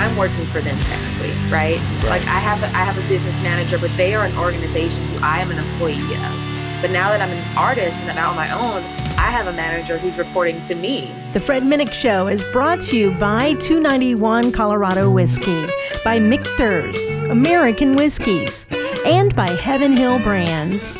I'm 0.00 0.16
working 0.16 0.46
for 0.46 0.62
them 0.62 0.80
technically, 0.80 1.28
right? 1.50 1.78
right? 1.78 2.04
Like 2.04 2.22
I 2.22 2.38
have 2.38 2.62
a, 2.62 2.68
I 2.68 2.84
have 2.84 2.96
a 2.96 3.06
business 3.06 3.38
manager, 3.42 3.78
but 3.78 3.94
they 3.98 4.14
are 4.14 4.24
an 4.24 4.34
organization 4.38 5.04
who 5.04 5.18
I 5.22 5.40
am 5.40 5.50
an 5.50 5.58
employee 5.58 6.14
of. 6.14 6.80
But 6.80 6.90
now 6.90 7.10
that 7.10 7.20
I'm 7.20 7.28
an 7.28 7.54
artist 7.54 8.00
and 8.00 8.10
I'm 8.10 8.16
out 8.16 8.30
on 8.30 8.36
my 8.36 8.50
own, 8.50 8.82
I 9.18 9.30
have 9.30 9.46
a 9.46 9.52
manager 9.52 9.98
who's 9.98 10.18
reporting 10.18 10.58
to 10.60 10.74
me. 10.74 11.12
The 11.34 11.40
Fred 11.40 11.64
Minnick 11.64 11.92
Show 11.92 12.28
is 12.28 12.42
brought 12.44 12.80
to 12.84 12.96
you 12.96 13.10
by 13.10 13.52
291 13.56 14.52
Colorado 14.52 15.10
Whiskey, 15.10 15.68
by 16.02 16.18
Michter's 16.18 17.18
American 17.18 17.94
Whiskies, 17.94 18.64
and 19.04 19.36
by 19.36 19.50
Heaven 19.50 19.94
Hill 19.94 20.18
Brands. 20.20 20.96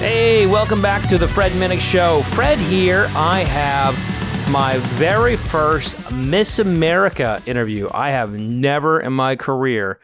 Hey, 0.00 0.46
welcome 0.46 0.82
back 0.82 1.08
to 1.08 1.16
the 1.16 1.26
Fred 1.26 1.52
Minnick 1.52 1.80
Show. 1.80 2.20
Fred 2.34 2.58
here. 2.58 3.08
I 3.14 3.44
have 3.44 4.17
my 4.50 4.78
very 4.78 5.36
first 5.36 6.10
Miss 6.10 6.58
America 6.58 7.42
interview. 7.44 7.88
I 7.92 8.10
have 8.10 8.32
never 8.32 8.98
in 8.98 9.12
my 9.12 9.36
career 9.36 10.00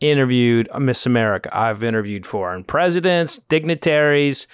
interviewed 0.00 0.68
a 0.72 0.80
Miss 0.80 1.06
America. 1.06 1.48
I've 1.56 1.82
interviewed 1.82 2.26
foreign 2.26 2.64
presidents, 2.64 3.40
dignitaries, 3.48 4.46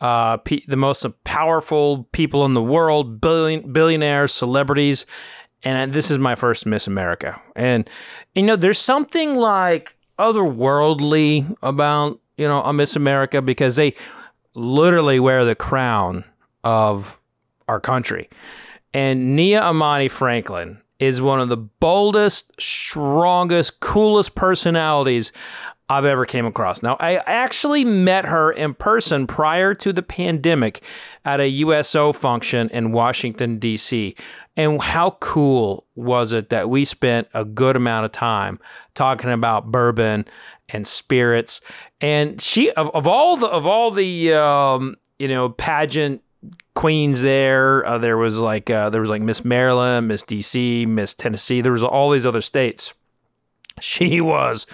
uh, 0.00 0.36
pe- 0.36 0.64
the 0.68 0.76
most 0.76 1.04
powerful 1.24 2.08
people 2.12 2.44
in 2.44 2.54
the 2.54 2.62
world, 2.62 3.20
billion- 3.20 3.72
billionaires, 3.72 4.32
celebrities, 4.32 5.04
and 5.64 5.92
this 5.92 6.10
is 6.10 6.18
my 6.18 6.36
first 6.36 6.64
Miss 6.64 6.86
America. 6.86 7.40
And 7.56 7.90
you 8.34 8.42
know, 8.42 8.56
there's 8.56 8.78
something 8.78 9.34
like 9.34 9.96
otherworldly 10.18 11.54
about 11.62 12.20
you 12.36 12.46
know 12.46 12.62
a 12.62 12.72
Miss 12.72 12.94
America 12.94 13.42
because 13.42 13.74
they 13.76 13.94
literally 14.54 15.18
wear 15.18 15.44
the 15.44 15.56
crown 15.56 16.24
of 16.62 17.20
our 17.68 17.80
country. 17.80 18.28
And 18.94 19.36
Nia 19.36 19.68
Imani 19.68 20.08
Franklin 20.08 20.80
is 20.98 21.20
one 21.20 21.40
of 21.40 21.48
the 21.48 21.56
boldest, 21.56 22.50
strongest, 22.58 23.80
coolest 23.80 24.34
personalities 24.34 25.32
I've 25.88 26.04
ever 26.04 26.26
came 26.26 26.46
across. 26.46 26.82
Now, 26.82 26.96
I 26.98 27.16
actually 27.26 27.84
met 27.84 28.24
her 28.26 28.50
in 28.50 28.74
person 28.74 29.26
prior 29.26 29.72
to 29.74 29.92
the 29.92 30.02
pandemic 30.02 30.82
at 31.24 31.40
a 31.40 31.48
USO 31.48 32.12
function 32.12 32.68
in 32.70 32.90
Washington 32.90 33.58
D.C. 33.58 34.16
And 34.56 34.82
how 34.82 35.10
cool 35.20 35.86
was 35.94 36.32
it 36.32 36.48
that 36.48 36.68
we 36.68 36.84
spent 36.84 37.28
a 37.34 37.44
good 37.44 37.76
amount 37.76 38.06
of 38.06 38.12
time 38.12 38.58
talking 38.94 39.30
about 39.30 39.70
bourbon 39.70 40.24
and 40.70 40.86
spirits? 40.86 41.60
And 42.00 42.40
she 42.42 42.72
of, 42.72 42.90
of 42.90 43.06
all 43.06 43.36
the 43.36 43.46
of 43.46 43.64
all 43.66 43.92
the 43.92 44.32
um, 44.32 44.96
you 45.20 45.28
know 45.28 45.50
pageant 45.50 46.22
queens 46.74 47.22
there. 47.22 47.84
Uh, 47.86 47.98
there 47.98 48.16
was 48.16 48.38
like 48.38 48.70
uh, 48.70 48.90
there 48.90 49.00
was 49.00 49.10
like 49.10 49.22
Miss 49.22 49.44
Maryland, 49.44 50.08
Miss 50.08 50.22
DC, 50.22 50.86
Miss 50.86 51.14
Tennessee. 51.14 51.60
There 51.60 51.72
was 51.72 51.82
all 51.82 52.10
these 52.10 52.26
other 52.26 52.42
states. 52.42 52.92
She 53.78 54.22
was 54.22 54.66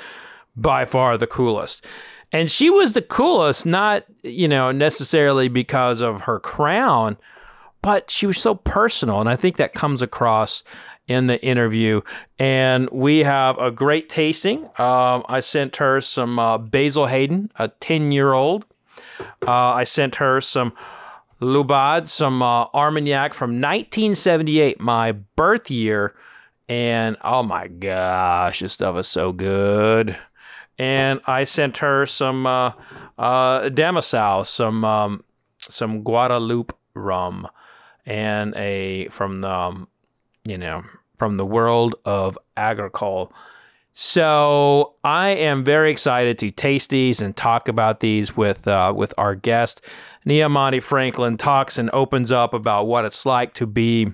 by 0.54 0.84
far 0.84 1.18
the 1.18 1.26
coolest. 1.26 1.84
And 2.30 2.50
she 2.50 2.70
was 2.70 2.92
the 2.92 3.02
coolest, 3.02 3.66
not, 3.66 4.04
you 4.22 4.48
know, 4.48 4.72
necessarily 4.72 5.48
because 5.48 6.00
of 6.00 6.22
her 6.22 6.40
crown, 6.40 7.18
but 7.82 8.10
she 8.10 8.26
was 8.26 8.38
so 8.38 8.54
personal. 8.54 9.20
And 9.20 9.28
I 9.28 9.36
think 9.36 9.56
that 9.56 9.74
comes 9.74 10.00
across 10.00 10.62
in 11.08 11.26
the 11.26 11.44
interview. 11.44 12.00
And 12.38 12.88
we 12.90 13.18
have 13.18 13.58
a 13.58 13.70
great 13.70 14.08
tasting. 14.08 14.64
Um, 14.78 15.24
I 15.28 15.40
sent 15.40 15.76
her 15.76 16.00
some 16.00 16.38
uh, 16.38 16.58
Basil 16.58 17.06
Hayden, 17.06 17.50
a 17.56 17.68
10 17.68 18.12
year 18.12 18.32
old. 18.32 18.64
Uh, 19.46 19.50
I 19.50 19.84
sent 19.84 20.16
her 20.16 20.40
some 20.40 20.72
Laubade, 21.42 22.06
some 22.06 22.40
uh, 22.40 22.66
Armagnac 22.72 23.34
from 23.34 23.60
1978, 23.60 24.80
my 24.80 25.12
birth 25.12 25.70
year. 25.70 26.14
And 26.68 27.16
oh 27.22 27.42
my 27.42 27.66
gosh, 27.66 28.60
this 28.60 28.72
stuff 28.72 28.96
is 28.96 29.08
so 29.08 29.32
good. 29.32 30.16
And 30.78 31.20
I 31.26 31.44
sent 31.44 31.78
her 31.78 32.06
some 32.06 32.46
uh, 32.46 32.72
uh, 33.18 33.62
Damoiseau, 33.68 34.46
some 34.46 34.84
um, 34.84 35.24
some 35.58 36.02
Guadeloupe 36.02 36.77
rum, 36.94 37.48
and 38.06 38.55
a 38.56 39.08
from 39.08 39.42
the 39.42 39.50
um, 39.50 39.88
you 40.44 40.56
know 40.56 40.83
from 41.18 41.36
the 41.36 41.46
world 41.46 41.96
of 42.05 42.38
agricole. 42.56 43.33
So 43.92 44.95
I 45.05 45.30
am 45.30 45.64
very 45.64 45.91
excited 45.91 46.39
to 46.39 46.51
taste 46.51 46.91
these 46.91 47.20
and 47.20 47.36
talk 47.36 47.69
about 47.69 48.01
these 48.01 48.36
with 48.36 48.67
uh, 48.67 48.92
with 48.97 49.13
our 49.19 49.35
guest. 49.35 49.83
Nia 50.25 50.47
Imani 50.47 50.80
Franklin 50.80 51.36
talks 51.36 51.79
and 51.79 51.91
opens 51.92 52.33
up 52.33 52.55
about 52.55 52.86
what 52.86 53.05
it's 53.05 53.27
like 53.27 53.55
to 53.55 53.67
be 53.67 54.13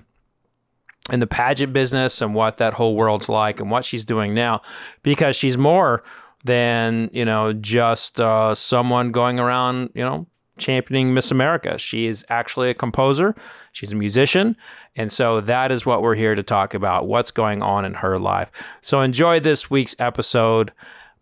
in 1.11 1.19
the 1.19 1.27
pageant 1.27 1.73
business 1.73 2.21
and 2.21 2.35
what 2.35 2.57
that 2.57 2.73
whole 2.73 2.95
world's 2.95 3.29
like 3.29 3.59
and 3.59 3.71
what 3.71 3.85
she's 3.85 4.05
doing 4.05 4.33
now 4.33 4.61
because 5.01 5.35
she's 5.35 5.57
more 5.57 6.03
than, 6.45 7.09
you 7.13 7.25
know, 7.25 7.53
just 7.53 8.19
uh, 8.19 8.53
someone 8.53 9.11
going 9.11 9.39
around, 9.39 9.89
you 9.93 10.03
know, 10.03 10.27
championing 10.59 11.13
Miss 11.13 11.31
America. 11.31 11.77
She 11.77 12.05
is 12.05 12.25
actually 12.29 12.69
a 12.69 12.73
composer, 12.73 13.35
she's 13.71 13.91
a 13.91 13.95
musician. 13.95 14.55
And 14.95 15.11
so 15.11 15.41
that 15.41 15.71
is 15.71 15.85
what 15.85 16.01
we're 16.01 16.15
here 16.15 16.35
to 16.35 16.43
talk 16.43 16.73
about 16.73 17.07
what's 17.07 17.31
going 17.31 17.63
on 17.63 17.85
in 17.85 17.95
her 17.95 18.19
life. 18.19 18.51
So 18.81 19.01
enjoy 19.01 19.39
this 19.39 19.69
week's 19.69 19.95
episode. 19.99 20.71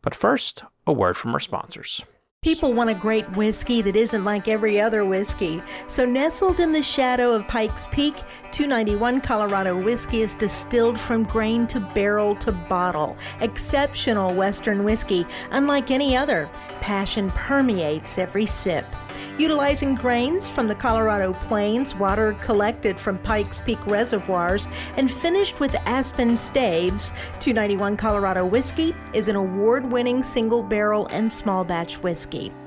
But 0.02 0.16
first, 0.16 0.64
a 0.86 0.94
word 0.94 1.18
from 1.18 1.34
our 1.34 1.40
sponsors. 1.40 2.04
People 2.44 2.72
want 2.72 2.92
a 2.92 2.94
great 2.94 3.30
whiskey 3.36 3.82
that 3.82 3.96
isn't 3.96 4.24
like 4.24 4.48
every 4.48 4.80
other 4.80 5.04
whiskey. 5.04 5.62
So, 5.88 6.06
nestled 6.06 6.60
in 6.60 6.72
the 6.72 6.84
shadow 6.84 7.34
of 7.34 7.48
Pikes 7.48 7.88
Peak, 7.88 8.16
291 8.52 9.22
Colorado 9.22 9.76
whiskey 9.76 10.22
is 10.22 10.36
distilled 10.36 11.00
from 11.00 11.24
grain 11.24 11.66
to 11.68 11.80
barrel 11.80 12.36
to 12.36 12.52
bottle. 12.52 13.18
Exceptional 13.42 14.36
Western 14.36 14.84
whiskey, 14.84 15.26
unlike 15.50 15.90
any 15.90 16.16
other. 16.16 16.48
Passion 16.80 17.32
permeates 17.32 18.20
every 18.20 18.46
sip. 18.46 18.86
Utilizing 19.38 19.96
grains 19.96 20.50
from 20.50 20.68
the 20.68 20.76
Colorado 20.76 21.34
Plains, 21.34 21.96
water 21.96 22.34
collected 22.42 23.00
from 23.00 23.18
Pikes 23.20 23.62
Peak 23.62 23.86
reservoirs, 23.86 24.68
and 24.98 25.12
finished 25.12 25.60
with 25.60 25.76
aspen 25.86 26.36
staves, 26.36 27.12
291 27.40 27.98
Colorado 27.98 28.46
Whiskey 28.46 28.96
is 29.14 29.28
an 29.28 29.36
award 29.36 29.92
winning 29.92 30.24
single 30.24 30.64
barrel 30.64 31.08
and 31.08 31.32
small 31.32 31.64
batch 31.64 32.02
whiskey. 32.02 32.52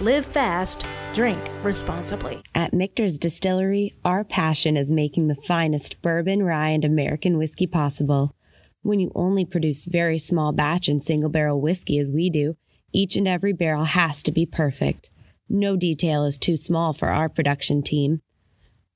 live 0.00 0.24
fast, 0.24 0.86
drink 1.12 1.40
responsibly. 1.64 2.40
At 2.54 2.72
Michter's 2.72 3.18
Distillery, 3.18 3.94
our 4.04 4.22
passion 4.22 4.76
is 4.76 4.92
making 4.92 5.26
the 5.26 5.34
finest 5.34 6.00
bourbon, 6.02 6.44
rye, 6.44 6.68
and 6.68 6.84
American 6.84 7.36
whiskey 7.36 7.66
possible. 7.66 8.34
When 8.82 9.00
you 9.00 9.10
only 9.16 9.44
produce 9.44 9.86
very 9.86 10.20
small 10.20 10.52
batch 10.52 10.88
and 10.88 11.02
single 11.02 11.30
barrel 11.30 11.60
whiskey 11.60 11.98
as 11.98 12.12
we 12.12 12.30
do, 12.30 12.56
each 12.92 13.16
and 13.16 13.26
every 13.26 13.52
barrel 13.52 13.84
has 13.84 14.22
to 14.22 14.32
be 14.32 14.46
perfect. 14.46 15.10
No 15.48 15.76
detail 15.76 16.24
is 16.24 16.38
too 16.38 16.56
small 16.56 16.92
for 16.92 17.08
our 17.08 17.28
production 17.28 17.82
team. 17.82 18.22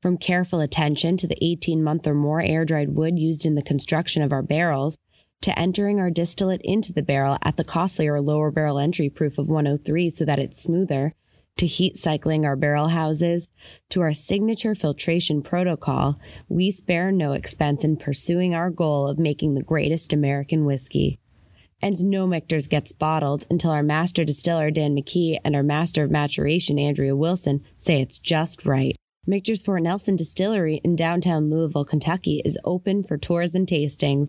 From 0.00 0.18
careful 0.18 0.60
attention 0.60 1.16
to 1.16 1.26
the 1.26 1.38
18 1.44 1.82
month 1.82 2.06
or 2.06 2.14
more 2.14 2.40
air 2.40 2.64
dried 2.64 2.94
wood 2.94 3.18
used 3.18 3.44
in 3.44 3.56
the 3.56 3.62
construction 3.62 4.22
of 4.22 4.32
our 4.32 4.42
barrels, 4.42 4.96
to 5.42 5.58
entering 5.58 6.00
our 6.00 6.10
distillate 6.10 6.62
into 6.64 6.92
the 6.92 7.02
barrel 7.02 7.38
at 7.42 7.56
the 7.56 7.64
costlier 7.64 8.20
lower 8.20 8.50
barrel 8.50 8.78
entry 8.78 9.10
proof 9.10 9.38
of 9.38 9.48
103 9.48 10.10
so 10.10 10.24
that 10.24 10.38
it's 10.38 10.62
smoother, 10.62 11.14
to 11.58 11.66
heat 11.66 11.96
cycling 11.96 12.46
our 12.46 12.56
barrel 12.56 12.88
houses, 12.88 13.48
to 13.90 14.00
our 14.00 14.14
signature 14.14 14.74
filtration 14.74 15.42
protocol, 15.42 16.18
we 16.48 16.70
spare 16.70 17.12
no 17.12 17.32
expense 17.32 17.84
in 17.84 17.96
pursuing 17.96 18.54
our 18.54 18.70
goal 18.70 19.06
of 19.06 19.18
making 19.18 19.54
the 19.54 19.62
greatest 19.62 20.12
American 20.12 20.64
whiskey. 20.64 21.18
And 21.80 22.04
no 22.04 22.26
Michter's 22.26 22.68
gets 22.68 22.92
bottled 22.92 23.44
until 23.50 23.70
our 23.72 23.82
master 23.82 24.24
distiller 24.24 24.70
Dan 24.70 24.96
McKee 24.96 25.38
and 25.44 25.54
our 25.56 25.64
master 25.64 26.04
of 26.04 26.10
maturation 26.10 26.78
Andrea 26.78 27.14
Wilson 27.14 27.62
say 27.76 28.00
it's 28.00 28.18
just 28.18 28.64
right. 28.64 28.96
Michter's 29.26 29.62
Fort 29.62 29.82
Nelson 29.82 30.16
Distillery 30.16 30.80
in 30.82 30.96
downtown 30.96 31.50
Louisville, 31.50 31.84
Kentucky 31.84 32.40
is 32.44 32.58
open 32.64 33.04
for 33.04 33.18
tours 33.18 33.54
and 33.54 33.66
tastings. 33.66 34.28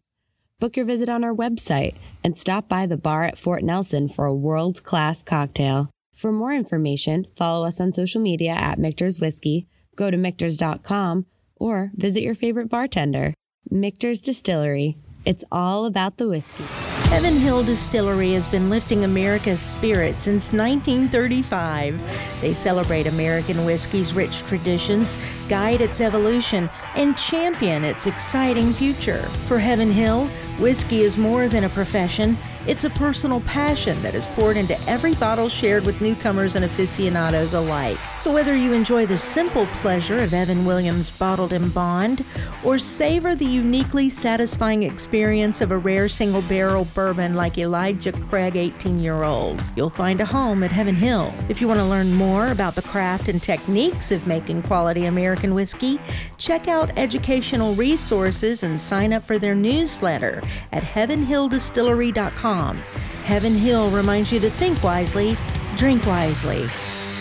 Book 0.59 0.77
your 0.77 0.85
visit 0.85 1.09
on 1.09 1.23
our 1.23 1.33
website 1.35 1.95
and 2.23 2.38
stop 2.38 2.69
by 2.69 2.85
the 2.85 2.97
bar 2.97 3.23
at 3.23 3.38
Fort 3.38 3.63
Nelson 3.63 4.07
for 4.07 4.25
a 4.25 4.33
world 4.33 4.83
class 4.83 5.21
cocktail. 5.21 5.89
For 6.13 6.31
more 6.31 6.53
information, 6.53 7.27
follow 7.35 7.65
us 7.65 7.81
on 7.81 7.91
social 7.91 8.21
media 8.21 8.51
at 8.51 8.79
Michter's 8.79 9.19
Whiskey, 9.19 9.67
go 9.95 10.09
to 10.09 10.17
Michter's.com, 10.17 11.25
or 11.57 11.91
visit 11.95 12.23
your 12.23 12.35
favorite 12.35 12.69
bartender. 12.69 13.33
Michter's 13.69 14.21
Distillery, 14.21 14.97
It's 15.25 15.46
all 15.54 15.86
about 15.86 16.18
the 16.18 16.28
whiskey. 16.28 16.66
Heaven 17.10 17.38
Hill 17.38 17.64
Distillery 17.64 18.34
has 18.34 18.50
been 18.50 18.70
lifting 18.70 19.06
America's 19.06 19.62
spirit 19.62 20.20
since 20.20 20.52
1935. 20.52 22.02
They 22.42 22.54
celebrate 22.54 23.08
American 23.08 23.64
whiskey's 23.64 24.14
rich 24.14 24.42
traditions, 24.42 25.16
guide 25.48 25.80
its 25.80 26.02
evolution, 26.02 26.70
and 26.96 27.18
champion 27.18 27.86
its 27.86 28.06
exciting 28.06 28.74
future. 28.74 29.22
For 29.48 29.60
Heaven 29.60 29.92
Hill, 29.92 30.30
whiskey 30.59 31.01
is 31.01 31.17
more 31.17 31.47
than 31.47 31.63
a 31.63 31.69
profession. 31.69 32.38
It's 32.65 32.85
a 32.85 32.89
personal 32.91 33.41
passion 33.41 34.01
that 34.03 34.15
is 34.15 34.27
poured 34.27 34.55
into 34.55 34.79
every 34.88 35.15
bottle 35.15 35.50
shared 35.50 35.85
with 35.85 36.00
newcomers 36.00 36.55
and 36.55 36.63
aficionados 36.63 37.53
alike. 37.53 37.97
So, 38.17 38.31
whether 38.31 38.55
you 38.55 38.71
enjoy 38.71 39.05
the 39.05 39.17
simple 39.17 39.65
pleasure 39.67 40.19
of 40.19 40.33
Evan 40.33 40.63
Williams 40.63 41.09
bottled 41.09 41.51
in 41.51 41.69
bond 41.69 42.23
or 42.63 42.79
savor 42.79 43.35
the 43.35 43.45
uniquely 43.45 44.09
satisfying 44.09 44.83
experience 44.83 45.59
of 45.59 45.71
a 45.71 45.77
rare 45.77 46.07
single 46.07 46.41
barrel 46.44 46.85
bourbon 46.94 47.35
like 47.35 47.57
Elijah 47.57 48.13
Craig 48.13 48.55
18 48.55 49.00
year 49.00 49.23
old, 49.23 49.61
you'll 49.75 49.89
find 49.89 50.21
a 50.21 50.25
home 50.25 50.63
at 50.63 50.71
Heaven 50.71 50.95
Hill. 50.95 51.33
If 51.50 51.59
you 51.59 51.67
want 51.67 51.81
to 51.81 51.85
learn 51.85 52.13
more 52.13 52.51
about 52.51 52.75
the 52.75 52.81
craft 52.83 53.27
and 53.27 53.44
techniques 53.44 54.11
of 54.11 54.25
making 54.25 54.63
quality 54.63 55.05
American 55.05 55.53
whiskey, 55.53 56.00
check 56.38 56.69
out 56.69 56.97
educational 56.97 57.75
resources 57.75 58.63
and 58.63 58.79
sign 58.79 59.11
up 59.11 59.23
for 59.23 59.38
their 59.38 59.55
newsletter 59.55 60.43
at 60.72 60.84
heavenhilldistillery.com. 60.84 62.78
Heaven 63.24 63.56
Hill 63.56 63.90
reminds 63.92 64.31
you 64.31 64.40
to 64.42 64.50
think 64.50 64.84
wisely, 64.84 65.38
drink 65.78 66.06
wisely. 66.06 66.68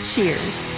Cheers. 0.05 0.69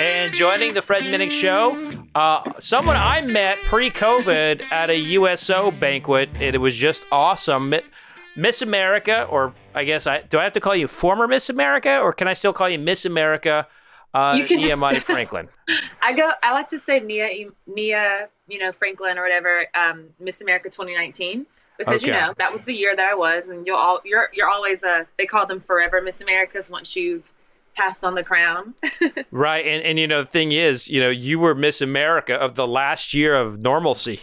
And 0.00 0.32
joining 0.32 0.74
the 0.74 0.82
Fred 0.82 1.02
Minnick 1.02 1.30
Show, 1.30 2.02
uh, 2.14 2.52
someone 2.58 2.96
I 2.96 3.20
met 3.20 3.58
pre-COVID 3.64 4.72
at 4.72 4.88
a 4.90 4.96
USO 4.96 5.70
banquet. 5.70 6.30
It 6.40 6.60
was 6.60 6.76
just 6.76 7.04
awesome. 7.12 7.74
Miss 8.36 8.62
America, 8.62 9.24
or 9.24 9.54
I 9.74 9.84
guess 9.84 10.06
I 10.06 10.22
do 10.22 10.38
I 10.38 10.44
have 10.44 10.52
to 10.54 10.60
call 10.60 10.74
you 10.74 10.88
former 10.88 11.28
Miss 11.28 11.50
America, 11.50 11.98
or 11.98 12.12
can 12.12 12.28
I 12.28 12.32
still 12.32 12.52
call 12.52 12.68
you 12.68 12.78
Miss 12.78 13.04
America? 13.04 13.66
Uh, 14.12 14.34
You 14.36 14.44
can 14.44 14.58
Nia 14.58 14.68
just- 14.70 14.80
Monty 14.80 15.00
Franklin. 15.12 15.48
I 16.02 16.12
go. 16.12 16.30
I 16.42 16.52
like 16.52 16.66
to 16.68 16.78
say 16.78 16.98
Nia, 17.00 17.28
Nia, 17.66 18.28
you 18.48 18.58
know 18.58 18.72
Franklin 18.72 19.18
or 19.18 19.22
whatever, 19.22 19.66
um, 19.74 20.06
Miss 20.18 20.40
America 20.40 20.68
2019, 20.68 21.46
because 21.78 22.02
you 22.02 22.10
know 22.12 22.34
that 22.38 22.52
was 22.52 22.64
the 22.64 22.74
year 22.74 22.96
that 22.96 23.08
I 23.08 23.14
was, 23.14 23.48
and 23.48 23.66
you'll 23.66 23.76
all 23.76 24.00
you're 24.04 24.28
you're 24.32 24.50
always 24.50 24.82
uh 24.82 25.04
they 25.18 25.26
call 25.26 25.46
them 25.46 25.60
forever 25.60 26.00
Miss 26.02 26.20
Americas 26.20 26.68
once 26.68 26.96
you've 26.96 27.30
passed 27.76 28.04
on 28.04 28.14
the 28.16 28.24
crown. 28.24 28.74
Right, 29.30 29.64
and 29.64 29.84
and 29.84 29.96
you 29.98 30.08
know 30.08 30.22
the 30.24 30.28
thing 30.30 30.50
is, 30.50 30.88
you 30.88 31.00
know, 31.00 31.08
you 31.10 31.38
were 31.38 31.54
Miss 31.54 31.80
America 31.80 32.34
of 32.34 32.56
the 32.56 32.66
last 32.66 33.14
year 33.14 33.34
of 33.36 33.60
normalcy. 33.60 34.20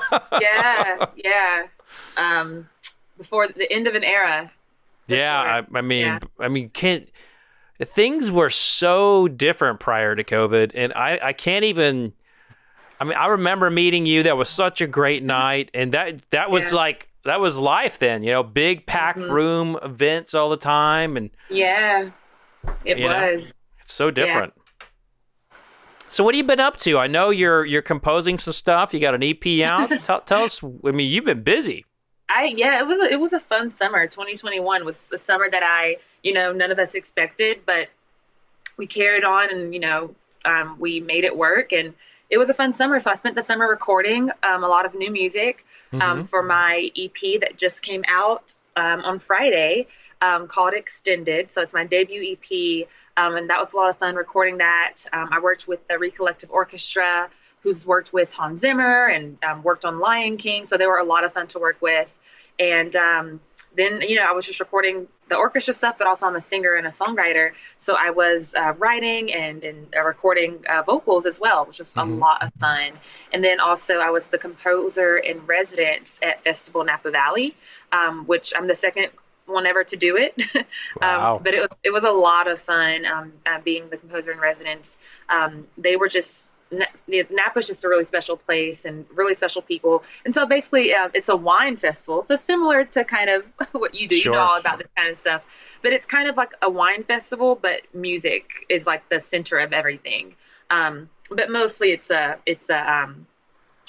yeah, 0.40 1.06
yeah. 1.16 1.66
Um, 2.16 2.68
before 3.18 3.48
the 3.48 3.70
end 3.72 3.86
of 3.88 3.94
an 3.94 4.04
era. 4.04 4.52
yeah, 5.08 5.42
sure. 5.60 5.66
I, 5.74 5.78
I 5.78 5.82
mean, 5.82 6.00
Yeah. 6.06 6.18
I 6.38 6.48
mean, 6.48 6.68
can't 6.70 7.08
things 7.84 8.30
were 8.30 8.50
so 8.50 9.28
different 9.28 9.80
prior 9.80 10.14
to 10.16 10.24
COVID, 10.24 10.72
and 10.74 10.92
I 10.94 11.18
I 11.22 11.32
can't 11.32 11.64
even. 11.64 12.12
I 13.00 13.04
mean, 13.04 13.14
I 13.18 13.26
remember 13.26 13.70
meeting 13.70 14.06
you. 14.06 14.22
That 14.22 14.36
was 14.36 14.48
such 14.48 14.80
a 14.80 14.86
great 14.86 15.22
night, 15.22 15.70
and 15.74 15.92
that 15.92 16.28
that 16.30 16.50
was 16.50 16.70
Yeah. 16.70 16.76
like 16.76 17.08
that 17.24 17.40
was 17.40 17.58
life 17.58 17.98
then. 17.98 18.22
You 18.22 18.30
know, 18.32 18.42
big 18.42 18.86
packed 18.86 19.18
Mhm. 19.18 19.30
room 19.30 19.78
events 19.82 20.34
all 20.34 20.50
the 20.50 20.56
time, 20.56 21.16
and 21.16 21.30
Yeah, 21.50 22.10
it 22.84 22.98
You 22.98 23.08
know? 23.08 23.34
was. 23.36 23.54
it's 23.80 23.92
so 23.94 24.10
different. 24.10 24.52
So 26.08 26.22
what 26.22 26.34
have 26.34 26.38
you 26.38 26.44
been 26.44 26.60
up 26.60 26.76
to? 26.78 26.98
I 26.98 27.06
know 27.08 27.30
you're 27.30 27.64
you're 27.64 27.82
composing 27.82 28.38
some 28.38 28.52
stuff. 28.52 28.94
You 28.94 29.00
got 29.00 29.14
an 29.14 29.22
EP 29.22 29.62
out. 29.64 29.90
tell, 30.02 30.20
tell 30.20 30.44
us. 30.44 30.62
I 30.62 30.90
mean, 30.92 31.10
you've 31.10 31.24
been 31.24 31.42
busy. 31.42 31.84
I 32.28 32.54
yeah, 32.56 32.78
it 32.78 32.86
was 32.86 33.00
a, 33.00 33.12
it 33.12 33.20
was 33.20 33.32
a 33.32 33.40
fun 33.40 33.70
summer. 33.70 34.06
2021 34.06 34.84
was 34.84 35.10
a 35.12 35.18
summer 35.18 35.50
that 35.50 35.62
I 35.64 35.96
you 36.24 36.32
know 36.32 36.52
none 36.52 36.72
of 36.72 36.80
us 36.80 36.96
expected, 36.96 37.60
but 37.64 37.88
we 38.76 38.86
carried 38.88 39.24
on 39.24 39.50
and 39.50 39.72
you 39.72 39.78
know 39.80 40.16
um, 40.44 40.76
we 40.80 40.98
made 40.98 41.22
it 41.24 41.36
work 41.36 41.72
and 41.72 41.94
it 42.30 42.38
was 42.38 42.48
a 42.48 42.54
fun 42.54 42.72
summer. 42.72 42.98
So 42.98 43.10
I 43.12 43.14
spent 43.14 43.36
the 43.36 43.42
summer 43.42 43.68
recording 43.68 44.30
um, 44.42 44.64
a 44.64 44.68
lot 44.68 44.84
of 44.86 44.94
new 44.94 45.12
music 45.12 45.64
Mm-hmm. 45.92 46.02
um, 46.02 46.24
for 46.24 46.42
my 46.42 46.90
EP 46.96 47.40
that 47.40 47.56
just 47.56 47.82
came 47.82 48.02
out 48.08 48.54
um, 48.74 49.00
on 49.04 49.20
Friday 49.20 49.86
um, 50.20 50.48
called 50.48 50.74
Extended. 50.74 51.52
So 51.52 51.60
it's 51.62 51.72
my 51.72 51.84
debut 51.84 52.32
EP, 52.36 52.88
um, 53.16 53.36
and 53.36 53.48
that 53.48 53.60
was 53.60 53.72
a 53.72 53.76
lot 53.76 53.90
of 53.90 53.98
fun 53.98 54.16
recording 54.16 54.58
that. 54.58 54.96
Um, 55.12 55.28
I 55.30 55.38
worked 55.38 55.68
with 55.68 55.86
the 55.86 55.94
Recollective 55.94 56.50
Orchestra, 56.50 57.30
who's 57.62 57.86
worked 57.86 58.12
with 58.12 58.32
Hans 58.32 58.60
Zimmer 58.60 59.06
and 59.06 59.38
um, 59.44 59.62
worked 59.62 59.84
on 59.84 60.00
Lion 60.00 60.36
King. 60.36 60.66
So 60.66 60.76
they 60.76 60.86
were 60.86 60.98
a 60.98 61.04
lot 61.04 61.22
of 61.22 61.32
fun 61.32 61.46
to 61.48 61.60
work 61.60 61.80
with. 61.80 62.18
And 62.58 62.96
um, 62.96 63.40
then, 63.76 64.00
you 64.02 64.16
know, 64.16 64.24
I 64.24 64.32
was 64.32 64.46
just 64.46 64.60
recording 64.60 65.08
the 65.28 65.36
orchestra 65.36 65.74
stuff, 65.74 65.96
but 65.98 66.06
also 66.06 66.26
I'm 66.26 66.36
a 66.36 66.40
singer 66.40 66.74
and 66.74 66.86
a 66.86 66.90
songwriter. 66.90 67.52
So 67.76 67.96
I 67.98 68.10
was 68.10 68.54
uh, 68.54 68.74
writing 68.78 69.32
and, 69.32 69.64
and 69.64 69.86
uh, 69.96 70.02
recording 70.02 70.64
uh, 70.68 70.82
vocals 70.82 71.26
as 71.26 71.40
well, 71.40 71.64
which 71.64 71.78
was 71.78 71.92
a 71.94 72.00
Mhm. 72.00 72.18
lot 72.20 72.42
of 72.42 72.52
fun. 72.60 72.92
And 73.32 73.42
then 73.42 73.58
also 73.60 73.98
I 73.98 74.10
was 74.10 74.28
the 74.28 74.38
composer 74.38 75.16
in 75.16 75.44
residence 75.46 76.20
at 76.22 76.44
Festival 76.44 76.84
Napa 76.84 77.10
Valley, 77.10 77.56
um, 77.90 78.26
which 78.26 78.52
I'm 78.56 78.66
the 78.66 78.74
second 78.76 79.08
one 79.46 79.66
ever 79.66 79.84
to 79.84 79.96
do 79.96 80.16
it. 80.16 80.34
Wow. 81.00 81.36
um, 81.36 81.42
but 81.42 81.52
it 81.54 81.60
was 81.60 81.76
it 81.82 81.90
was 81.92 82.04
a 82.04 82.10
lot 82.10 82.46
of 82.48 82.60
fun 82.60 83.04
um, 83.04 83.32
uh, 83.46 83.58
being 83.60 83.90
the 83.90 83.96
composer 83.96 84.32
in 84.32 84.38
residence. 84.38 84.98
Um, 85.28 85.66
they 85.76 85.96
were 85.96 86.08
just 86.08 86.50
Na- 86.78 86.86
the- 87.08 87.26
Napa's 87.30 87.66
just 87.66 87.84
a 87.84 87.88
really 87.88 88.04
special 88.04 88.36
place 88.36 88.84
and 88.84 89.04
really 89.14 89.34
special 89.34 89.62
people. 89.62 90.02
And 90.24 90.34
so 90.34 90.46
basically, 90.46 90.94
um, 90.94 91.10
it's 91.14 91.28
a 91.28 91.36
wine 91.36 91.76
festival. 91.76 92.22
So 92.22 92.36
similar 92.36 92.84
to 92.84 93.04
kind 93.04 93.30
of 93.30 93.44
what 93.72 93.94
you 93.94 94.08
do, 94.08 94.16
Sure. 94.16 94.32
you 94.32 94.38
know 94.38 94.44
all 94.44 94.58
about 94.58 94.78
this 94.78 94.88
kind 94.96 95.08
of 95.10 95.18
stuff. 95.18 95.42
But 95.82 95.92
it's 95.92 96.06
kind 96.06 96.28
of 96.28 96.36
like 96.36 96.52
a 96.62 96.70
wine 96.70 97.02
festival, 97.04 97.56
but 97.60 97.82
music 97.94 98.50
is 98.68 98.86
like 98.86 99.08
the 99.08 99.20
center 99.20 99.58
of 99.58 99.72
everything. 99.72 100.34
Um, 100.70 101.10
but 101.30 101.50
mostly, 101.50 101.90
it's 101.92 102.10
a 102.10 102.38
it's 102.46 102.70
a 102.70 102.92
um, 102.92 103.26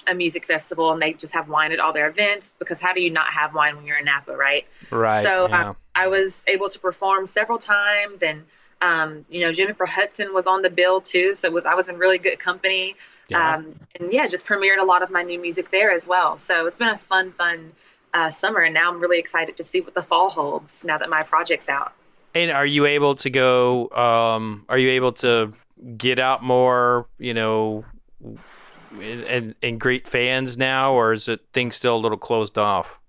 a 0.07 0.13
music 0.13 0.45
festival, 0.45 0.91
and 0.91 1.01
they 1.01 1.13
just 1.13 1.33
have 1.33 1.49
wine 1.49 1.71
at 1.71 1.79
all 1.79 1.93
their 1.93 2.07
events. 2.07 2.53
Because 2.59 2.79
how 2.81 2.93
do 2.93 3.01
you 3.01 3.09
not 3.09 3.27
have 3.27 3.53
wine 3.53 3.75
when 3.75 3.85
you're 3.85 3.97
in 3.97 4.05
Napa, 4.05 4.35
right? 4.35 4.65
Right. 4.91 5.21
So 5.23 5.47
yeah. 5.49 5.69
uh, 5.69 5.73
I 5.95 6.07
was 6.07 6.43
able 6.47 6.69
to 6.69 6.79
perform 6.79 7.27
several 7.27 7.57
times, 7.57 8.21
and 8.23 8.43
um, 8.85 9.25
you 9.29 9.41
know 9.41 9.51
Jennifer 9.51 9.85
Hudson 9.85 10.33
was 10.33 10.45
on 10.47 10.61
the 10.61 10.69
bill 10.69 11.01
too. 11.01 11.33
So 11.33 11.47
it 11.47 11.53
was 11.53 11.65
I 11.65 11.73
was 11.75 11.87
in 11.89 11.97
really 11.97 12.17
good 12.17 12.39
company, 12.39 12.95
Yeah. 13.29 13.55
um, 13.55 13.75
and 13.99 14.11
yeah, 14.13 14.27
just 14.27 14.45
premiered 14.45 14.79
a 14.79 14.85
lot 14.85 15.01
of 15.03 15.09
my 15.11 15.23
new 15.23 15.39
music 15.39 15.71
there 15.71 15.91
as 15.91 16.07
well. 16.07 16.37
So 16.37 16.65
it's 16.67 16.77
been 16.77 16.89
a 16.89 16.97
fun, 16.97 17.31
fun 17.31 17.71
uh, 18.13 18.29
summer, 18.29 18.61
and 18.61 18.73
now 18.73 18.89
I'm 18.91 18.99
really 18.99 19.19
excited 19.19 19.57
to 19.57 19.63
see 19.63 19.81
what 19.81 19.93
the 19.93 20.01
fall 20.03 20.29
holds 20.29 20.85
now 20.85 20.97
that 20.97 21.09
my 21.09 21.23
project's 21.23 21.69
out. 21.69 21.93
And 22.33 22.51
are 22.51 22.65
you 22.65 22.85
able 22.85 23.15
to 23.15 23.29
go? 23.29 23.89
Um, 23.91 24.65
are 24.69 24.77
you 24.77 24.89
able 24.89 25.13
to 25.13 25.53
get 25.97 26.19
out 26.19 26.43
more? 26.43 27.07
You 27.17 27.33
know, 27.33 27.85
and, 28.91 29.23
and 29.23 29.55
and 29.63 29.79
greet 29.79 30.07
fans 30.07 30.57
now, 30.57 30.93
or 30.93 31.13
is 31.13 31.27
it 31.27 31.41
things 31.53 31.75
still 31.75 31.95
a 31.95 32.01
little 32.05 32.17
closed 32.17 32.57
off? 32.57 32.99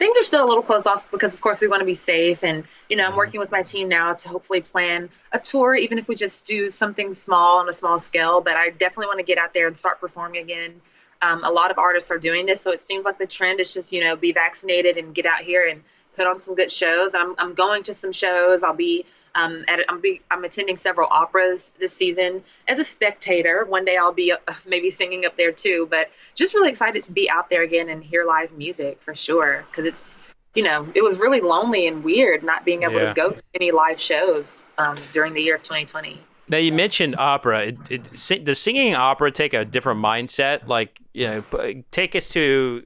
Things 0.00 0.16
are 0.18 0.22
still 0.22 0.44
a 0.44 0.48
little 0.48 0.62
closed 0.62 0.86
off 0.86 1.08
because 1.12 1.34
of 1.34 1.40
course 1.42 1.60
we 1.60 1.68
want 1.68 1.80
to 1.80 1.84
be 1.84 1.94
safe 1.94 2.42
and 2.42 2.64
you 2.88 2.96
know 2.96 3.04
i'm 3.04 3.12
Mhm. 3.12 3.16
working 3.22 3.38
with 3.38 3.50
my 3.52 3.62
team 3.62 3.86
now 3.86 4.14
to 4.14 4.28
hopefully 4.28 4.60
plan 4.62 5.10
a 5.30 5.38
tour 5.38 5.76
even 5.76 5.98
if 5.98 6.08
we 6.08 6.14
just 6.16 6.46
do 6.46 6.70
something 6.70 7.12
small 7.12 7.58
on 7.58 7.68
a 7.68 7.72
small 7.72 7.98
scale 7.98 8.40
but 8.40 8.54
i 8.56 8.70
definitely 8.70 9.06
want 9.06 9.18
to 9.18 9.24
get 9.24 9.38
out 9.38 9.52
there 9.52 9.66
and 9.68 9.76
start 9.76 10.00
performing 10.00 10.42
again. 10.42 10.80
Um, 11.22 11.44
a 11.44 11.50
lot 11.50 11.70
of 11.70 11.76
artists 11.78 12.10
are 12.10 12.16
doing 12.18 12.46
this 12.46 12.62
so 12.62 12.70
it 12.72 12.80
seems 12.80 13.04
like 13.04 13.18
the 13.18 13.26
trend 13.26 13.60
is 13.60 13.74
just 13.74 13.92
you 13.92 14.00
know 14.02 14.16
be 14.16 14.32
vaccinated 14.32 14.96
and 14.96 15.14
get 15.14 15.26
out 15.26 15.42
here 15.42 15.68
and 15.68 15.82
put 16.16 16.26
on 16.26 16.40
some 16.40 16.54
good 16.54 16.72
shows. 16.72 17.14
I'm, 17.14 17.34
I'm 17.38 17.54
going 17.54 17.82
to 17.84 17.94
some 17.94 18.10
shows. 18.10 18.64
I'll 18.64 18.74
be 18.74 19.04
um, 19.34 19.64
at, 19.68 19.80
I'm, 19.88 20.00
be, 20.00 20.20
I'm 20.30 20.44
attending 20.44 20.76
several 20.76 21.08
operas 21.10 21.72
this 21.78 21.92
season 21.92 22.42
as 22.68 22.78
a 22.78 22.84
spectator. 22.84 23.64
One 23.64 23.84
day 23.84 23.96
I'll 23.96 24.12
be 24.12 24.32
uh, 24.32 24.36
maybe 24.66 24.90
singing 24.90 25.24
up 25.24 25.36
there 25.36 25.52
too, 25.52 25.86
but 25.90 26.10
just 26.34 26.54
really 26.54 26.70
excited 26.70 27.02
to 27.04 27.12
be 27.12 27.28
out 27.30 27.48
there 27.50 27.62
again 27.62 27.88
and 27.88 28.02
hear 28.02 28.24
live 28.24 28.52
music 28.52 29.00
for 29.02 29.14
sure. 29.14 29.64
Because 29.70 29.84
it's, 29.84 30.18
you 30.54 30.62
know, 30.62 30.88
it 30.94 31.02
was 31.02 31.18
really 31.18 31.40
lonely 31.40 31.86
and 31.86 32.02
weird 32.02 32.42
not 32.42 32.64
being 32.64 32.82
able 32.82 32.94
Yeah. 32.94 33.08
to 33.08 33.14
go 33.14 33.30
to 33.30 33.44
any 33.54 33.70
live 33.70 34.00
shows 34.00 34.62
um, 34.78 34.98
during 35.12 35.32
the 35.34 35.40
year 35.42 35.54
of 35.56 35.62
2020. 35.62 36.20
Now 36.48 36.58
you 36.58 36.72
mentioned 36.72 37.14
opera. 37.16 37.66
It, 37.66 37.78
it, 37.90 38.16
si- 38.18 38.40
does 38.40 38.58
singing 38.60 38.94
opera 38.96 39.30
take 39.30 39.54
a 39.54 39.64
different 39.64 40.00
mindset? 40.00 40.66
Like, 40.66 40.98
you 41.14 41.26
know, 41.26 41.42
p- 41.42 41.84
take 41.92 42.16
us 42.16 42.28
to 42.30 42.84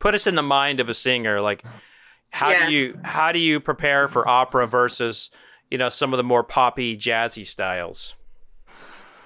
put 0.00 0.16
us 0.16 0.26
in 0.26 0.34
the 0.34 0.42
mind 0.42 0.80
of 0.80 0.88
a 0.88 0.94
singer. 0.94 1.40
Like, 1.40 1.62
how 2.30 2.50
Yeah. 2.50 2.66
do 2.66 2.72
you 2.72 2.98
how 3.04 3.30
do 3.30 3.38
you 3.38 3.60
prepare 3.60 4.08
for 4.08 4.26
opera 4.28 4.66
versus 4.66 5.30
you 5.70 5.78
know 5.78 5.88
some 5.88 6.12
of 6.12 6.16
the 6.16 6.24
more 6.24 6.42
poppy, 6.42 6.96
jazzy 6.96 7.46
styles? 7.46 8.14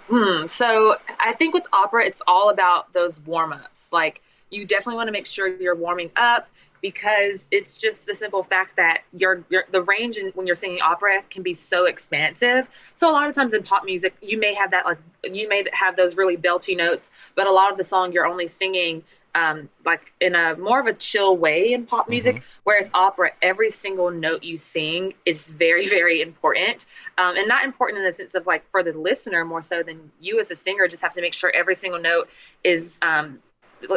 Hmm. 0.08 0.46
So 0.46 0.96
I 1.20 1.32
think 1.32 1.54
with 1.54 1.64
opera, 1.72 2.04
it's 2.04 2.22
all 2.26 2.50
about 2.50 2.92
those 2.92 3.20
warm 3.20 3.52
ups. 3.52 3.92
Like 3.92 4.22
you 4.50 4.66
definitely 4.66 4.96
want 4.96 5.08
to 5.08 5.12
make 5.12 5.26
sure 5.26 5.48
you're 5.48 5.74
warming 5.74 6.10
up 6.16 6.48
because 6.82 7.48
it's 7.52 7.78
just 7.78 8.06
the 8.06 8.14
simple 8.14 8.42
fact 8.42 8.76
that 8.76 9.02
your, 9.16 9.44
your 9.48 9.64
the 9.70 9.82
range 9.82 10.18
in, 10.18 10.28
when 10.30 10.46
you're 10.46 10.56
singing 10.56 10.80
opera 10.82 11.22
can 11.30 11.42
be 11.42 11.54
so 11.54 11.86
expansive. 11.86 12.68
So 12.94 13.10
a 13.10 13.12
lot 13.12 13.28
of 13.28 13.34
times 13.34 13.54
in 13.54 13.62
pop 13.62 13.84
music, 13.84 14.14
you 14.20 14.38
may 14.38 14.52
have 14.52 14.72
that 14.72 14.84
like 14.84 14.98
you 15.24 15.48
may 15.48 15.64
have 15.72 15.96
those 15.96 16.16
really 16.16 16.36
belty 16.36 16.76
notes, 16.76 17.10
but 17.34 17.46
a 17.46 17.52
lot 17.52 17.70
of 17.70 17.78
the 17.78 17.84
song 17.84 18.12
you're 18.12 18.26
only 18.26 18.48
singing 18.48 19.04
um, 19.34 19.68
like 19.84 20.12
in 20.20 20.34
a 20.34 20.56
more 20.56 20.80
of 20.80 20.86
a 20.86 20.92
chill 20.92 21.36
way 21.36 21.72
in 21.72 21.86
pop 21.86 22.08
music. 22.08 22.36
Mm-hmm. 22.36 22.60
Whereas 22.64 22.90
opera, 22.94 23.32
every 23.40 23.70
single 23.70 24.10
note 24.10 24.42
you 24.42 24.56
sing 24.56 25.14
is 25.24 25.50
very, 25.50 25.88
very 26.00 26.20
important, 26.20 26.86
um, 27.18 27.36
and 27.36 27.48
not 27.48 27.64
important 27.64 27.98
in 27.98 28.04
the 28.04 28.12
sense 28.12 28.34
of 28.34 28.46
like 28.46 28.68
for 28.70 28.82
the 28.82 28.92
listener 28.92 29.44
more 29.44 29.62
so 29.62 29.82
than 29.82 30.10
you 30.20 30.38
as 30.40 30.50
a 30.50 30.56
singer. 30.56 30.88
Just 30.88 31.02
have 31.02 31.12
to 31.14 31.20
make 31.20 31.34
sure 31.34 31.50
every 31.54 31.74
single 31.74 32.00
note 32.00 32.28
is 32.64 32.98
um, 33.02 33.38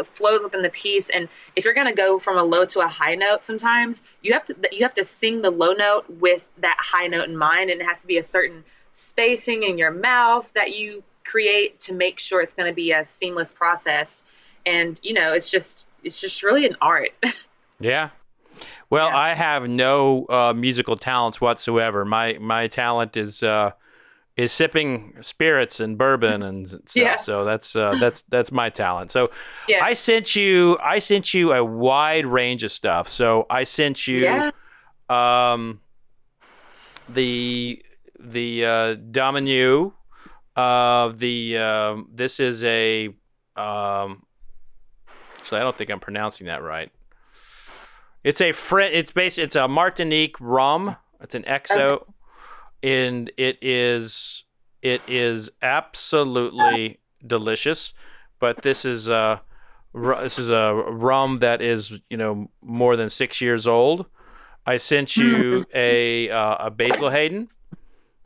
flows 0.06 0.44
within 0.44 0.64
the 0.64 0.70
piece 0.70 1.10
and 1.12 1.30
if 1.56 1.64
you're 1.64 1.74
going 1.74 1.86
to 1.88 1.94
go 1.94 2.18
from 2.18 2.40
a 2.40 2.44
low 2.44 2.66
to 2.66 2.80
a 2.80 2.88
high 2.88 3.14
note 3.14 3.46
sometimes 3.46 4.02
you 4.24 4.34
have 4.34 4.44
to 4.44 4.56
you 4.72 4.82
have 4.82 4.96
to 4.96 5.04
sing 5.04 5.44
the 5.44 5.52
low 5.52 5.74
note 5.74 6.06
with 6.10 6.52
that 6.58 6.78
high 6.80 7.06
note 7.06 7.26
in 7.26 7.38
mind 7.38 7.70
and 7.70 7.82
it 7.82 7.86
has 7.86 8.02
to 8.02 8.08
be 8.08 8.18
a 8.18 8.24
certain 8.24 8.64
spacing 8.92 9.62
in 9.62 9.78
your 9.78 9.92
mouth 9.92 10.52
that 10.54 10.76
you 10.76 11.04
create 11.24 11.80
to 11.80 11.94
make 11.94 12.20
sure 12.20 12.42
it's 12.42 12.54
going 12.54 12.70
to 12.70 12.76
be 12.76 12.92
a 12.92 13.04
seamless 13.04 13.52
process 13.52 14.24
and 14.66 15.00
you 15.04 15.14
know 15.14 15.34
it's 15.34 15.50
just 15.50 15.86
it's 16.04 16.20
just 16.20 16.44
really 16.44 16.66
an 16.66 16.76
art 16.82 17.10
yeah 17.80 18.10
well 18.90 19.10
yeah. 19.10 19.18
i 19.18 19.34
have 19.34 19.68
no 19.68 20.26
uh, 20.30 20.54
musical 20.56 20.96
talents 20.96 21.40
whatsoever 21.40 22.06
my 22.06 22.38
my 22.40 22.68
talent 22.68 23.18
is 23.18 23.44
uh, 23.44 23.72
is 24.38 24.52
sipping 24.52 25.16
spirits 25.22 25.80
and 25.80 25.98
bourbon 25.98 26.44
and 26.44 26.68
stuff 26.86 26.96
yeah. 26.96 27.16
so 27.18 27.46
that's 27.46 27.76
uh, 27.76 27.96
that's 28.00 28.24
that's 28.24 28.52
my 28.52 28.70
talent 28.70 29.12
so 29.12 29.28
yeah. 29.68 29.84
i 29.84 29.94
sent 29.94 30.36
you 30.36 30.78
i 30.82 31.00
sent 31.00 31.34
you 31.34 31.54
a 31.54 31.64
wide 31.64 32.26
range 32.26 32.64
of 32.64 32.72
stuff 32.72 33.08
so 33.08 33.46
i 33.50 33.64
sent 33.64 34.08
you 34.08 34.20
yeah. 34.20 34.52
um 35.10 35.80
the 37.10 37.82
the 38.20 38.66
uh 38.66 38.96
Damiano 38.96 39.94
uh 40.56 41.10
the 41.10 41.58
uh, 41.58 41.98
this 42.14 42.40
is 42.40 42.64
a 42.64 43.10
um 43.56 44.25
Actually, 45.46 45.60
I 45.62 45.64
don't 45.64 45.78
think 45.78 45.92
I'm 45.92 46.00
pronouncing 46.00 46.48
that 46.48 46.64
right. 46.64 46.92
It's 48.24 48.42
a 48.42 48.52
French. 48.52 48.96
It's 48.96 49.12
based. 49.12 49.38
It's 49.38 49.56
a 49.56 49.68
Martinique 49.68 50.36
rum. 50.42 50.96
It's 51.22 51.36
an 51.36 51.44
XO, 51.44 52.02
okay. 52.02 52.06
and 52.82 53.30
it 53.38 53.60
is 53.62 54.46
it 54.82 55.04
is 55.08 55.52
absolutely 55.62 56.98
delicious. 57.28 57.94
But 58.40 58.64
this 58.64 58.86
is 58.86 59.08
a 59.08 59.44
this 59.94 60.40
is 60.40 60.50
a 60.50 60.74
rum 60.74 61.38
that 61.40 61.62
is 61.62 61.94
you 62.10 62.18
know 62.18 62.50
more 62.64 62.96
than 62.96 63.12
six 63.12 63.40
years 63.40 63.68
old. 63.68 64.08
I 64.66 64.78
sent 64.78 65.16
you 65.16 65.64
a 65.76 66.28
uh, 66.32 66.56
a 66.60 66.72
Basil 66.72 67.12
Hayden. 67.12 67.50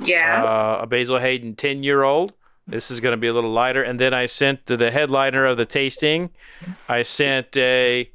Yeah. 0.05 0.41
Uh, 0.41 0.83
a 0.83 0.87
Basil 0.87 1.19
Hayden 1.19 1.57
ten 1.57 1.83
year 1.83 2.01
old. 2.01 2.31
This 2.69 2.91
is 2.91 2.99
going 2.99 3.13
to 3.13 3.17
be 3.17 3.27
a 3.27 3.33
little 3.33 3.51
lighter. 3.51 3.81
And 3.81 3.99
then 3.99 4.13
I 4.13 4.27
sent 4.27 4.67
to 4.67 4.77
the 4.77 4.91
headliner 4.91 5.45
of 5.45 5.57
the 5.57 5.65
tasting, 5.65 6.29
I 6.87 7.01
sent 7.01 7.57
a 7.57 8.11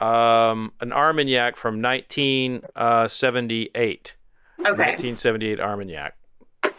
um, 0.00 0.72
an 0.80 0.92
Armagnac 0.92 1.56
from 1.56 1.82
1978. 1.82 4.14
Uh, 4.58 4.62
okay. 4.62 4.68
1978 4.68 5.60
Armagnac. 5.60 6.16
Nice. 6.62 6.74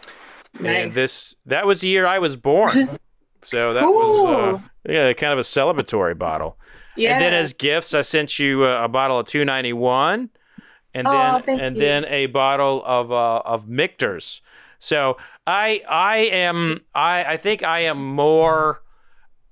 And 0.84 0.92
this 0.92 1.36
that 1.46 1.66
was 1.66 1.80
the 1.80 1.88
year 1.88 2.06
I 2.06 2.18
was 2.18 2.36
born. 2.36 2.98
So 3.40 3.72
that 3.72 3.84
cool. 3.84 4.24
was 4.24 4.60
uh, 4.60 4.64
yeah, 4.88 5.12
kind 5.12 5.32
of 5.32 5.38
a 5.38 5.42
celebratory 5.42 6.18
bottle. 6.18 6.58
Yeah. 6.96 7.12
And 7.12 7.22
then 7.22 7.34
as 7.34 7.52
gifts, 7.52 7.94
I 7.94 8.02
sent 8.02 8.36
you 8.38 8.64
a, 8.64 8.84
a 8.84 8.88
bottle 8.88 9.20
of 9.20 9.26
291, 9.26 10.28
and 10.92 11.06
oh, 11.06 11.40
then 11.46 11.60
and 11.60 11.76
you. 11.76 11.82
then 11.82 12.04
a 12.06 12.26
bottle 12.26 12.82
of 12.84 13.12
uh, 13.12 13.42
of 13.44 13.68
Michter's. 13.68 14.42
So 14.78 15.16
I 15.46 15.82
I 15.88 16.16
am 16.18 16.80
I 16.94 17.24
I 17.24 17.36
think 17.36 17.62
I 17.62 17.80
am 17.80 18.14
more 18.14 18.82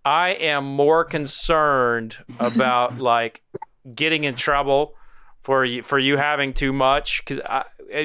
I 0.04 0.30
am 0.30 0.64
more 0.64 1.04
concerned 1.04 2.18
about 2.38 2.98
like 2.98 3.42
getting 3.94 4.24
in 4.24 4.36
trouble 4.36 4.94
for 5.42 5.64
you 5.64 5.82
for 5.82 5.98
you 5.98 6.16
having 6.16 6.52
too 6.52 6.72
much 6.72 7.24
because 7.24 7.40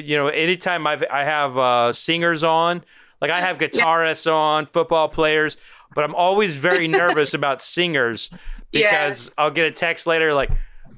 you 0.04 0.16
know 0.16 0.28
anytime 0.28 0.86
I 0.86 1.00
I 1.10 1.24
have 1.24 1.58
uh, 1.58 1.92
singers 1.92 2.44
on 2.44 2.84
like 3.20 3.30
I 3.30 3.40
have 3.40 3.58
guitarists 3.58 4.26
yeah. 4.26 4.32
on 4.32 4.66
football 4.66 5.08
players 5.08 5.56
but 5.94 6.04
I'm 6.04 6.14
always 6.14 6.56
very 6.56 6.88
nervous 7.02 7.34
about 7.34 7.62
singers 7.62 8.30
because 8.70 9.26
yeah. 9.26 9.32
I'll 9.38 9.50
get 9.50 9.66
a 9.66 9.72
text 9.72 10.06
later 10.06 10.34
like 10.34 10.50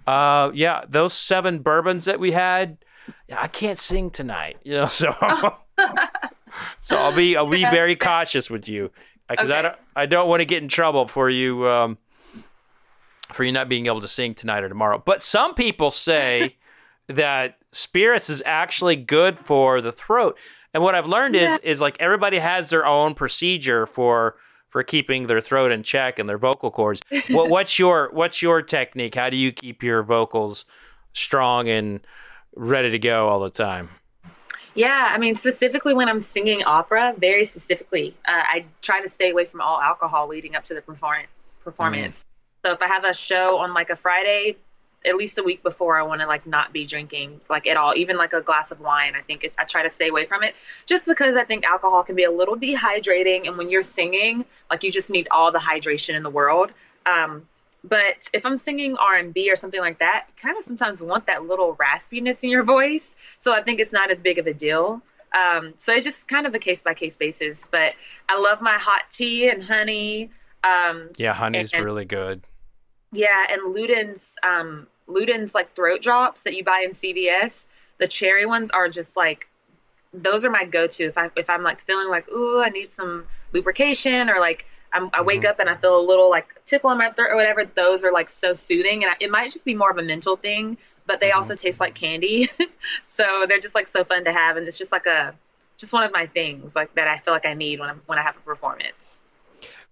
uh 0.07 0.51
yeah 0.55 0.85
those 0.89 1.15
seven 1.15 1.61
bourbons 1.61 2.05
that 2.07 2.21
we 2.21 2.33
had 2.33 2.79
yeah, 3.29 3.41
I 3.41 3.49
can't 3.49 3.79
sing 3.79 4.11
tonight 4.11 4.59
you 4.65 4.75
know 4.75 4.87
so 4.87 5.15
so 6.79 6.97
I'll 6.97 7.15
be 7.15 7.37
I'll 7.37 7.49
be 7.49 7.63
very 7.63 7.97
cautious 7.97 8.51
with 8.51 8.69
you 8.69 8.91
because 9.29 9.51
okay. 9.51 9.59
I 9.59 9.63
don't 9.63 9.77
I 9.97 10.07
don't 10.07 10.29
want 10.29 10.41
to 10.41 10.45
get 10.45 10.63
in 10.63 10.69
trouble 10.69 11.09
for 11.09 11.29
you 11.29 11.67
um, 11.69 11.99
for 13.33 13.45
you 13.45 13.53
not 13.53 13.69
being 13.69 13.87
able 13.87 14.01
to 14.01 14.09
sing 14.09 14.35
tonight 14.35 14.63
or 14.63 14.69
tomorrow. 14.69 15.03
But 15.05 15.23
some 15.23 15.55
people 15.55 15.91
say 15.91 16.57
that 17.09 17.59
spirits 17.73 18.31
is 18.31 18.43
actually 18.47 18.97
good 18.97 19.39
for 19.39 19.81
the 19.81 19.93
throat. 19.93 20.39
And 20.73 20.83
what 20.83 20.95
I've 20.95 21.07
learned 21.07 21.35
yeah. 21.35 21.55
is 21.55 21.61
is 21.63 21.81
like 21.81 21.97
everybody 22.01 22.39
has 22.39 22.71
their 22.71 22.87
own 22.87 23.15
procedure 23.15 23.87
for 23.87 24.37
for 24.69 24.83
keeping 24.83 25.29
their 25.29 25.41
throat 25.41 25.71
in 25.71 25.85
check 25.85 26.19
and 26.19 26.29
their 26.29 26.39
vocal 26.39 26.71
cords. 26.71 27.01
what, 27.31 27.49
what's 27.49 27.79
your 27.79 28.11
what's 28.13 28.43
your 28.43 28.61
technique? 28.63 29.15
How 29.15 29.31
do 29.31 29.37
you 29.37 29.53
keep 29.53 29.83
your 29.83 30.03
vocals 30.03 30.65
strong 31.13 31.69
and 31.69 32.01
ready 32.57 32.91
to 32.91 32.99
go 32.99 33.29
all 33.29 33.41
the 33.41 33.51
time? 33.51 33.89
Yeah, 34.75 35.11
I 35.13 35.19
mean, 35.19 35.37
specifically 35.37 35.95
when 35.95 36.09
I'm 36.09 36.21
singing 36.21 36.65
opera, 36.65 37.15
very 37.17 37.45
specifically, 37.45 38.15
uh, 38.27 38.33
I 38.33 38.65
try 38.83 39.01
to 39.01 39.09
stay 39.09 39.31
away 39.31 39.45
from 39.45 39.61
all 39.61 39.81
alcohol 39.81 40.27
leading 40.27 40.57
up 40.57 40.65
to 40.65 40.75
the 40.75 40.83
perform- 40.83 41.27
performance. 41.63 42.23
Mm. 42.23 42.25
So 42.67 42.73
if 42.73 42.83
I 42.83 42.89
have 42.89 43.05
a 43.05 43.15
show 43.15 43.59
on 43.59 43.73
like 43.73 43.91
a 43.91 43.97
Friday, 43.97 44.57
at 45.07 45.17
least 45.17 45.39
a 45.39 45.43
week 45.43 45.63
before, 45.63 45.99
I 45.99 46.03
want 46.03 46.23
to 46.23 46.27
like 46.27 46.47
not 46.47 46.73
be 46.73 46.85
drinking 46.87 47.41
like 47.49 47.67
at 47.67 47.77
all, 47.77 47.95
even 47.95 48.17
like 48.17 48.33
a 48.33 48.41
glass 48.41 48.71
of 48.71 48.81
wine. 48.81 49.15
I 49.15 49.21
think 49.21 49.45
it, 49.45 49.53
I 49.59 49.65
try 49.65 49.83
to 49.83 49.91
stay 49.91 50.09
away 50.09 50.25
from 50.25 50.43
it 50.43 50.55
just 50.87 51.07
because 51.07 51.37
I 51.37 51.45
think 51.45 51.65
alcohol 51.65 52.03
can 52.03 52.17
be 52.17 52.25
a 52.25 52.31
little 52.31 52.57
dehydrating, 52.57 53.47
and 53.47 53.59
when 53.59 53.71
you're 53.71 53.83
singing, 53.83 54.45
like 54.71 54.83
you 54.83 54.91
just 54.91 55.11
need 55.11 55.29
all 55.31 55.53
the 55.53 55.59
hydration 55.59 56.15
in 56.15 56.23
the 56.23 56.31
world. 56.31 56.73
Um, 57.07 57.47
but 57.85 58.29
if 58.33 58.45
i'm 58.47 58.59
singing 58.59 58.97
r&b 58.97 59.51
or 59.51 59.55
something 59.55 59.81
like 59.81 59.99
that 59.99 60.27
kind 60.37 60.57
of 60.57 60.65
sometimes 60.65 61.03
want 61.03 61.27
that 61.27 61.47
little 61.47 61.77
raspiness 61.77 62.43
in 62.43 62.51
your 62.51 62.65
voice. 62.65 63.17
So 63.39 63.53
i 63.53 63.63
think 63.63 63.79
it's 63.79 63.93
not 63.93 64.11
as 64.11 64.19
big 64.19 64.39
of 64.39 64.47
a 64.47 64.55
deal. 64.55 65.03
Um, 65.37 65.75
so 65.79 65.93
it's 65.93 66.05
just 66.05 66.29
kind 66.29 66.47
of 66.47 66.55
a 66.55 66.61
case 66.61 66.83
by 66.83 66.95
case 66.95 67.17
basis 67.17 67.67
but 67.71 67.95
i 68.29 68.39
love 68.39 68.61
my 68.61 68.79
hot 68.79 69.11
tea 69.11 69.49
and 69.49 69.63
honey 69.63 70.31
um, 70.63 71.11
yeah 71.17 71.35
honey's 71.35 71.73
and, 71.73 71.85
really 71.85 72.05
good. 72.05 72.43
Yeah 73.13 73.47
and 73.51 73.75
luden's 73.75 74.37
um, 74.43 74.87
luden's 75.09 75.55
like 75.55 75.75
throat 75.75 76.01
drops 76.01 76.45
that 76.45 76.55
you 76.55 76.65
buy 76.65 76.83
in 76.85 76.93
cvs 76.93 77.67
the 77.99 78.07
cherry 78.07 78.47
ones 78.47 78.71
are 78.71 78.89
just 78.89 79.17
like 79.17 79.49
those 80.13 80.45
are 80.45 80.51
my 80.51 80.65
go-to 80.65 81.05
if 81.05 81.19
i 81.19 81.29
if 81.37 81.51
i'm 81.51 81.63
like 81.63 81.81
feeling 81.81 82.09
like 82.09 82.31
ooh 82.31 82.63
i 82.63 82.69
need 82.69 82.93
some 82.93 83.27
lubrication 83.53 84.31
or 84.31 84.39
like 84.39 84.67
I'm, 84.95 85.11
i 85.13 85.21
wake 85.21 85.41
mm-hmm. 85.41 85.51
up 85.51 85.59
and 85.59 85.69
I 85.69 85.77
feel 85.77 85.99
a 85.99 86.01
little 86.01 86.31
like 86.31 86.65
tickle 86.65 86.91
in 86.91 86.99
my 86.99 87.11
throat 87.11 87.29
or 87.31 87.37
whatever. 87.37 87.65
Those 87.65 88.05
are 88.05 88.13
like 88.13 88.29
so 88.29 88.53
soothing, 88.53 89.03
and 89.03 89.13
I, 89.13 89.17
it 89.21 89.31
might 89.31 89.53
just 89.53 89.65
be 89.65 89.75
more 89.75 89.91
of 89.91 89.99
a 89.99 90.03
mental 90.03 90.37
thing, 90.37 90.79
but 91.07 91.21
they 91.21 91.29
mm-hmm. 91.29 91.37
also 91.37 91.55
taste 91.55 91.81
like 91.81 91.95
candy, 91.95 92.49
so 93.07 93.45
they're 93.49 93.61
just 93.61 93.75
like 93.75 93.89
so 93.89 94.05
fun 94.05 94.25
to 94.25 94.33
have, 94.33 94.57
and 94.57 94.67
it's 94.67 94.79
just 94.79 94.93
like 94.93 95.07
a 95.07 95.35
just 95.77 95.93
one 95.93 96.05
of 96.05 96.13
my 96.13 96.27
things 96.27 96.77
like 96.77 96.95
that 96.95 97.09
I 97.09 97.19
feel 97.19 97.35
like 97.35 97.47
I 97.47 97.55
need 97.55 97.81
when 97.81 97.91
I'm 97.91 98.03
when 98.07 98.19
I 98.19 98.23
have 98.23 98.37
a 98.37 98.41
performance. 98.41 99.23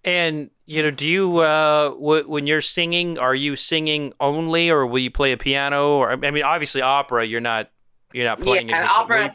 And 0.04 0.50
you 0.66 0.82
know, 0.82 0.90
do 0.90 1.06
you 1.06 1.38
uh, 1.38 1.90
w- 1.90 2.28
when 2.28 2.46
you're 2.46 2.60
singing, 2.60 3.18
are 3.18 3.34
you 3.34 3.54
singing 3.56 4.12
only, 4.20 4.70
or 4.70 4.86
will 4.86 4.98
you 4.98 5.10
play 5.10 5.32
a 5.32 5.36
piano? 5.36 5.96
Or 5.96 6.10
I 6.10 6.16
mean, 6.16 6.42
obviously 6.42 6.80
opera, 6.80 7.24
you're 7.24 7.40
not 7.40 7.70
you're 8.12 8.26
not 8.26 8.42
playing 8.42 8.68
yeah, 8.68 8.86
opera. 8.88 9.34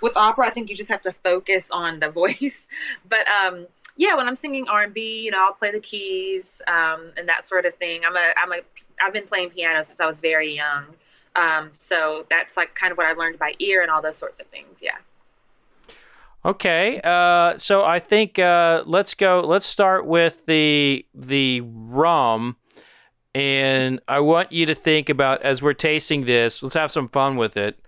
With 0.00 0.16
opera, 0.16 0.46
I 0.46 0.50
think 0.50 0.68
you 0.68 0.74
just 0.74 0.90
have 0.90 1.02
to 1.02 1.12
focus 1.12 1.70
on 1.70 2.00
the 2.00 2.10
voice, 2.22 2.66
but 3.08 3.26
um 3.28 3.66
yeah, 3.96 4.14
when 4.14 4.26
I'm 4.26 4.36
singing 4.36 4.66
R&B, 4.68 5.22
you 5.22 5.30
know, 5.30 5.44
I'll 5.44 5.54
play 5.54 5.70
the 5.70 5.80
keys 5.80 6.62
um, 6.66 7.12
and 7.16 7.28
that 7.28 7.44
sort 7.44 7.66
of 7.66 7.74
thing. 7.76 8.02
I'm 8.06 8.16
a, 8.16 8.32
I'm 8.36 8.52
a, 8.52 8.60
I've 9.04 9.12
been 9.12 9.26
playing 9.26 9.50
piano 9.50 9.82
since 9.82 10.00
I 10.00 10.06
was 10.06 10.20
very 10.20 10.54
young. 10.54 10.86
Um, 11.36 11.70
so 11.72 12.26
that's 12.30 12.56
like 12.56 12.74
kind 12.74 12.92
of 12.92 12.98
what 12.98 13.06
I 13.06 13.12
learned 13.12 13.38
by 13.38 13.54
ear 13.58 13.82
and 13.82 13.90
all 13.90 14.02
those 14.02 14.16
sorts 14.16 14.40
of 14.40 14.46
things. 14.46 14.82
Yeah. 14.82 14.96
Okay, 16.44 17.00
uh, 17.04 17.56
so 17.56 17.84
I 17.84 18.00
think 18.00 18.38
uh, 18.38 18.82
let's 18.84 19.14
go. 19.14 19.40
Let's 19.46 19.64
start 19.64 20.06
with 20.06 20.44
the 20.46 21.06
the 21.14 21.60
rum, 21.60 22.56
and 23.32 24.00
I 24.08 24.18
want 24.18 24.50
you 24.50 24.66
to 24.66 24.74
think 24.74 25.08
about 25.08 25.42
as 25.42 25.62
we're 25.62 25.72
tasting 25.72 26.24
this. 26.24 26.60
Let's 26.60 26.74
have 26.74 26.90
some 26.90 27.06
fun 27.06 27.36
with 27.36 27.56
it. 27.56 27.78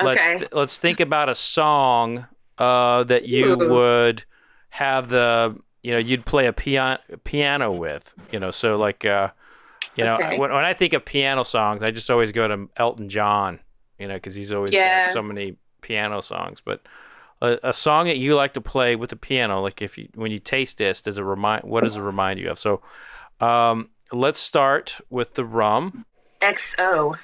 Okay. 0.00 0.38
Let's 0.38 0.54
let's 0.54 0.78
think 0.78 0.98
about 0.98 1.28
a 1.28 1.34
song 1.34 2.26
uh, 2.56 3.04
that 3.04 3.28
you 3.28 3.60
Ooh. 3.60 3.68
would 3.68 4.24
have 4.70 5.08
the 5.08 5.56
you 5.82 5.92
know 5.92 5.98
you'd 5.98 6.24
play 6.26 6.46
a 6.46 6.52
piano 6.52 6.98
piano 7.24 7.72
with 7.72 8.14
you 8.32 8.38
know 8.40 8.50
so 8.50 8.76
like 8.76 9.04
uh 9.04 9.30
You 9.96 10.04
know, 10.04 10.14
Okay. 10.14 10.38
when, 10.38 10.50
when 10.52 10.64
I 10.64 10.72
think 10.72 10.92
of 10.94 11.04
piano 11.04 11.44
songs, 11.44 11.82
I 11.82 11.90
just 11.90 12.10
always 12.10 12.30
go 12.32 12.46
to 12.48 12.68
Elton 12.76 13.08
John. 13.08 13.58
You 13.98 14.08
know, 14.08 14.14
because 14.14 14.34
he's 14.36 14.52
always 14.52 14.72
Yeah. 14.72 15.02
got 15.04 15.12
so 15.12 15.22
many 15.22 15.56
piano 15.82 16.22
songs. 16.22 16.62
But 16.64 16.80
a, 17.42 17.58
a 17.64 17.72
song 17.72 18.06
that 18.06 18.16
you 18.16 18.34
like 18.36 18.54
to 18.54 18.60
play 18.60 18.96
with 18.96 19.10
the 19.10 19.16
piano, 19.16 19.60
like 19.60 19.82
if 19.82 19.98
you 19.98 20.08
when 20.14 20.30
you 20.30 20.38
taste 20.38 20.78
this, 20.78 21.02
does 21.02 21.18
it 21.18 21.22
remind? 21.22 21.64
What 21.64 21.82
does 21.84 21.96
it 21.96 22.00
remind 22.00 22.38
you 22.38 22.50
of? 22.50 22.58
So, 22.58 22.80
um, 23.40 23.90
let's 24.12 24.38
start 24.38 25.00
with 25.10 25.34
the 25.34 25.44
rum. 25.44 26.04
XO. 26.40 27.18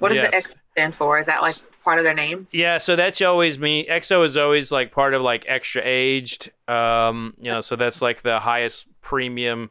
What 0.00 0.08
does 0.10 0.16
Yes. 0.18 0.30
the 0.30 0.36
X 0.36 0.56
stand 0.72 0.94
for? 0.94 1.18
Is 1.18 1.26
that 1.26 1.40
like 1.40 1.56
part 1.86 1.98
of 1.98 2.04
their 2.04 2.14
name? 2.14 2.48
Yeah, 2.50 2.78
so 2.78 2.96
that's 2.96 3.22
always 3.22 3.58
me. 3.60 3.86
EXO 3.86 4.24
is 4.24 4.36
always 4.36 4.72
like 4.72 4.90
part 4.90 5.14
of 5.14 5.22
like 5.22 5.44
extra 5.46 5.80
aged. 5.84 6.50
Um, 6.68 7.34
you 7.38 7.50
know, 7.50 7.60
so 7.60 7.76
that's 7.76 8.02
like 8.02 8.22
the 8.22 8.40
highest 8.40 8.86
premium 9.02 9.70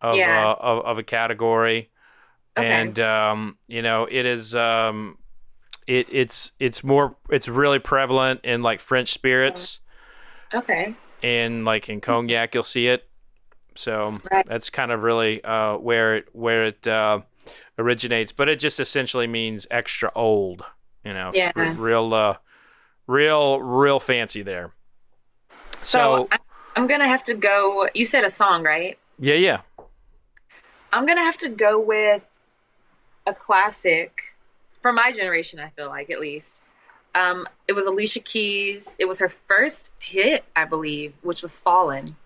of 0.00 0.16
Yeah. 0.16 0.50
uh, 0.50 0.54
of, 0.60 0.84
of 0.84 0.98
a 0.98 1.02
category. 1.02 1.90
Okay. 2.56 2.80
And 2.82 3.00
um, 3.00 3.58
you 3.66 3.82
know, 3.82 4.06
it 4.08 4.24
is 4.24 4.54
um 4.54 5.18
it 5.88 6.06
it's 6.10 6.52
it's 6.60 6.84
more 6.84 7.16
it's 7.28 7.48
really 7.48 7.80
prevalent 7.80 8.40
in 8.44 8.62
like 8.62 8.78
French 8.78 9.12
spirits 9.12 9.80
Okay. 10.54 10.94
and 11.22 11.64
like 11.64 11.88
in 11.88 12.00
cognac 12.00 12.54
you'll 12.54 12.62
see 12.62 12.86
it. 12.86 13.08
So 13.74 14.14
Right. 14.30 14.46
that's 14.46 14.70
kind 14.70 14.92
of 14.92 15.02
really 15.02 15.42
uh 15.42 15.76
where 15.78 16.16
it 16.16 16.28
where 16.32 16.66
it 16.66 16.86
uh 16.86 17.20
originates, 17.78 18.30
but 18.32 18.48
it 18.48 18.60
just 18.60 18.78
essentially 18.80 19.26
means 19.26 19.66
extra 19.70 20.10
old, 20.14 20.64
you 21.04 21.12
know. 21.14 21.30
Yeah. 21.34 21.52
r- 21.56 21.72
real 21.72 22.12
uh 22.14 22.36
real 23.06 23.60
real 23.60 24.00
fancy 24.00 24.42
there. 24.42 24.72
So, 25.72 26.28
So- 26.30 26.38
I'm 26.76 26.86
gonna 26.86 27.08
have 27.08 27.24
to 27.24 27.34
go. 27.34 27.88
You 27.94 28.04
said 28.04 28.24
a 28.24 28.30
song, 28.30 28.62
right? 28.62 28.96
Yeah, 29.18 29.34
yeah. 29.34 29.60
I'm 30.92 31.06
gonna 31.06 31.22
have 31.22 31.36
to 31.38 31.48
go 31.48 31.78
with 31.80 32.24
a 33.26 33.34
classic 33.34 34.34
for 34.80 34.92
my 34.92 35.10
generation. 35.12 35.58
I 35.60 35.68
feel 35.70 35.88
like 35.88 36.08
at 36.10 36.20
least. 36.20 36.62
Um, 37.14 37.48
it 37.66 37.72
was 37.72 37.86
Alicia 37.86 38.20
Keys. 38.20 38.96
It 39.00 39.08
was 39.08 39.18
her 39.18 39.28
first 39.28 39.92
hit, 39.98 40.44
I 40.54 40.64
believe, 40.66 41.14
which 41.22 41.42
was 41.42 41.58
"Fallen." 41.58 42.16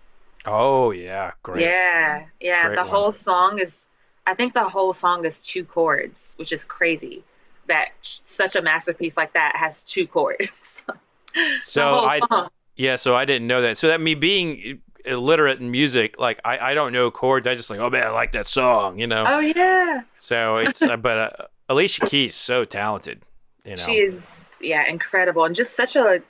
Oh 0.45 0.91
yeah, 0.91 1.31
great. 1.41 1.61
Yeah, 1.63 2.25
yeah. 2.39 2.67
Great 2.67 2.75
the 2.75 2.81
one. 2.83 2.91
whole 2.91 3.11
song 3.11 3.59
is. 3.59 3.87
I 4.27 4.33
think 4.35 4.53
the 4.53 4.69
whole 4.69 4.93
song 4.93 5.25
is 5.25 5.41
two 5.41 5.65
chords, 5.65 6.35
which 6.37 6.51
is 6.53 6.63
crazy. 6.63 7.23
That 7.67 7.89
such 8.01 8.55
a 8.55 8.61
masterpiece 8.61 9.15
like 9.17 9.33
that 9.33 9.55
has 9.55 9.83
two 9.83 10.07
chords. 10.07 10.83
So 11.63 11.95
I 12.05 12.19
song. 12.29 12.49
yeah, 12.75 12.95
so 12.95 13.15
I 13.15 13.25
didn't 13.25 13.47
know 13.47 13.61
that. 13.63 13.79
So 13.79 13.87
that 13.87 13.99
me 13.99 14.13
being 14.13 14.81
illiterate 15.03 15.59
in 15.59 15.71
music, 15.71 16.19
like 16.19 16.39
I, 16.45 16.59
I 16.59 16.73
don't 16.75 16.93
know 16.93 17.09
chords. 17.09 17.47
I 17.47 17.55
just 17.55 17.71
like, 17.71 17.79
oh 17.79 17.89
man, 17.89 18.05
I 18.05 18.11
like 18.11 18.33
that 18.33 18.47
song, 18.47 18.99
you 18.99 19.07
know. 19.07 19.23
Oh 19.27 19.39
yeah. 19.39 20.01
So 20.19 20.57
it's 20.57 20.83
uh, 20.83 20.95
but 20.95 21.17
uh, 21.17 21.45
Alicia 21.69 22.05
Keys 22.05 22.35
so 22.35 22.65
talented, 22.65 23.23
you 23.65 23.71
know. 23.71 23.81
She 23.83 23.97
is, 23.97 24.55
yeah, 24.61 24.87
incredible, 24.87 25.43
and 25.45 25.55
just 25.55 25.75
such 25.75 25.95
a. 25.95 26.21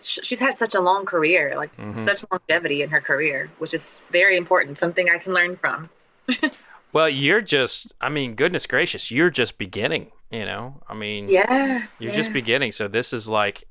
She's 0.00 0.40
had 0.40 0.56
such 0.56 0.74
a 0.74 0.80
long 0.80 1.04
career, 1.04 1.52
like 1.56 1.76
Mhm. 1.76 1.98
such 1.98 2.24
longevity 2.30 2.80
in 2.80 2.88
her 2.88 3.00
career, 3.02 3.50
which 3.58 3.74
is 3.74 4.06
very 4.10 4.38
important. 4.38 4.78
Something 4.78 5.08
I 5.10 5.18
can 5.18 5.34
learn 5.34 5.56
from. 5.56 5.90
Well, 6.92 7.10
you're 7.10 7.42
just 7.42 7.92
I 8.00 8.08
mean, 8.08 8.36
goodness 8.36 8.66
gracious, 8.66 9.10
you're 9.10 9.28
just 9.28 9.58
beginning, 9.58 10.12
you 10.30 10.44
know. 10.44 10.82
I 10.88 10.94
mean, 10.94 11.28
Yeah, 11.28 11.86
you're 11.98 12.10
yeah. 12.10 12.16
just 12.16 12.32
beginning. 12.32 12.72
So 12.72 12.88
this 12.88 13.12
is 13.12 13.28
like 13.28 13.64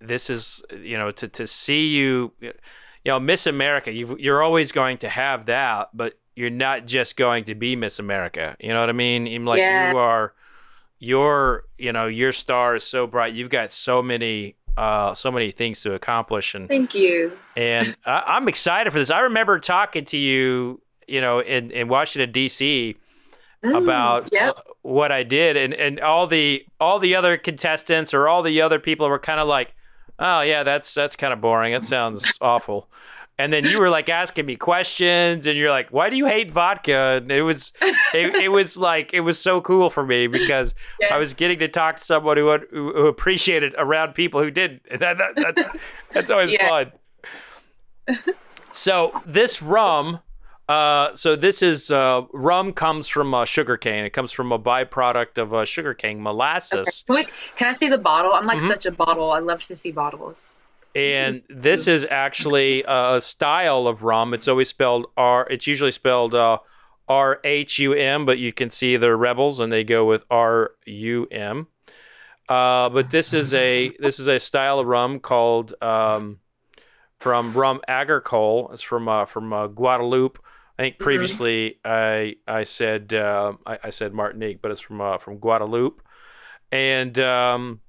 this 0.00 0.30
is 0.30 0.62
you 0.82 0.96
know 0.98 1.10
to 1.12 1.28
to 1.28 1.46
see 1.46 1.88
you 1.88 2.32
you 2.40 2.52
know 3.06 3.20
Miss 3.20 3.46
America, 3.46 3.92
you 3.92 4.16
you're 4.18 4.42
always 4.42 4.72
going 4.72 4.98
to 4.98 5.08
have 5.08 5.46
that, 5.46 5.90
but 5.94 6.14
you're 6.34 6.50
not 6.50 6.86
just 6.86 7.16
going 7.16 7.44
to 7.44 7.54
be 7.54 7.76
Miss 7.76 7.98
America. 7.98 8.56
You 8.60 8.70
know 8.72 8.80
what 8.80 8.88
I 8.88 8.92
mean? 8.92 9.26
Even 9.26 9.46
like 9.46 9.58
Yeah. 9.60 9.90
you 9.90 9.98
are 9.98 10.34
your 10.98 11.64
you 11.78 11.92
know 11.92 12.06
your 12.06 12.32
star 12.32 12.76
is 12.76 12.84
so 12.84 13.06
bright. 13.06 13.34
You've 13.34 13.50
got 13.50 13.70
so 13.72 14.02
many 14.02 14.56
uh 14.76 15.12
so 15.14 15.30
many 15.30 15.50
things 15.50 15.82
to 15.82 15.92
accomplish 15.94 16.54
and 16.54 16.68
Thank 16.68 16.94
you. 16.94 17.36
and 17.56 17.94
I, 18.06 18.22
I'm 18.26 18.48
excited 18.48 18.92
for 18.92 18.98
this. 18.98 19.10
I 19.10 19.20
remember 19.20 19.58
talking 19.58 20.04
to 20.06 20.16
you, 20.16 20.80
you 21.06 21.20
know, 21.20 21.40
in, 21.40 21.70
in 21.72 21.88
Washington 21.88 22.32
D.C. 22.32 22.96
Mm, 23.64 23.82
about 23.82 24.32
Yep. 24.32 24.56
What 24.82 25.10
I 25.12 25.22
did, 25.22 25.56
and, 25.56 25.72
and 25.74 26.00
all 26.00 26.26
the 26.26 26.64
all 26.80 26.98
the 26.98 27.14
other 27.14 27.36
contestants 27.36 28.12
or 28.12 28.28
all 28.28 28.42
the 28.42 28.60
other 28.60 28.78
people 28.78 29.08
were 29.08 29.18
kind 29.18 29.40
of 29.40 29.48
like, 29.48 29.74
"Oh 30.18 30.40
yeah, 30.42 30.62
that's 30.62 30.92
that's 30.92 31.16
kind 31.16 31.32
of 31.32 31.40
boring. 31.40 31.72
That 31.72 31.84
sounds 31.84 32.32
awful." 32.40 32.88
And 33.38 33.50
then 33.52 33.64
you 33.64 33.78
were 33.80 33.88
like 33.88 34.08
asking 34.10 34.44
me 34.46 34.56
questions, 34.56 35.46
and 35.46 35.56
you're 35.56 35.70
like, 35.70 35.88
"Why 35.90 36.10
do 36.10 36.16
you 36.16 36.26
hate 36.26 36.50
vodka?" 36.50 37.20
And 37.22 37.32
it 37.32 37.42
was 37.42 37.72
it, 37.80 38.34
it 38.34 38.48
was 38.50 38.76
like 38.90 39.14
it 39.14 39.20
was 39.20 39.38
so 39.38 39.60
cool 39.60 39.88
for 39.88 40.04
me 40.04 40.26
because 40.26 40.74
Yeah. 41.00 41.14
I 41.14 41.18
was 41.18 41.32
getting 41.32 41.58
to 41.60 41.68
talk 41.68 41.96
to 41.96 42.04
someone 42.04 42.36
who 42.36 42.58
who 42.70 43.06
appreciated 43.06 43.74
around 43.78 44.14
people 44.14 44.42
who 44.42 44.50
did. 44.50 44.80
And 44.90 45.00
That, 45.00 45.16
that, 45.18 45.54
that, 45.56 45.76
that's 46.12 46.30
always 46.30 46.52
Yeah. 46.52 46.68
fun. 46.68 46.92
So 48.70 49.12
this 49.26 49.60
rum, 49.62 50.20
uh, 50.68 51.14
so 51.14 51.36
this 51.36 51.62
is 51.62 51.90
uh, 51.90 52.22
rum 52.32 52.72
comes 52.72 53.08
from 53.08 53.34
uh, 53.34 53.44
sugarcane. 53.44 54.04
It 54.04 54.10
comes 54.10 54.32
from 54.32 54.52
a 54.52 54.58
byproduct 54.58 55.38
of 55.38 55.52
uh, 55.52 55.64
sugarcane 55.64 56.22
molasses, 56.22 57.04
Can, 57.06 57.16
we, 57.16 57.24
can 57.56 57.68
I 57.68 57.72
see 57.72 57.88
the 57.88 57.98
bottle? 57.98 58.32
I'm 58.32 58.46
like 58.46 58.58
Mhm. 58.60 58.68
such 58.68 58.86
a 58.86 58.92
bottle. 58.92 59.30
I 59.30 59.40
love 59.40 59.62
to 59.64 59.76
see 59.76 59.90
bottles. 59.92 60.56
and 60.94 61.42
this 61.48 61.88
is 61.88 62.06
actually 62.10 62.84
a 62.86 63.18
style 63.20 63.86
of 63.88 64.02
rum. 64.02 64.34
It's 64.34 64.46
always 64.46 64.68
spelled 64.68 65.06
R. 65.16 65.46
It's 65.50 65.66
usually 65.66 65.90
spelled 65.90 66.34
uh, 66.34 66.58
R 67.08 67.40
H 67.44 67.78
U 67.78 67.92
M, 67.94 68.24
but 68.26 68.38
you 68.38 68.52
can 68.52 68.70
see 68.70 68.96
the 68.96 69.16
rebels 69.16 69.58
and 69.58 69.72
they 69.72 69.84
go 69.84 70.04
with 70.04 70.24
R 70.30 70.72
U 70.86 71.26
M. 71.30 71.66
Uh, 72.48 72.88
but 72.90 73.10
this 73.10 73.32
is 73.32 73.54
a 73.54 73.90
this 73.98 74.20
is 74.20 74.28
a 74.28 74.38
style 74.38 74.78
of 74.78 74.86
rum 74.86 75.18
called 75.18 75.74
um, 75.80 76.38
from 77.18 77.54
rum 77.54 77.80
agricole. 77.88 78.70
It's 78.72 78.82
from 78.82 79.08
uh, 79.08 79.24
from 79.24 79.52
uh, 79.52 79.66
Guadeloupe. 79.68 80.38
I 80.78 80.82
think 80.82 80.98
previously 80.98 81.78
I 81.84 82.36
I 82.46 82.64
said 82.64 83.12
uh, 83.12 83.54
I, 83.66 83.78
I 83.84 83.90
said 83.90 84.12
Martinique, 84.12 84.60
but 84.62 84.70
it's 84.70 84.80
from 84.80 85.00
uh, 85.00 85.18
from 85.18 85.38
Guadeloupe, 85.38 86.02
and 86.70 87.18
um, 87.18 87.80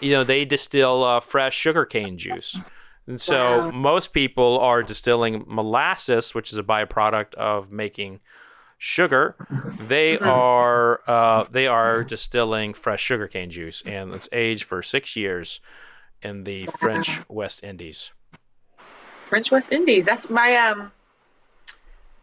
you 0.00 0.10
know 0.10 0.24
they 0.24 0.44
distill 0.44 1.02
uh, 1.04 1.20
fresh 1.20 1.56
sugarcane 1.56 2.18
juice. 2.18 2.60
And 3.08 3.20
so 3.20 3.58
Wow. 3.58 3.70
most 3.72 4.12
people 4.12 4.58
are 4.58 4.82
distilling 4.82 5.44
molasses, 5.46 6.34
which 6.34 6.52
is 6.52 6.58
a 6.58 6.62
byproduct 6.62 7.34
of 7.34 7.70
making 7.70 8.20
sugar. 8.78 9.36
They 9.78 10.18
Mhm. 10.18 10.26
are 10.26 11.00
uh, 11.06 11.44
they 11.50 11.66
are 11.66 12.02
distilling 12.04 12.74
fresh 12.74 13.02
sugarcane 13.02 13.50
juice, 13.50 13.82
and 13.86 14.12
it's 14.12 14.28
aged 14.32 14.64
for 14.64 14.82
six 14.82 15.16
years 15.16 15.60
in 16.22 16.44
the 16.44 16.66
French 16.66 17.22
West 17.28 17.62
Indies. 17.62 18.10
French 19.28 19.50
West 19.50 19.72
Indies. 19.72 20.06
That's 20.06 20.28
my 20.30 20.56
um. 20.56 20.92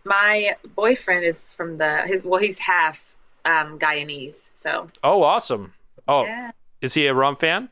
My 0.05 0.55
boyfriend 0.75 1.23
is 1.25 1.53
from 1.53 1.77
the 1.77 2.01
his. 2.05 2.23
Well, 2.25 2.39
he's 2.39 2.59
half 2.59 3.15
um 3.45 3.79
Guyanese, 3.79 4.51
so 4.55 4.87
Oh, 5.03 5.23
awesome! 5.23 5.73
Oh, 6.07 6.23
yeah. 6.25 6.51
is 6.81 6.93
he 6.93 7.07
a 7.07 7.13
rum 7.13 7.35
fan? 7.35 7.69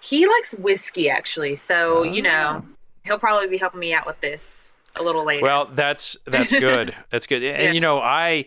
He 0.00 0.26
likes 0.26 0.54
whiskey 0.54 1.10
actually, 1.10 1.56
so 1.56 2.02
you 2.04 2.22
Oh. 2.22 2.24
know 2.24 2.64
he'll 3.04 3.18
probably 3.18 3.48
be 3.48 3.58
helping 3.58 3.80
me 3.80 3.92
out 3.92 4.06
with 4.06 4.20
this 4.20 4.72
a 4.96 5.02
little 5.02 5.24
later. 5.24 5.42
Well, 5.42 5.70
that's 5.74 6.16
that's 6.26 6.52
good. 6.52 6.94
that's 7.10 7.26
good. 7.26 7.42
And 7.42 7.64
Yeah. 7.64 7.72
you 7.72 7.80
know, 7.80 7.98
I 8.00 8.46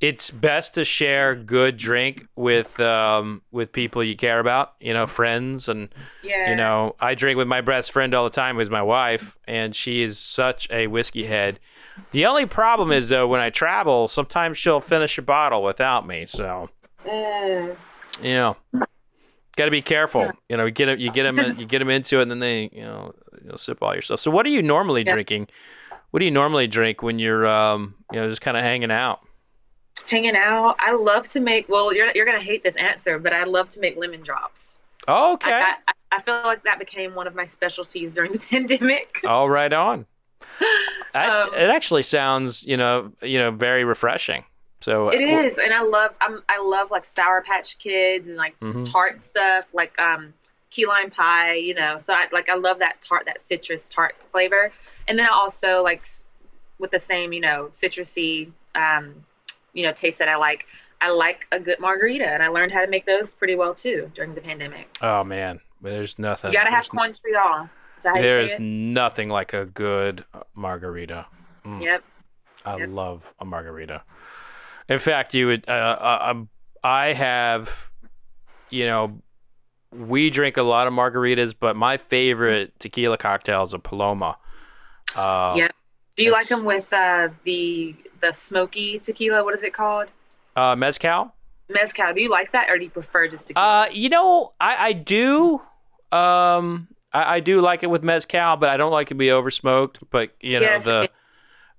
it's 0.00 0.30
best 0.30 0.74
to 0.74 0.84
share 0.84 1.34
good 1.34 1.76
drink 1.76 2.26
with 2.36 2.78
um 2.80 3.42
with 3.50 3.72
people 3.72 4.02
you 4.02 4.16
care 4.16 4.38
about, 4.40 4.72
you 4.80 4.92
know, 4.94 5.06
friends 5.06 5.68
and 5.68 5.88
yeah, 6.22 6.50
you 6.50 6.56
know, 6.56 6.94
I 7.00 7.14
drink 7.14 7.36
with 7.36 7.48
my 7.48 7.60
best 7.60 7.92
friend 7.92 8.14
all 8.14 8.24
the 8.24 8.30
time 8.30 8.56
who's 8.56 8.70
my 8.70 8.82
wife 8.82 9.38
and 9.46 9.74
she 9.74 10.02
is 10.02 10.18
such 10.18 10.68
a 10.70 10.86
whiskey 10.86 11.24
head. 11.24 11.58
The 12.12 12.26
only 12.26 12.46
problem 12.46 12.92
is 12.92 13.08
though 13.08 13.26
when 13.28 13.40
I 13.40 13.50
travel, 13.50 14.08
sometimes 14.08 14.58
she'll 14.58 14.80
finish 14.80 15.18
a 15.18 15.22
bottle 15.22 15.62
without 15.62 16.06
me. 16.06 16.26
So, 16.26 16.70
Mm, 17.06 17.76
you 18.20 18.34
know, 18.34 18.56
got 19.56 19.66
to 19.66 19.70
be 19.70 19.82
careful. 19.82 20.32
You 20.48 20.56
know, 20.56 20.64
you 20.64 20.70
get 20.72 20.98
you 20.98 21.10
get 21.10 21.34
them 21.34 21.58
you 21.58 21.66
get 21.66 21.78
them 21.78 21.90
into 21.90 22.18
it 22.18 22.22
and 22.22 22.30
then 22.30 22.40
they, 22.40 22.68
you 22.72 22.82
know, 22.82 23.14
you'll 23.44 23.58
sip 23.58 23.82
all 23.82 23.94
yourself. 23.94 24.20
So 24.20 24.30
what 24.30 24.44
are 24.46 24.50
you 24.50 24.62
normally 24.62 25.02
Yeah. 25.04 25.12
drinking? 25.12 25.48
What 26.10 26.20
do 26.20 26.24
you 26.24 26.30
normally 26.30 26.66
drink 26.66 27.02
when 27.02 27.18
you're 27.18 27.46
um, 27.46 27.94
you 28.10 28.20
know, 28.20 28.28
just 28.28 28.40
kind 28.40 28.56
of 28.56 28.62
hanging 28.62 28.90
out? 28.90 29.20
hanging 30.06 30.36
out. 30.36 30.76
I 30.78 30.92
love 30.92 31.26
to 31.30 31.40
make. 31.40 31.68
Well, 31.68 31.92
you're 31.92 32.10
you're 32.14 32.26
gonna 32.26 32.38
hate 32.40 32.62
this 32.62 32.76
answer, 32.76 33.18
but 33.18 33.32
I 33.32 33.44
love 33.44 33.70
to 33.70 33.80
make 33.80 33.96
lemon 33.96 34.20
drops. 34.22 34.80
Oh, 35.08 35.34
okay. 35.34 35.52
I, 35.52 35.74
I, 35.88 35.92
I 36.12 36.20
feel 36.22 36.40
like 36.44 36.62
that 36.64 36.78
became 36.78 37.14
one 37.14 37.26
of 37.26 37.34
my 37.34 37.44
specialties 37.44 38.14
during 38.14 38.32
the 38.32 38.38
pandemic. 38.50 39.20
All 39.24 39.48
right 39.48 39.72
on. 39.72 40.06
That, 41.12 41.48
Um, 41.48 41.54
it 41.54 41.70
actually 41.70 42.02
sounds, 42.02 42.62
you 42.64 42.76
know, 42.76 43.12
you 43.22 43.38
know, 43.38 43.50
very 43.50 43.84
refreshing. 43.84 44.44
So 44.80 45.08
It 45.08 45.20
is, 45.22 45.58
and 45.58 45.72
I 45.72 45.80
love 45.82 46.12
I'm 46.20 46.42
I 46.48 46.60
love 46.60 46.90
like 46.90 47.04
Sour 47.04 47.42
Patch 47.42 47.78
Kids 47.78 48.28
and 48.28 48.36
like 48.36 48.58
Mhm. 48.60 48.90
tart 48.90 49.22
stuff, 49.22 49.72
like 49.72 49.98
um 50.00 50.34
key 50.70 50.86
lime 50.86 51.10
pie. 51.10 51.54
You 51.54 51.74
know, 51.74 51.96
so 51.96 52.12
I 52.12 52.26
like 52.32 52.48
I 52.50 52.54
love 52.54 52.78
that 52.80 53.00
tart, 53.00 53.24
that 53.26 53.40
citrus 53.40 53.88
tart 53.88 54.16
flavor, 54.30 54.72
and 55.08 55.18
then 55.18 55.26
I 55.26 55.30
also 55.32 55.82
like 55.82 56.04
with 56.78 56.90
the 56.90 56.98
same 56.98 57.32
you 57.32 57.40
know 57.40 57.68
citrusy 57.70 58.52
um 58.74 59.24
you 59.72 59.84
know 59.84 59.92
taste 59.92 60.18
that 60.18 60.28
I 60.28 60.36
like. 60.36 60.66
I 61.00 61.10
like 61.10 61.46
a 61.52 61.60
good 61.60 61.78
margarita, 61.78 62.26
and 62.26 62.42
I 62.42 62.48
learned 62.48 62.72
how 62.72 62.80
to 62.80 62.86
make 62.86 63.04
those 63.04 63.34
pretty 63.34 63.54
well 63.54 63.74
too 63.74 64.10
during 64.14 64.32
the 64.34 64.40
pandemic. 64.40 64.88
Oh 65.02 65.24
man, 65.24 65.60
there's 65.80 66.18
nothing. 66.18 66.52
You 66.52 66.58
gotta 66.58 66.70
have 66.70 66.88
there's, 66.90 67.18
Cointreau. 67.18 67.68
Is 67.98 68.04
you 68.04 68.12
There's 68.14 68.58
nothing 68.58 69.28
like 69.28 69.52
a 69.52 69.64
good 69.66 70.24
margarita. 70.54 71.26
Yep. 71.80 72.04
I 72.64 72.76
Yep. 72.78 72.88
love 72.90 73.34
a 73.40 73.44
margarita. 73.44 74.02
In 74.88 74.98
fact, 74.98 75.34
you 75.34 75.46
would. 75.46 75.68
Uh, 75.68 75.72
uh, 75.72 76.18
um, 76.30 76.48
I 76.84 77.12
have, 77.12 77.90
you 78.70 78.86
know, 78.86 79.20
we 79.92 80.30
drink 80.30 80.56
a 80.56 80.62
lot 80.62 80.86
of 80.86 80.92
margaritas, 80.92 81.54
but 81.58 81.74
my 81.76 81.96
favorite 81.96 82.78
tequila 82.78 83.16
cocktail 83.18 83.62
is 83.62 83.72
a 83.72 83.78
Paloma. 83.78 84.36
Uh, 85.14 85.54
Yep. 85.56 85.72
Do 86.16 86.22
you 86.22 86.32
like 86.32 86.48
them 86.48 86.64
with 86.64 86.92
uh, 86.92 87.28
the 87.44 87.94
the 88.20 88.32
smoky 88.32 88.98
tequila? 88.98 89.44
What 89.44 89.54
is 89.54 89.62
it 89.62 89.72
called? 89.72 90.12
uh, 90.56 90.74
mezcal. 90.74 91.34
Mezcal. 91.68 92.14
Do 92.14 92.22
you 92.22 92.30
like 92.30 92.52
that, 92.52 92.70
or 92.70 92.78
do 92.78 92.84
you 92.84 92.90
prefer 92.90 93.28
just 93.28 93.48
tequila? 93.48 93.82
Uh, 93.82 93.86
you 93.92 94.08
know, 94.08 94.52
I, 94.60 94.88
I 94.88 94.92
do. 94.94 95.60
Um, 96.12 96.88
I, 97.16 97.36
I 97.36 97.40
do 97.40 97.60
like 97.60 97.82
it 97.82 97.88
with 97.90 98.02
mezcal, 98.02 98.56
but 98.56 98.68
I 98.70 98.76
don't 98.76 98.92
like 98.92 99.08
it 99.08 99.14
to 99.14 99.14
be 99.16 99.30
over 99.30 99.50
smoked. 99.50 99.98
But 100.10 100.30
you 100.40 100.58
know 100.60 100.66
Yes, 100.66 100.84
the. 100.84 101.08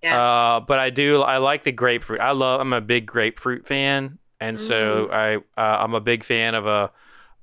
yeah. 0.04 0.22
Uh, 0.22 0.60
but 0.62 0.80
I 0.80 0.90
do. 0.90 1.22
I 1.22 1.38
like 1.38 1.64
the 1.64 1.72
grapefruit. 1.72 2.20
I 2.22 2.32
love. 2.32 2.62
I'm 2.62 2.74
a 2.74 2.82
big 2.82 3.06
grapefruit 3.06 3.68
fan, 3.68 4.18
and 4.40 4.60
so 4.60 5.08
I. 5.12 5.38
Uh, 5.38 5.78
I'm 5.84 5.94
a 5.94 6.02
big 6.02 6.24
fan 6.24 6.56
of 6.56 6.66
a 6.66 6.92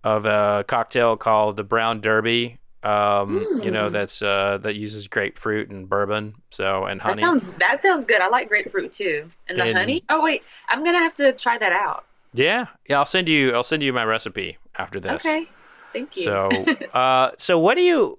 of 0.03 0.27
a 0.27 0.65
cocktail 0.69 1.17
called 1.17 1.57
the 1.57 1.65
Brown 1.65 2.01
Derby. 2.01 2.59
Um, 2.83 3.61
you 3.63 3.71
know 3.71 3.89
Mm. 3.89 3.93
that's 3.93 4.21
uh 4.21 4.59
that 4.59 4.75
uses 4.75 5.09
grapefruit 5.09 5.71
and 5.71 5.89
bourbon. 5.89 6.35
So 6.51 6.85
and 6.85 7.01
honey. 7.01 7.23
that 7.23 7.27
sounds 7.27 7.47
that 7.59 7.79
sounds 7.81 8.05
good. 8.05 8.21
I 8.21 8.29
like 8.29 8.47
grapefruit 8.49 8.93
too, 8.93 9.29
and 9.49 9.59
the 9.59 9.65
And- 9.65 9.79
honey. 9.79 10.05
Oh 10.11 10.23
wait, 10.23 10.43
I'm 10.69 10.85
gonna 10.85 10.99
have 10.99 11.15
to 11.15 11.33
try 11.33 11.57
that 11.57 11.73
out. 11.73 12.05
yeah, 12.35 12.67
yeah. 12.87 12.99
I'll 12.99 13.07
send 13.07 13.27
you. 13.31 13.55
I'll 13.55 13.63
send 13.63 13.83
you 13.83 13.93
my 13.95 14.05
recipe 14.05 14.59
after 14.77 15.01
this. 15.01 15.25
Okay, 15.25 15.49
thank 15.95 16.17
you. 16.17 16.25
So, 16.25 16.49
uh, 16.93 17.31
so 17.39 17.59
what 17.59 17.77
do 17.77 17.83
you? 17.83 18.19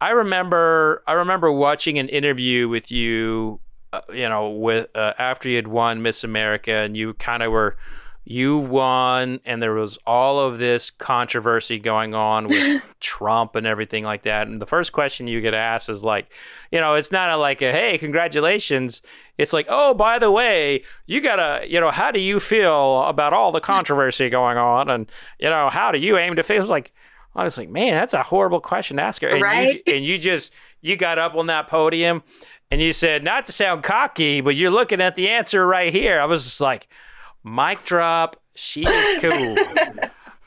I 0.00 0.10
remember, 0.10 1.02
I 1.06 1.14
remember 1.14 1.50
watching 1.50 1.98
an 1.98 2.08
interview 2.08 2.68
with 2.68 2.92
you, 2.92 3.60
uh, 3.92 4.02
you 4.12 4.28
know, 4.28 4.50
with 4.50 4.94
uh, 4.94 5.14
after 5.18 5.48
you 5.48 5.56
had 5.56 5.66
won 5.66 6.02
Miss 6.02 6.22
America, 6.22 6.72
and 6.72 6.96
you 6.96 7.14
kind 7.14 7.42
of 7.42 7.50
were, 7.50 7.76
you 8.24 8.58
won, 8.58 9.40
and 9.44 9.62
there 9.62 9.72
was 9.72 9.98
all 10.06 10.40
of 10.40 10.58
this 10.58 10.90
controversy 10.90 11.78
going 11.78 12.14
on 12.14 12.46
with 12.46 12.82
Trump 13.00 13.54
and 13.54 13.66
everything 13.66 14.04
like 14.04 14.22
that. 14.22 14.46
And 14.46 14.60
the 14.60 14.66
first 14.66 14.92
question 14.92 15.26
you 15.26 15.40
get 15.40 15.54
asked 15.54 15.88
is 15.88 16.02
like, 16.02 16.30
you 16.70 16.80
know, 16.80 16.94
it's 16.94 17.12
not 17.12 17.30
a, 17.30 17.36
like 17.36 17.62
a 17.62 17.70
hey, 17.70 17.96
congratulations. 17.98 19.00
It's 19.38 19.52
like, 19.52 19.66
oh, 19.68 19.94
by 19.94 20.18
the 20.18 20.30
way, 20.30 20.84
you 21.06 21.20
gotta, 21.20 21.66
you 21.68 21.80
know, 21.80 21.90
how 21.90 22.10
do 22.10 22.20
you 22.20 22.40
feel 22.40 23.04
about 23.04 23.32
all 23.32 23.52
the 23.52 23.60
controversy 23.60 24.28
going 24.28 24.58
on, 24.58 24.90
and 24.90 25.10
you 25.38 25.48
know, 25.48 25.70
how 25.70 25.92
do 25.92 25.98
you 25.98 26.18
aim 26.18 26.36
to 26.36 26.42
feel? 26.42 26.60
It's 26.60 26.68
like, 26.70 26.92
I 27.36 27.44
was 27.44 27.58
like, 27.58 27.68
man, 27.68 27.94
that's 27.94 28.14
a 28.14 28.22
horrible 28.22 28.60
question 28.60 28.96
to 28.98 29.02
ask 29.02 29.22
her. 29.22 29.28
And 29.28 29.42
Right? 29.42 29.82
you, 29.86 29.94
and 29.94 30.04
you 30.04 30.18
just, 30.18 30.52
you 30.80 30.96
got 30.96 31.18
up 31.18 31.34
on 31.34 31.46
that 31.48 31.66
podium, 31.68 32.22
and 32.70 32.80
you 32.80 32.92
said, 32.92 33.24
not 33.24 33.46
to 33.46 33.52
sound 33.52 33.82
cocky, 33.82 34.40
but 34.40 34.54
you're 34.56 34.70
looking 34.70 35.00
at 35.00 35.16
the 35.16 35.28
answer 35.28 35.66
right 35.66 35.92
here. 35.92 36.20
I 36.20 36.24
was 36.26 36.44
just 36.44 36.60
like, 36.60 36.88
mic 37.44 37.84
drop. 37.84 38.36
She 38.54 38.84
is 38.86 39.20
cool. 39.20 39.56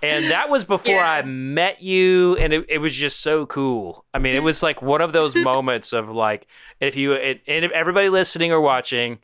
And 0.03 0.29
that 0.31 0.49
was 0.49 0.63
before 0.63 0.95
Yeah. 0.95 1.09
I 1.11 1.21
met 1.23 1.81
you, 1.81 2.37
and 2.37 2.53
it, 2.53 2.65
it 2.69 2.77
was 2.77 2.95
just 2.95 3.19
so 3.21 3.45
cool. 3.47 4.05
I 4.13 4.19
mean, 4.19 4.35
it 4.35 4.43
was 4.43 4.61
like 4.61 4.81
one 4.81 5.01
of 5.01 5.11
those 5.11 5.35
moments 5.35 5.91
of 5.91 6.09
like, 6.09 6.45
if 6.79 6.95
you 6.95 7.13
and 7.15 7.39
if 7.47 7.71
everybody 7.71 8.09
listening 8.09 8.51
or 8.51 8.61
watching, 8.61 9.17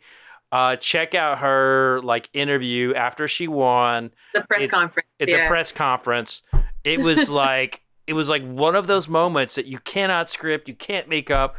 uh, 0.52 0.76
check 0.78 1.13
out 1.13 1.39
her 1.39 2.02
like 2.04 2.28
interview 2.34 2.93
after 2.95 3.28
she 3.28 3.47
won 3.47 4.12
the 4.34 4.41
press 4.41 4.63
it's- 4.63 4.71
conference. 4.71 5.08
at 5.19 5.30
yeah. 5.30 5.43
the 5.43 5.47
press 5.47 5.71
conference. 5.71 6.41
It 6.84 7.00
was 7.00 7.30
like 7.30 7.82
it 8.08 8.13
was 8.13 8.30
like 8.30 8.43
one 8.43 8.76
of 8.76 8.88
those 8.88 9.08
moments 9.08 9.56
that 9.56 9.65
you 9.65 9.80
cannot 9.80 10.30
script, 10.30 10.67
you 10.67 10.76
can't 10.76 11.08
make 11.08 11.32
up. 11.32 11.56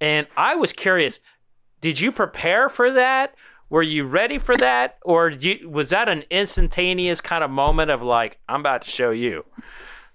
And 0.00 0.26
I 0.36 0.54
was 0.54 0.72
curious, 0.72 1.20
did 1.80 2.00
you 2.00 2.12
prepare 2.12 2.68
for 2.68 2.90
that? 2.92 3.34
Were 3.68 3.82
you 3.82 4.04
ready 4.04 4.38
for 4.38 4.56
that, 4.56 4.98
or 5.02 5.30
you, 5.30 5.68
was 5.68 5.90
that 5.90 6.08
an 6.08 6.24
instantaneous 6.28 7.20
kind 7.20 7.44
of 7.44 7.50
moment 7.50 7.90
of 7.90 8.02
like, 8.02 8.38
I'm 8.48 8.60
about 8.60 8.82
to 8.82 8.90
show 8.90 9.10
you? 9.10 9.44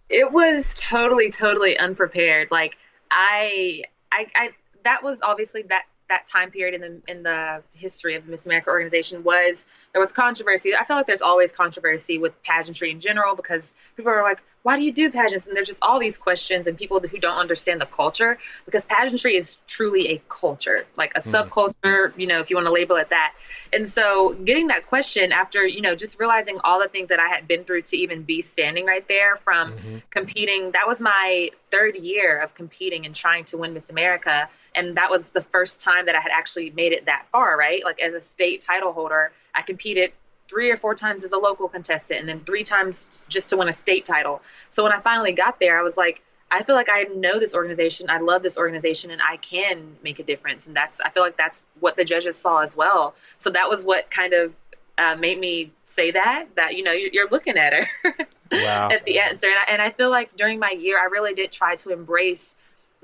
it 0.10 0.32
was 0.32 0.74
totally 0.76 1.32
totally 1.32 1.78
unprepared 1.78 2.50
like 2.52 2.78
i 3.12 3.82
i, 4.12 4.28
I 4.36 4.50
that 4.84 5.04
was 5.04 5.22
obviously 5.22 5.64
that 5.64 5.84
that 6.10 6.26
time 6.26 6.52
period 6.52 6.76
in 6.76 6.82
the 6.82 7.12
in 7.12 7.24
the 7.24 7.64
history 7.74 8.16
of 8.16 8.28
miss 8.28 8.46
america 8.46 8.70
organization 8.70 9.24
was 9.24 9.66
there 9.96 10.02
was 10.02 10.12
controversy. 10.12 10.76
I 10.76 10.84
feel 10.84 10.98
like 10.98 11.08
there's 11.08 11.22
always 11.22 11.54
controversy 11.54 12.18
with 12.18 12.34
pageantry 12.44 12.92
in 12.92 13.00
general 13.00 13.34
because 13.34 13.74
people 13.96 14.12
are 14.12 14.24
like 14.24 14.44
why 14.66 14.76
do 14.76 14.82
you 14.82 14.92
do 14.92 15.12
pageants? 15.12 15.46
And 15.46 15.56
there's 15.56 15.68
just 15.68 15.84
all 15.84 16.00
these 16.00 16.18
questions 16.18 16.66
and 16.66 16.76
people 16.76 17.00
who 17.00 17.20
don't 17.20 17.38
understand 17.38 17.80
the 17.80 17.86
culture 17.86 18.40
because 18.66 18.84
pageantry 18.84 19.36
is 19.36 19.60
truly 19.68 20.08
a 20.08 20.22
culture 20.28 20.88
like 20.98 21.14
a 21.16 21.22
hmm. 21.22 21.30
subculture 21.30 22.18
you 22.18 22.26
know 22.26 22.40
if 22.40 22.50
you 22.50 22.56
want 22.56 22.66
to 22.66 22.74
label 22.74 22.96
it 22.98 23.10
that. 23.12 23.36
And 23.74 23.88
so 23.88 24.34
getting 24.44 24.68
that 24.68 24.88
question 24.88 25.32
after 25.32 25.66
you 25.66 25.82
know 25.82 25.96
just 25.96 26.20
realizing 26.20 26.60
all 26.64 26.80
the 26.80 26.90
things 26.90 27.08
that 27.10 27.20
i 27.20 27.28
had 27.28 27.48
been 27.48 27.64
through 27.64 27.82
to 27.82 27.96
even 27.96 28.24
be 28.24 28.42
standing 28.42 28.86
right 28.86 29.08
there 29.08 29.38
from 29.38 29.74
mm-hmm. 29.74 29.98
competing 30.10 30.72
that 30.72 30.88
was 30.88 31.00
my 31.00 31.52
third 31.72 31.96
year 31.96 32.42
of 32.42 32.54
competing 32.56 33.06
and 33.06 33.16
trying 33.16 33.46
to 33.46 33.58
win 33.58 33.74
miss 33.74 33.90
america. 33.90 34.50
And 34.78 34.98
that 34.98 35.10
was 35.10 35.32
the 35.32 35.42
first 35.42 35.80
time 35.80 36.06
that 36.08 36.16
i 36.16 36.20
had 36.20 36.32
actually 36.34 36.72
made 36.72 36.92
it 36.92 37.06
that 37.06 37.28
far 37.32 37.56
right? 37.56 37.84
Like 37.86 38.02
as 38.02 38.14
a 38.14 38.20
state 38.20 38.62
title 38.62 38.92
holder 38.92 39.32
i 39.56 39.62
competed 39.62 40.12
three 40.48 40.70
or 40.70 40.78
four 40.78 40.94
times 40.94 41.24
as 41.24 41.32
a 41.32 41.38
local 41.38 41.68
contestant 41.68 42.20
and 42.20 42.30
then 42.30 42.40
three 42.42 42.64
times 42.64 43.24
just 43.28 43.50
to 43.50 43.58
win 43.58 43.68
a 43.68 43.74
state 43.74 44.06
title 44.06 44.42
so 44.70 44.84
when 44.84 44.92
i 44.92 45.00
finally 45.00 45.32
got 45.32 45.60
there 45.60 45.80
i 45.80 45.82
was 45.82 45.98
like 45.98 46.22
I 46.52 46.64
feel 46.64 46.76
like 46.76 46.90
I 46.90 47.04
know 47.04 47.40
this 47.40 47.54
organization. 47.54 48.10
I 48.10 48.20
love 48.20 48.44
this 48.44 48.58
organization, 48.58 49.10
and 49.12 49.22
I 49.22 49.38
can 49.38 49.98
make 50.04 50.20
a 50.20 50.24
difference. 50.24 50.68
And 50.68 50.76
that's 50.76 51.02
I 51.02 51.10
feel 51.10 51.24
like 51.24 51.38
that's 51.38 51.64
what 51.80 51.98
the 51.98 52.06
judges 52.06 52.38
saw 52.38 52.60
as 52.60 52.78
well. 52.78 53.16
So 53.38 53.50
that 53.50 53.68
was 53.68 53.84
what 53.84 54.12
kind 54.12 54.34
of 54.34 54.54
uh, 54.98 55.16
made 55.16 55.40
me 55.40 55.72
say 55.86 56.12
that. 56.12 56.46
That 56.56 56.76
you 56.78 56.84
know 56.84 56.92
you're, 56.92 57.10
you're 57.12 57.30
looking 57.30 57.58
at 57.58 57.74
her 57.74 57.88
Wow. 58.52 58.90
at 58.92 59.04
the 59.06 59.20
answer, 59.20 59.48
and 59.48 59.58
I, 59.58 59.74
and 59.74 59.82
I 59.82 59.90
feel 59.90 60.12
like 60.12 60.36
during 60.36 60.60
my 60.60 60.70
year, 60.70 61.00
I 61.00 61.06
really 61.06 61.34
did 61.34 61.52
try 61.52 61.76
to 61.78 61.90
embrace 61.90 62.56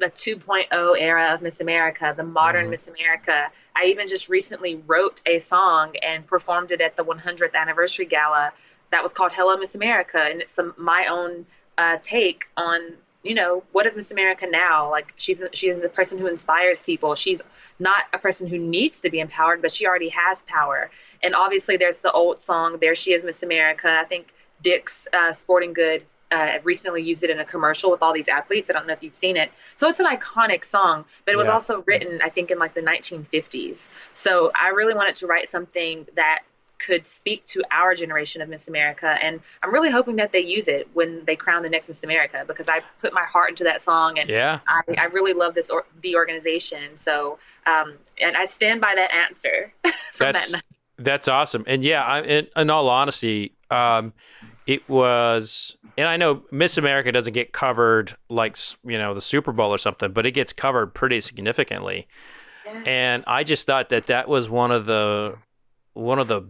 the 0.01 0.09
2.0 0.09 0.95
era 0.99 1.31
of 1.33 1.41
Miss 1.41 1.61
America, 1.61 2.13
the 2.17 2.23
modern 2.23 2.65
Mhm. 2.65 2.69
Miss 2.71 2.87
America. 2.87 3.51
I 3.75 3.85
even 3.85 4.07
just 4.07 4.27
recently 4.29 4.81
wrote 4.87 5.21
a 5.27 5.37
song 5.39 5.95
and 6.01 6.25
performed 6.25 6.71
it 6.71 6.81
at 6.81 6.95
the 6.95 7.03
100th 7.03 7.53
anniversary 7.55 8.05
gala 8.05 8.51
that 8.89 9.03
was 9.03 9.13
called 9.13 9.33
Hello 9.33 9.55
Miss 9.55 9.75
America, 9.75 10.17
and 10.19 10.41
it's 10.41 10.51
some, 10.53 10.73
my 10.75 11.05
own 11.05 11.45
uh, 11.77 11.97
take 12.01 12.49
on 12.57 12.97
you 13.23 13.35
know 13.35 13.61
what 13.71 13.85
is 13.85 13.95
Miss 13.95 14.09
America 14.09 14.47
now? 14.49 14.89
Like 14.89 15.13
she's 15.15 15.43
she 15.53 15.69
is 15.69 15.83
a 15.83 15.89
person 15.89 16.17
who 16.17 16.25
inspires 16.25 16.81
people. 16.81 17.13
She's 17.13 17.43
not 17.77 18.05
a 18.13 18.17
person 18.17 18.47
who 18.47 18.57
needs 18.57 18.99
to 19.01 19.11
be 19.11 19.19
empowered, 19.19 19.61
but 19.61 19.71
she 19.71 19.85
already 19.85 20.09
has 20.09 20.41
power. 20.41 20.89
And 21.21 21.35
obviously, 21.35 21.77
there's 21.77 22.01
the 22.01 22.11
old 22.13 22.41
song 22.41 22.79
"There 22.81 22.95
She 22.95 23.13
Is, 23.13 23.23
Miss 23.23 23.43
America." 23.43 23.95
I 23.99 24.05
think 24.05 24.33
Dick's 24.61 25.07
uh, 25.13 25.33
Sporting 25.33 25.73
Goods 25.73 26.15
uh, 26.31 26.57
recently 26.63 27.01
used 27.01 27.23
it 27.23 27.29
in 27.29 27.39
a 27.39 27.45
commercial 27.45 27.89
with 27.91 28.01
all 28.01 28.13
these 28.13 28.27
athletes. 28.27 28.69
I 28.69 28.73
don't 28.73 28.87
know 28.87 28.93
if 28.93 29.01
you've 29.03 29.15
seen 29.15 29.37
it. 29.37 29.51
So 29.75 29.87
it's 29.89 29.99
an 29.99 30.05
iconic 30.05 30.63
song, 30.65 31.05
but 31.25 31.33
it 31.33 31.37
was 31.37 31.47
Yeah. 31.47 31.53
also 31.53 31.83
written, 31.87 32.19
I 32.23 32.29
think, 32.29 32.51
in 32.51 32.59
like 32.59 32.73
the 32.73 32.81
1950s. 32.81 33.89
So 34.13 34.51
I 34.59 34.69
really 34.69 34.93
wanted 34.93 35.15
to 35.15 35.27
write 35.27 35.47
something 35.47 36.07
that 36.15 36.43
could 36.79 37.05
speak 37.05 37.45
to 37.45 37.61
our 37.69 37.93
generation 37.93 38.41
of 38.41 38.49
Miss 38.49 38.67
America. 38.67 39.15
And 39.21 39.39
I'm 39.61 39.71
really 39.71 39.91
hoping 39.91 40.15
that 40.15 40.31
they 40.31 40.39
use 40.39 40.67
it 40.67 40.89
when 40.93 41.23
they 41.25 41.35
crown 41.35 41.61
the 41.61 41.69
next 41.69 41.87
Miss 41.87 42.03
America 42.03 42.43
because 42.47 42.67
I 42.67 42.81
put 43.01 43.13
my 43.13 43.21
heart 43.23 43.49
into 43.49 43.63
that 43.65 43.81
song 43.83 44.17
and 44.17 44.27
Yeah. 44.27 44.61
I, 44.67 44.81
I 44.97 45.05
really 45.05 45.33
love 45.33 45.53
this 45.53 45.69
or, 45.69 45.85
the 46.01 46.15
organization. 46.15 46.97
So, 46.97 47.37
um, 47.67 47.97
and 48.19 48.35
I 48.35 48.45
stand 48.45 48.81
by 48.81 48.93
that 48.95 49.13
answer 49.13 49.71
from 49.83 50.31
That's 50.33 50.45
that 50.51 50.53
night. 50.57 50.63
that's 50.97 51.27
awesome. 51.27 51.63
And 51.67 51.83
yeah, 51.85 52.03
I, 52.03 52.21
in, 52.21 52.47
in 52.55 52.69
all 52.71 52.89
honesty, 52.89 53.53
um, 53.69 54.11
it 54.67 54.87
was, 54.87 55.75
and 55.97 56.07
I 56.07 56.17
know 56.17 56.43
Miss 56.51 56.77
America 56.77 57.11
doesn't 57.11 57.33
get 57.33 57.51
covered 57.53 58.13
like 58.29 58.57
you 58.83 58.97
know 58.97 59.13
the 59.13 59.21
Super 59.21 59.51
Bowl 59.51 59.73
or 59.73 59.77
something, 59.77 60.11
but 60.11 60.25
it 60.25 60.31
gets 60.31 60.53
covered 60.53 60.93
pretty 60.93 61.21
significantly. 61.21 62.07
Yeah. 62.65 62.83
And 62.85 63.23
I 63.27 63.43
just 63.43 63.65
thought 63.65 63.89
that 63.89 64.05
that 64.05 64.27
was 64.27 64.49
one 64.49 64.71
of 64.71 64.85
the 64.85 65.37
one 65.93 66.19
of 66.19 66.27
the 66.27 66.47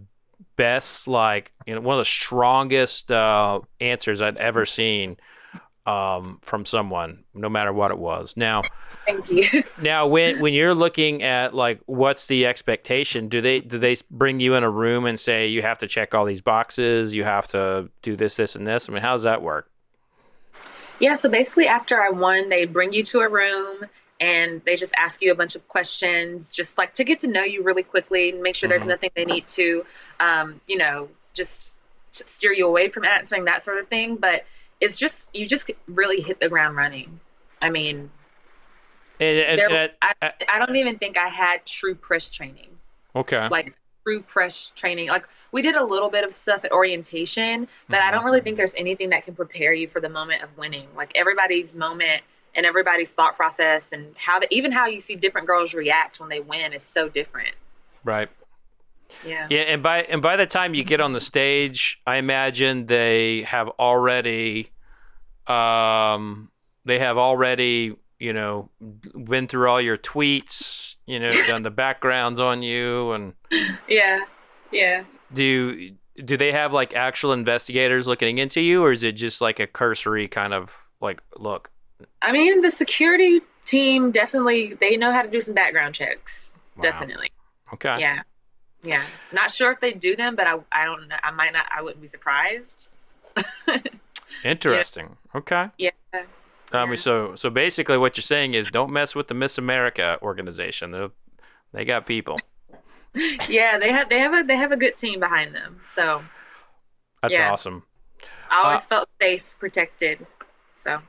best, 0.56 1.08
like 1.08 1.52
you 1.65 1.76
know, 1.76 1.82
one 1.82 1.95
of 1.95 2.02
the 2.02 2.06
strongest 2.06 3.12
uh, 3.12 3.62
answers 3.80 4.21
I'd 4.21 4.38
ever 4.38 4.65
seen 4.65 5.17
um, 5.86 6.39
from 6.41 6.65
someone, 6.65 7.24
no 7.34 7.50
matter 7.50 7.74
what 7.74 7.91
it 7.91 7.98
was. 7.98 8.36
Now. 8.38 8.63
Thank 9.06 9.30
you. 9.30 9.63
Now, 9.82 10.06
when 10.06 10.39
when 10.39 10.54
you're 10.54 10.76
looking 10.76 11.24
at 11.24 11.56
like 11.56 11.80
what's 11.88 12.28
the 12.28 12.46
expectation, 12.46 13.30
do 13.30 13.41
they 13.41 13.60
do 13.62 13.80
they 13.80 13.98
bring 14.12 14.39
you 14.39 14.54
in 14.54 14.63
a 14.63 14.70
room 14.70 15.06
and 15.06 15.20
say 15.20 15.48
you 15.48 15.63
have 15.63 15.80
to 15.80 15.88
check 15.88 16.13
all 16.13 16.24
these 16.24 16.41
boxes, 16.41 17.15
you 17.15 17.24
have 17.24 17.48
to 17.50 17.89
do 18.04 18.15
this, 18.15 18.36
this, 18.36 18.56
and 18.56 18.67
this? 18.67 18.88
I 18.88 18.91
mean, 18.94 19.02
how 19.02 19.13
does 19.13 19.24
that 19.24 19.41
work? 19.41 19.70
Yeah, 21.00 21.15
so 21.15 21.30
basically, 21.30 21.67
after 21.67 22.00
I 22.00 22.10
won, 22.10 22.50
they 22.50 22.65
bring 22.65 22.94
you 22.94 23.04
to 23.06 23.22
a 23.22 23.30
room 23.30 23.86
and 24.20 24.62
they 24.65 24.76
just 24.76 24.94
ask 24.96 25.20
you 25.20 25.32
a 25.32 25.36
bunch 25.36 25.56
of 25.56 25.67
questions, 25.67 26.52
just 26.52 26.78
like 26.78 26.94
to 26.94 27.04
get 27.04 27.17
to 27.20 27.28
know 27.28 27.41
you 27.44 27.63
really 27.63 27.82
quickly 27.82 28.30
and 28.30 28.41
make 28.44 28.54
sure 28.54 28.70
there's 28.70 28.84
Mhm. 28.84 28.89
nothing 28.89 29.10
they 29.15 29.26
need 29.26 29.48
to, 29.48 29.84
um, 30.20 30.62
you 30.67 30.78
know, 30.78 31.10
just 31.34 31.74
steer 32.12 32.54
you 32.54 32.67
away 32.67 32.88
from 32.88 33.04
answering 33.04 33.46
that 33.46 33.63
sort 33.63 33.80
of 33.80 33.88
thing. 33.88 34.15
But 34.15 34.46
it's 34.82 34.98
just 34.98 35.34
you 35.36 35.48
just 35.48 35.72
really 35.88 36.22
hit 36.22 36.39
the 36.39 36.50
ground 36.50 36.76
running. 36.76 37.20
I 37.62 37.70
mean, 37.70 38.10
And, 39.20 39.38
and- 39.39 39.60
there, 39.60 39.70
and- 39.72 39.91
I, 40.02 40.34
I 40.52 40.60
don't 40.60 40.76
even 40.76 40.98
think 40.98 41.15
I 41.17 41.28
had 41.28 41.65
true 41.65 41.96
press 41.96 42.30
training 42.30 42.70
okay. 43.15 43.48
like 43.50 43.76
true 44.06 44.24
press 44.24 44.72
training. 44.76 45.10
Like 45.10 45.28
we 45.52 45.62
did 45.62 45.76
a 45.76 45.84
little 45.84 46.10
bit 46.10 46.24
of 46.24 46.34
stuff 46.34 46.65
at 46.65 46.72
orientation, 46.72 47.67
but 47.88 48.02
I 48.02 48.08
Mhm. 48.10 48.12
don't 48.13 48.26
really 48.26 48.41
think 48.41 48.58
there's 48.58 48.74
anything 48.76 49.10
that 49.12 49.24
can 49.26 49.36
prepare 49.36 49.74
you 49.74 49.88
for 49.88 50.00
the 50.02 50.10
moment 50.10 50.41
of 50.44 50.58
winning. 50.58 50.88
Like 50.96 51.12
everybody's 51.15 51.76
moment 51.76 52.24
and 52.56 52.65
everybody's 52.65 53.13
thought 53.13 53.36
process 53.36 53.94
and 53.94 54.15
how 54.17 54.39
the, 54.39 54.48
even 54.54 54.72
how 54.72 54.88
you 54.88 55.00
see 55.00 55.15
different 55.15 55.46
girls 55.48 55.74
react 55.76 56.20
when 56.20 56.30
they 56.30 56.39
win 56.39 56.74
is 56.74 56.84
so 56.84 57.08
different. 57.08 57.54
right. 58.04 58.28
Yeah. 59.26 59.47
Yeah, 59.50 59.62
and 59.62 59.84
by 59.84 60.04
and 60.04 60.21
by 60.21 60.38
the 60.38 60.45
time 60.47 60.74
you 60.74 60.84
get 60.84 61.02
on 61.02 61.13
the 61.13 61.21
stage, 61.21 62.00
I 62.06 62.17
imagine 62.17 62.86
they 62.86 63.43
have 63.43 63.69
already, 63.80 64.71
um, 65.47 66.50
they 66.86 67.00
have 67.00 67.17
already, 67.17 67.95
you 68.19 68.34
know, 68.34 68.69
been 69.24 69.47
through 69.47 69.69
all 69.69 69.82
your 69.82 69.97
tweets, 69.97 70.95
you 71.06 71.19
know, 71.19 71.30
done 71.47 71.63
the 71.63 71.71
backgrounds 71.71 72.39
on 72.39 72.63
you, 72.63 73.12
and 73.12 73.34
Yeah. 73.88 74.26
Yeah. 74.71 75.04
do 75.34 75.91
do 76.24 76.38
they 76.38 76.52
have 76.52 76.74
like 76.74 76.95
actual 76.95 77.32
investigators 77.34 78.08
looking 78.08 78.38
into 78.38 78.62
you, 78.62 78.84
or 78.84 78.91
is 78.91 79.04
it 79.04 79.13
just 79.13 79.41
like 79.41 79.60
a 79.60 79.67
cursory 79.67 80.28
kind 80.28 80.54
of 80.54 80.89
like 81.00 81.21
look? 81.38 81.71
I 82.21 82.32
mean, 82.32 82.62
the 82.62 82.71
security 82.71 83.41
team 83.65 84.12
definitely 84.12 84.74
they 84.74 84.97
know 84.97 85.12
how 85.12 85.21
to 85.21 85.30
do 85.30 85.41
some 85.41 85.54
background 85.54 85.95
checks. 85.95 86.54
Wow. 86.78 86.82
Definitely. 86.82 87.32
Okay. 87.74 88.00
Yeah. 88.00 88.21
Yeah. 88.84 89.06
Not 89.32 89.52
sure 89.52 89.72
if 89.72 89.80
they 89.80 89.94
do 89.94 90.15
them, 90.15 90.36
but 90.36 90.48
I 90.48 90.60
I 90.72 90.86
don't 90.86 91.08
know. 91.08 91.15
I 91.24 91.32
might 91.32 91.54
not 91.54 91.65
I 91.76 91.82
wouldn't 91.82 92.02
be 92.02 92.08
surprised. 92.08 92.89
Interesting. 94.44 95.17
Okay. 95.36 95.67
Yeah. 95.78 95.91
I 96.13 96.86
Yeah. 96.86 96.96
so 96.96 97.36
so 97.36 97.50
basically, 97.50 97.98
what 97.98 98.17
you're 98.17 98.22
saying 98.24 98.54
is, 98.54 98.67
don't 98.67 98.91
mess 98.91 99.13
with 99.13 99.28
the 99.28 99.34
Miss 99.34 99.58
America 99.58 100.17
organization. 100.22 100.91
They 100.91 101.08
they 101.74 101.86
got 101.86 102.06
people. 102.06 102.38
yeah, 103.50 103.78
they 103.78 103.91
have 103.91 104.10
they 104.10 104.20
have 104.20 104.34
a 104.34 104.44
they 104.44 104.56
have 104.58 104.72
a 104.72 104.78
good 104.78 104.96
team 104.96 105.20
behind 105.20 105.54
them. 105.54 105.82
So 105.86 106.24
That's 107.22 107.34
Yeah. 107.36 107.52
awesome. 107.52 107.84
I 108.50 108.63
always 108.63 108.82
Uh, 108.86 108.88
felt 108.88 109.10
safe, 109.22 109.56
protected. 109.60 110.26
So 110.76 111.02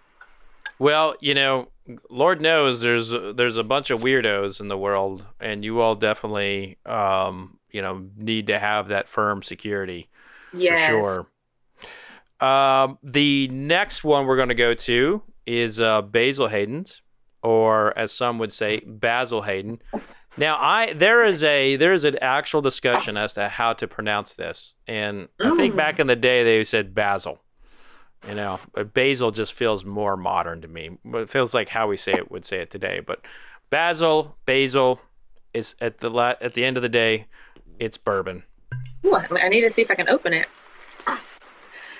Well, 0.78 1.14
you 1.20 1.34
know, 1.34 1.68
Lord 2.10 2.40
knows 2.40 2.80
there's 2.80 3.10
there's 3.10 3.56
a 3.56 3.64
bunch 3.64 3.90
of 3.90 4.00
weirdos 4.00 4.60
in 4.60 4.68
the 4.68 4.78
world, 4.78 5.24
and 5.40 5.64
you 5.64 5.80
all 5.80 5.94
definitely, 5.94 6.78
um, 6.86 7.58
you 7.72 7.82
know, 7.82 8.06
need 8.16 8.46
to 8.48 8.58
have 8.58 8.88
that 8.88 9.08
firm 9.08 9.42
security 9.42 10.08
yes, 10.52 10.86
for 10.86 10.86
sure. 10.86 11.26
Um, 12.40 12.98
the 13.02 13.48
next 13.48 14.02
one 14.04 14.26
we're 14.26 14.36
going 14.36 14.48
to 14.48 14.54
go 14.54 14.74
to 14.74 15.22
is 15.46 15.80
uh, 15.80 16.02
Basil 16.02 16.48
Hayden's, 16.48 17.02
or 17.42 17.96
as 17.96 18.12
some 18.12 18.38
would 18.38 18.52
say, 18.52 18.80
Basil 18.86 19.42
Hayden. 19.42 19.80
Now, 20.36 20.56
I 20.58 20.92
there 20.94 21.24
is 21.24 21.44
a 21.44 21.76
there 21.76 21.92
is 21.92 22.04
an 22.04 22.18
actual 22.22 22.62
discussion 22.62 23.16
as 23.16 23.34
to 23.34 23.48
how 23.48 23.74
to 23.74 23.86
pronounce 23.86 24.34
this, 24.34 24.74
and 24.86 25.28
I 25.40 25.54
think 25.54 25.74
Mm. 25.74 25.76
back 25.76 26.00
in 26.00 26.06
the 26.06 26.16
day 26.16 26.42
they 26.42 26.64
said 26.64 26.94
Basil. 26.94 27.40
You 28.28 28.36
know, 28.36 28.60
but 28.72 28.94
Basil 28.94 29.32
just 29.32 29.52
feels 29.52 29.84
more 29.84 30.16
modern 30.16 30.62
to 30.62 30.68
me. 30.68 30.90
It 31.04 31.28
feels 31.28 31.52
like 31.54 31.68
how 31.68 31.88
we 31.88 31.96
say 31.96 32.12
it 32.12 32.30
would 32.30 32.44
say 32.44 32.60
it 32.60 32.70
today. 32.70 33.00
But 33.00 33.20
Basil, 33.68 34.36
Basil, 34.46 35.00
is 35.52 35.74
at 35.80 35.98
the 35.98 36.08
la- 36.08 36.34
at 36.40 36.54
the 36.54 36.64
end 36.64 36.76
of 36.76 36.82
the 36.84 36.88
day, 36.88 37.26
it's 37.78 37.96
bourbon. 37.98 38.42
Ooh, 39.04 39.14
I 39.14 39.48
need 39.48 39.62
to 39.62 39.70
see 39.70 39.82
if 39.82 39.90
I 39.90 39.94
can 39.94 40.08
open 40.08 40.32
it. 40.32 40.46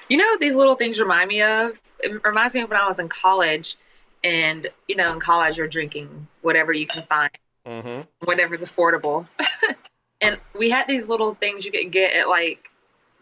You 0.09 0.17
know, 0.17 0.25
what 0.27 0.41
these 0.41 0.55
little 0.55 0.75
things 0.75 1.01
remind 1.01 1.29
me 1.29 1.43
of. 1.43 1.81
It 2.01 2.25
reminds 2.25 2.55
me 2.55 2.61
of 2.61 2.71
when 2.71 2.79
I 2.79 2.87
was 2.87 2.99
in 2.99 3.09
college, 3.09 3.77
and 4.23 4.69
you 4.89 4.97
know, 4.97 5.13
in 5.13 5.21
college 5.21 5.57
you're 5.59 5.69
drinking 5.69 6.27
whatever 6.43 6.73
you 6.73 6.87
can 6.87 7.05
find, 7.05 7.31
Mm-hmm. 7.67 8.03
whatever's 8.25 8.63
affordable. 8.63 9.27
and 10.21 10.39
we 10.59 10.71
had 10.71 10.87
these 10.87 11.09
little 11.09 11.35
things 11.35 11.65
you 11.65 11.73
could 11.73 11.91
get 11.93 12.13
at 12.15 12.29
like 12.29 12.69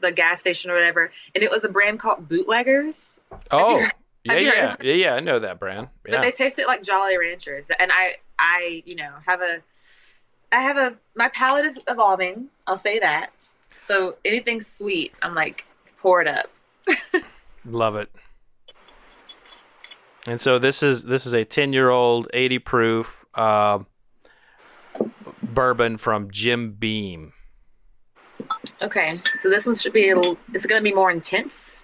the 0.00 0.10
gas 0.10 0.40
station 0.40 0.70
or 0.70 0.74
whatever, 0.74 1.12
and 1.34 1.44
it 1.44 1.50
was 1.50 1.64
a 1.64 1.68
brand 1.68 2.00
called 2.00 2.26
Bootleggers. 2.28 3.20
Oh, 3.50 3.78
yeah, 3.78 3.90
have 4.28 4.40
you 4.40 4.46
heard 4.50 4.54
yeah, 4.56 4.76
yeah, 4.80 4.94
yeah. 4.94 5.14
I 5.14 5.20
know 5.20 5.38
that 5.38 5.58
brand. 5.60 5.88
but 6.02 6.12
Yeah. 6.12 6.20
they 6.22 6.30
tasted 6.32 6.66
like 6.66 6.82
Jolly 6.82 7.16
Ranchers. 7.18 7.70
And 7.78 7.90
I, 7.92 8.16
I, 8.38 8.82
you 8.86 8.96
know, 8.96 9.10
have 9.26 9.42
a, 9.42 9.62
I 10.52 10.60
have 10.60 10.76
a, 10.76 10.96
my 11.14 11.28
palate 11.28 11.64
is 11.64 11.80
evolving. 11.88 12.48
I'll 12.66 12.76
say 12.76 12.98
that. 12.98 13.48
So 13.78 14.16
anything 14.24 14.60
sweet, 14.60 15.12
I'm 15.22 15.34
like, 15.34 15.64
pour 15.98 16.20
it 16.20 16.28
up. 16.28 16.50
Love 17.64 17.96
it. 17.96 18.10
And 20.26 20.40
so 20.40 20.58
this 20.58 20.82
is 20.82 21.04
this 21.04 21.24
is 21.24 21.32
a 21.32 21.44
ten 21.44 21.72
year 21.72 21.88
old, 21.88 22.28
eighty 22.34 22.58
proof 22.58 23.24
uh, 23.34 23.80
bourbon 25.42 25.96
from 25.96 26.30
Jim 26.30 26.72
Beam. 26.72 27.32
Okay, 28.82 29.20
so 29.32 29.48
this 29.48 29.66
one 29.66 29.74
should 29.74 29.92
be 29.92 30.10
a 30.10 30.16
little. 30.16 30.36
It's 30.52 30.66
going 30.66 30.80
to 30.80 30.84
be 30.84 30.94
more 30.94 31.10
intense. 31.10 31.80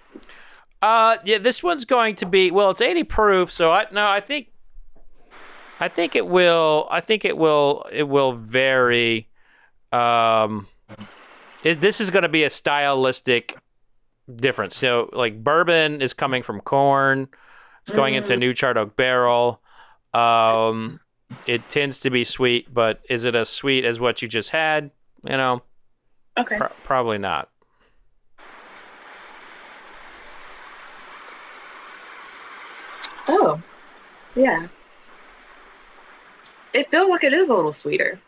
Uh, 0.82 1.16
yeah, 1.24 1.38
this 1.38 1.62
one's 1.62 1.84
going 1.84 2.16
to 2.16 2.26
be 2.26 2.50
well. 2.50 2.70
It's 2.70 2.82
eighty 2.82 3.04
proof, 3.04 3.50
so 3.50 3.72
I 3.72 3.86
no, 3.90 4.06
I 4.06 4.20
think, 4.20 4.48
I 5.80 5.88
think 5.88 6.16
it 6.16 6.26
will. 6.26 6.88
I 6.90 7.00
think 7.00 7.24
it 7.24 7.36
will. 7.36 7.84
It 7.92 8.04
will 8.08 8.32
vary. 8.32 9.28
Um, 9.92 10.66
it, 11.62 11.80
this 11.80 12.00
is 12.00 12.10
going 12.10 12.22
to 12.22 12.28
be 12.28 12.44
a 12.44 12.50
stylistic 12.50 13.56
difference. 14.34 14.76
So, 14.76 15.10
like 15.12 15.42
bourbon 15.44 16.00
is 16.00 16.12
coming 16.14 16.42
from 16.42 16.60
corn. 16.60 17.28
It's 17.82 17.94
going 17.94 18.14
into 18.14 18.34
Mm. 18.34 18.38
new 18.40 18.54
charred 18.54 18.78
oak 18.78 18.96
barrel. 18.96 19.60
Um, 20.12 21.00
it 21.46 21.68
tends 21.68 22.00
to 22.00 22.10
be 22.10 22.24
sweet, 22.24 22.72
but 22.72 23.00
is 23.08 23.24
it 23.24 23.34
as 23.36 23.48
sweet 23.48 23.84
as 23.84 24.00
what 24.00 24.22
you 24.22 24.28
just 24.28 24.50
had? 24.50 24.90
You 25.24 25.36
know, 25.36 25.62
Okay. 26.38 26.56
pro- 26.58 26.72
probably 26.84 27.18
not. 27.18 27.48
Oh, 33.28 33.60
yeah. 34.34 34.68
It 36.76 36.90
feels 36.90 37.08
like 37.08 37.24
it 37.24 37.32
is 37.32 37.48
a 37.48 37.54
little 37.54 37.72
sweeter 37.72 38.20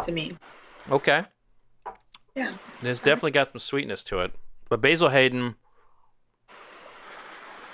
to 0.00 0.10
me. 0.10 0.34
Okay. 0.90 1.24
Yeah. 2.34 2.54
It's 2.80 3.00
definitely 3.00 3.32
got 3.32 3.52
some 3.52 3.58
sweetness 3.58 4.02
to 4.04 4.20
it. 4.20 4.32
But 4.70 4.80
Basil 4.80 5.10
Hayden 5.10 5.56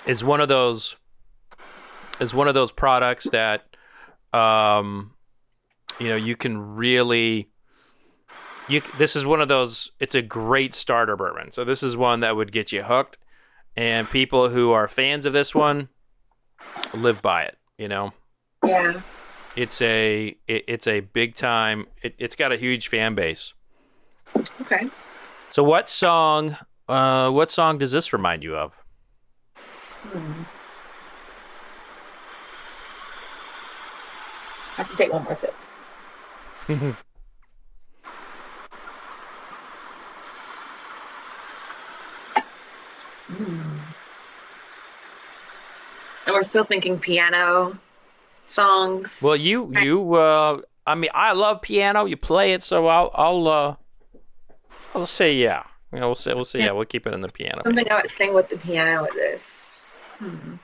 is 0.05 0.21
one 0.21 0.41
of 0.41 0.49
those 0.49 0.97
is 2.19 2.33
one 2.33 2.49
of 2.49 2.53
those 2.53 2.73
products 2.73 3.29
that 3.29 3.63
um 4.33 5.13
you 5.99 6.09
know 6.09 6.17
you 6.17 6.35
can 6.35 6.75
really 6.75 7.49
you 8.67 8.81
this 8.97 9.15
is 9.15 9.25
one 9.25 9.39
of 9.39 9.47
those 9.47 9.91
it's 10.01 10.15
a 10.15 10.21
great 10.21 10.73
starter 10.73 11.15
bourbon. 11.15 11.53
So 11.53 11.63
this 11.63 11.81
is 11.81 11.95
one 11.95 12.19
that 12.19 12.35
would 12.35 12.51
get 12.51 12.73
you 12.73 12.83
hooked 12.83 13.17
and 13.77 14.09
people 14.09 14.49
who 14.49 14.73
are 14.73 14.89
fans 14.89 15.25
of 15.25 15.31
this 15.31 15.55
one 15.55 15.87
live 16.93 17.21
by 17.21 17.43
it, 17.43 17.57
you 17.77 17.87
know. 17.87 18.11
Yeah. 18.65 19.01
It's 19.55 19.81
a 19.81 20.35
it, 20.47 20.63
it's 20.67 20.87
a 20.87 21.01
big 21.01 21.35
time 21.35 21.87
it, 22.01 22.15
it's 22.17 22.35
got 22.35 22.51
a 22.51 22.57
huge 22.57 22.87
fan 22.87 23.15
base. 23.15 23.53
Okay. 24.61 24.89
So 25.49 25.63
what 25.63 25.87
song 25.87 26.57
uh 26.89 27.29
what 27.31 27.51
song 27.51 27.77
does 27.77 27.91
this 27.91 28.11
remind 28.13 28.43
you 28.43 28.55
of? 28.55 28.73
Hmm. 29.55 30.43
I 34.75 34.81
have 34.81 34.89
to 34.89 34.97
take 34.97 35.13
one 35.13 35.23
more 35.23 35.37
sip. 35.37 35.55
Mm. 43.31 43.79
And 46.25 46.35
we're 46.35 46.43
still 46.43 46.63
thinking 46.63 46.99
piano 46.99 47.77
songs. 48.45 49.21
well, 49.23 49.35
you 49.35 49.71
you 49.79 50.15
uh 50.15 50.61
I 50.85 50.95
mean 50.95 51.11
I 51.13 51.33
love 51.33 51.61
piano. 51.61 52.05
You 52.05 52.17
play 52.17 52.53
it, 52.53 52.63
so 52.63 52.87
I'll 52.87 53.11
I'll 53.13 53.47
uh 53.47 53.75
I'll 54.95 55.05
say 55.05 55.33
yeah. 55.33 55.63
You 55.91 55.99
know, 55.99 56.07
we'll 56.09 56.15
say 56.15 56.33
we'll 56.33 56.45
say 56.45 56.59
yeah. 56.59 56.71
We'll 56.71 56.85
keep 56.85 57.05
it 57.05 57.13
in 57.13 57.21
the 57.21 57.29
piano. 57.29 57.61
Something 57.63 57.89
I 57.89 57.95
would 57.95 58.09
sing 58.09 58.33
with 58.33 58.49
the 58.49 58.57
piano 58.57 59.03
with 59.03 59.13
this. 59.13 59.71
Hmm. 60.17 60.55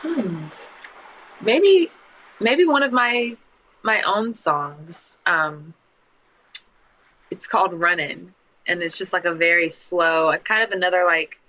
Hmm. 0.00 0.46
Maybe, 1.40 1.90
maybe 2.40 2.64
one 2.64 2.82
of 2.82 2.92
my 2.92 3.36
my 3.82 4.00
own 4.02 4.34
songs. 4.34 5.18
Um, 5.26 5.74
it's 7.30 7.46
called 7.46 7.74
"Runnin'," 7.74 8.32
and 8.68 8.82
it's 8.82 8.96
just 8.98 9.12
like 9.12 9.24
a 9.24 9.34
very 9.34 9.68
slow, 9.68 10.36
kind 10.44 10.62
of 10.62 10.70
another 10.70 11.04
like 11.04 11.40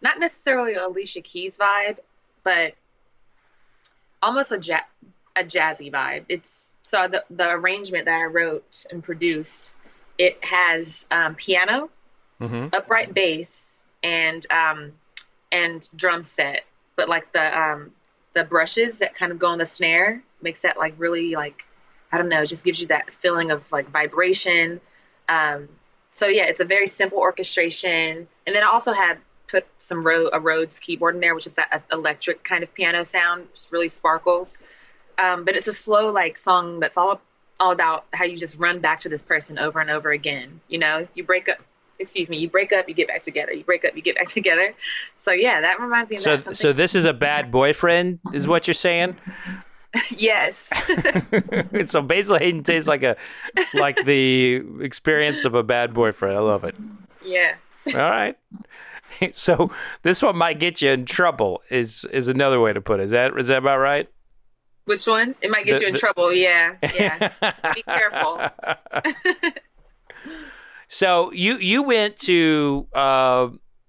not 0.00 0.18
necessarily 0.18 0.74
Alicia 0.74 1.20
Keys 1.20 1.58
vibe, 1.58 1.98
but 2.44 2.74
almost 4.22 4.52
a 4.52 4.58
ja- 4.58 4.80
a 5.36 5.42
jazzy 5.44 5.92
vibe. 5.92 6.24
It's 6.28 6.72
so 6.82 7.08
the 7.08 7.24
the 7.30 7.50
arrangement 7.50 8.04
that 8.06 8.20
I 8.20 8.24
wrote 8.24 8.86
and 8.90 9.02
produced, 9.02 9.74
it 10.18 10.42
has 10.44 11.06
um, 11.10 11.34
piano, 11.34 11.90
Mm-hmm. 12.40 12.68
upright 12.72 13.12
bass, 13.14 13.82
and 14.04 14.46
um, 14.52 14.92
and 15.50 15.88
drum 15.96 16.22
set. 16.22 16.62
But 16.94 17.08
like 17.08 17.32
the 17.32 17.60
um, 17.60 17.90
the 18.34 18.44
brushes 18.44 19.00
that 19.00 19.14
kind 19.16 19.32
of 19.32 19.40
go 19.40 19.48
on 19.48 19.58
the 19.58 19.66
snare 19.66 20.22
makes 20.40 20.62
that 20.62 20.78
like 20.78 20.94
really 20.98 21.34
like 21.34 21.64
I 22.12 22.16
don't 22.18 22.28
know, 22.28 22.42
it 22.42 22.46
just 22.46 22.64
gives 22.64 22.80
you 22.80 22.86
that 22.86 23.12
feeling 23.12 23.50
of 23.50 23.70
like 23.72 23.90
vibration. 23.90 24.80
Um, 25.28 25.68
so 26.18 26.26
yeah, 26.26 26.46
it's 26.46 26.58
a 26.60 26.64
very 26.64 26.88
simple 26.88 27.18
orchestration, 27.18 28.26
and 28.46 28.56
then 28.56 28.62
I 28.64 28.66
also 28.66 28.92
had 28.92 29.18
put 29.46 29.66
some 29.78 30.04
Ro- 30.04 30.30
a 30.32 30.40
Rhodes 30.40 30.78
keyboard 30.80 31.14
in 31.14 31.20
there, 31.20 31.34
which 31.34 31.46
is 31.46 31.54
that 31.54 31.84
electric 31.92 32.42
kind 32.42 32.62
of 32.64 32.74
piano 32.74 33.04
sound, 33.04 33.46
just 33.54 33.70
really 33.70 33.86
sparkles. 33.88 34.58
Um, 35.16 35.44
but 35.44 35.54
it's 35.56 35.68
a 35.68 35.72
slow 35.72 36.10
like 36.12 36.36
song 36.38 36.80
that's 36.80 36.96
all 36.96 37.20
all 37.60 37.70
about 37.72 38.04
how 38.14 38.24
you 38.24 38.36
just 38.36 38.58
run 38.58 38.78
back 38.80 39.00
to 39.00 39.08
this 39.08 39.22
person 39.22 39.58
over 39.58 39.80
and 39.80 39.90
over 39.90 40.10
again. 40.10 40.60
You 40.68 40.78
know, 40.78 41.06
you 41.14 41.22
break 41.24 41.48
up. 41.48 41.58
Excuse 42.00 42.28
me. 42.28 42.36
You 42.38 42.48
break 42.48 42.72
up, 42.72 42.88
you 42.88 42.94
get 42.94 43.08
back 43.08 43.22
together. 43.22 43.52
You 43.52 43.64
break 43.64 43.84
up, 43.84 43.96
you 43.96 44.02
get 44.02 44.16
back 44.16 44.28
together. 44.38 44.74
So 45.16 45.30
yeah, 45.32 45.60
that 45.60 45.78
reminds 45.80 46.10
me 46.10 46.16
of 46.16 46.22
So, 46.22 46.36
that. 46.36 46.56
so 46.56 46.72
this 46.72 46.94
is 46.94 47.04
a 47.04 47.12
bad 47.12 47.50
boyfriend, 47.52 48.18
is 48.32 48.46
what 48.48 48.66
you're 48.66 48.74
saying? 48.74 49.16
yes, 50.16 50.70
so 51.86 52.02
Basil 52.02 52.36
Hayden 52.38 52.62
tastes 52.62 52.86
like 52.88 53.02
a, 53.02 53.16
like 53.74 54.04
the 54.04 54.62
experience 54.80 55.44
of 55.44 55.54
a 55.54 55.62
bad 55.62 55.94
boyfriend. 55.94 56.36
I 56.36 56.40
love 56.40 56.64
it. 56.64 56.74
yeah. 57.24 57.54
All 57.88 57.94
right. 57.94 58.36
So 59.32 59.70
this 60.02 60.20
one 60.20 60.36
might 60.36 60.58
get 60.58 60.82
you 60.82 60.90
in 60.90 61.06
trouble. 61.06 61.62
Is 61.70 62.04
is 62.12 62.28
another 62.28 62.60
way 62.60 62.74
to 62.74 62.80
put 62.82 63.00
it. 63.00 63.04
Is 63.04 63.10
that 63.12 63.36
is 63.38 63.46
that 63.46 63.56
about 63.58 63.78
right? 63.78 64.06
Which 64.84 65.06
one? 65.06 65.34
It 65.40 65.50
might 65.50 65.64
get 65.64 65.76
The- 65.76 65.80
you 65.80 65.86
in 65.88 65.92
the- 65.94 65.98
trouble. 65.98 66.30
Yeah, 66.30 66.74
yeah. 66.82 67.30
Be 67.74 67.82
careful. 67.84 68.38
so 70.88 71.32
you 71.32 71.56
you 71.56 71.82
went 71.82 72.16
to 72.18 72.86
uh, 72.92 73.48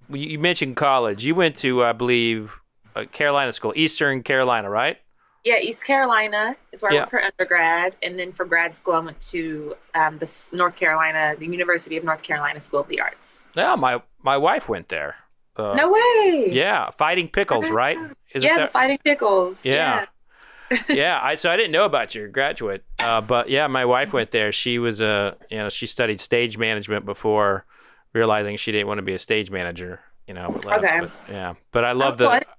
you 0.09 0.39
mentioned 0.39 0.75
college. 0.77 1.25
You 1.25 1.35
went 1.35 1.55
to 1.57 1.83
I 1.83 1.91
believe 1.91 2.59
uh, 2.95 3.05
Carolina 3.11 3.53
School, 3.53 3.73
Eastern 3.75 4.23
Carolina, 4.23 4.69
right? 4.69 4.97
Yeah, 5.45 5.57
East 5.59 5.85
Carolina 5.85 6.55
is 6.73 6.81
where 6.81 6.91
Yeah. 6.91 6.97
I 6.97 7.01
went 7.01 7.09
for 7.11 7.21
undergrad, 7.23 7.95
and 8.03 8.19
then 8.19 8.31
for 8.33 8.45
grad 8.45 8.71
school, 8.73 8.95
I 8.95 8.99
went 8.99 9.21
to 9.31 9.75
um, 9.95 10.17
the 10.17 10.49
North 10.51 10.75
Carolina, 10.75 11.35
the 11.39 11.45
University 11.45 11.95
of 11.97 12.03
North 12.03 12.23
Carolina 12.23 12.59
School 12.59 12.81
of 12.81 12.87
the 12.89 12.99
Arts. 12.99 13.41
Yeah, 13.55 13.75
my 13.75 14.01
my 14.21 14.37
wife 14.37 14.67
went 14.67 14.89
there. 14.89 15.15
Uh, 15.55 15.73
No 15.75 15.91
way. 15.91 16.47
Yeah, 16.51 16.89
Fighting 16.91 17.27
Pickles, 17.29 17.69
right? 17.69 17.97
Is 18.33 18.43
yeah? 18.43 18.67
Fighting 18.67 18.97
Pickles. 19.03 19.65
Yeah. 19.65 20.05
yeah, 20.89 21.19
I 21.21 21.35
so 21.35 21.49
I 21.49 21.57
didn't 21.57 21.71
know 21.71 21.85
about 21.85 22.13
your 22.13 22.27
graduate, 22.27 22.83
uh, 22.99 23.21
but 23.21 23.49
yeah, 23.49 23.65
my 23.67 23.85
wife 23.85 24.13
went 24.13 24.31
there. 24.31 24.51
She 24.51 24.77
was 24.77 25.01
a 25.01 25.35
you 25.49 25.57
know 25.57 25.69
she 25.69 25.87
studied 25.87 26.19
stage 26.21 26.57
management 26.57 27.05
before 27.05 27.65
realizing 28.13 28.55
she 28.57 28.71
didn't 28.71 28.87
want 28.87 28.97
to 28.99 29.03
be 29.03 29.13
a 29.13 29.19
stage 29.19 29.49
manager. 29.49 30.01
You 30.27 30.35
know, 30.35 30.59
left. 30.65 30.83
Okay. 30.83 30.99
But, 30.99 31.11
yeah, 31.27 31.53
but 31.71 31.85
I 31.85 31.93
love 31.93 32.15
Oh, 32.21 32.25
cool. 32.25 32.27
I 32.27 32.33
the. 32.33 32.39
didn't- 32.45 32.53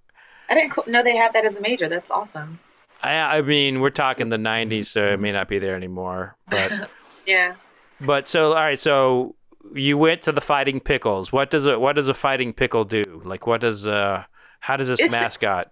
I 0.48 0.54
didn't 0.54 0.88
know 0.88 1.02
they 1.04 1.14
had 1.14 1.32
that 1.34 1.44
as 1.44 1.56
a 1.56 1.60
major. 1.60 1.86
That's 1.88 2.10
awesome. 2.10 2.58
I, 3.02 3.38
I 3.38 3.42
mean, 3.42 3.80
we're 3.80 3.90
talking 3.90 4.28
the 4.28 4.36
'90s, 4.36 4.86
so 4.86 5.06
it 5.06 5.20
may 5.20 5.32
not 5.32 5.48
be 5.48 5.58
there 5.58 5.74
anymore. 5.76 6.36
But 6.48 6.90
Yeah. 7.26 7.54
but 8.00 8.26
so 8.28 8.48
all 8.50 8.54
right, 8.62 8.78
so 8.78 9.34
you 9.74 9.96
went 9.98 10.22
to 10.22 10.32
the 10.32 10.40
Fighting 10.40 10.80
Pickles. 10.80 11.32
What 11.32 11.50
does 11.50 11.66
a 11.66 11.78
what 11.78 11.96
does 11.96 12.08
a 12.08 12.14
Fighting 12.14 12.52
Pickle 12.52 12.84
do? 12.84 13.22
Like, 13.24 13.46
what 13.46 13.60
does 13.60 13.86
uh 13.86 14.24
how 14.60 14.76
does 14.76 14.88
this 14.88 15.00
It's- 15.00 15.10
mascot? 15.12 15.68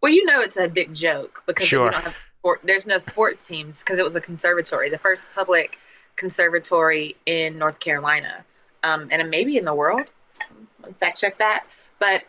Well, 0.00 0.12
you 0.12 0.24
know 0.24 0.40
it's 0.40 0.56
a 0.56 0.68
big 0.68 0.94
joke 0.94 1.42
because 1.46 1.66
Sure. 1.66 1.90
have 1.90 2.14
there's 2.62 2.86
no 2.86 2.98
sports 2.98 3.44
teams 3.46 3.80
because 3.80 3.98
it 3.98 4.04
was 4.04 4.14
a 4.16 4.20
conservatory, 4.20 4.88
the 4.88 4.98
first 4.98 5.26
public 5.34 5.76
conservatory 6.16 7.16
in 7.26 7.58
North 7.58 7.80
Carolina, 7.80 8.44
um, 8.84 9.08
and 9.10 9.28
maybe 9.30 9.56
in 9.56 9.64
the 9.64 9.74
world. 9.74 10.10
Fact 10.98 11.20
check 11.20 11.38
that. 11.38 11.64
But 11.98 12.22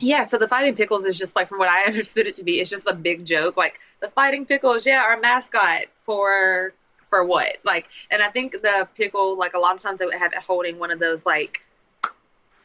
yeah, 0.00 0.24
so 0.24 0.36
the 0.38 0.48
Fighting 0.48 0.74
Pickles 0.74 1.04
is 1.06 1.16
just 1.18 1.36
like 1.36 1.46
from 1.48 1.58
what 1.58 1.68
I 1.68 1.82
understood 1.86 2.26
it 2.26 2.34
to 2.36 2.42
be, 2.42 2.60
it's 2.60 2.70
just 2.70 2.86
a 2.86 2.92
big 2.94 3.24
joke. 3.24 3.56
Like 3.56 3.78
the 4.00 4.08
Fighting 4.10 4.44
Pickles, 4.46 4.86
yeah, 4.86 5.02
our 5.02 5.18
mascot 5.20 5.84
for 6.04 6.72
for 7.08 7.24
what? 7.24 7.56
Like, 7.64 7.88
and 8.10 8.22
I 8.22 8.30
think 8.30 8.52
the 8.62 8.88
pickle, 8.96 9.36
like 9.36 9.54
a 9.54 9.58
lot 9.58 9.74
of 9.74 9.80
times 9.80 9.98
they 10.00 10.06
would 10.06 10.14
have 10.14 10.32
it 10.32 10.38
holding 10.38 10.78
one 10.78 10.90
of 10.90 10.98
those 11.00 11.26
like, 11.26 11.62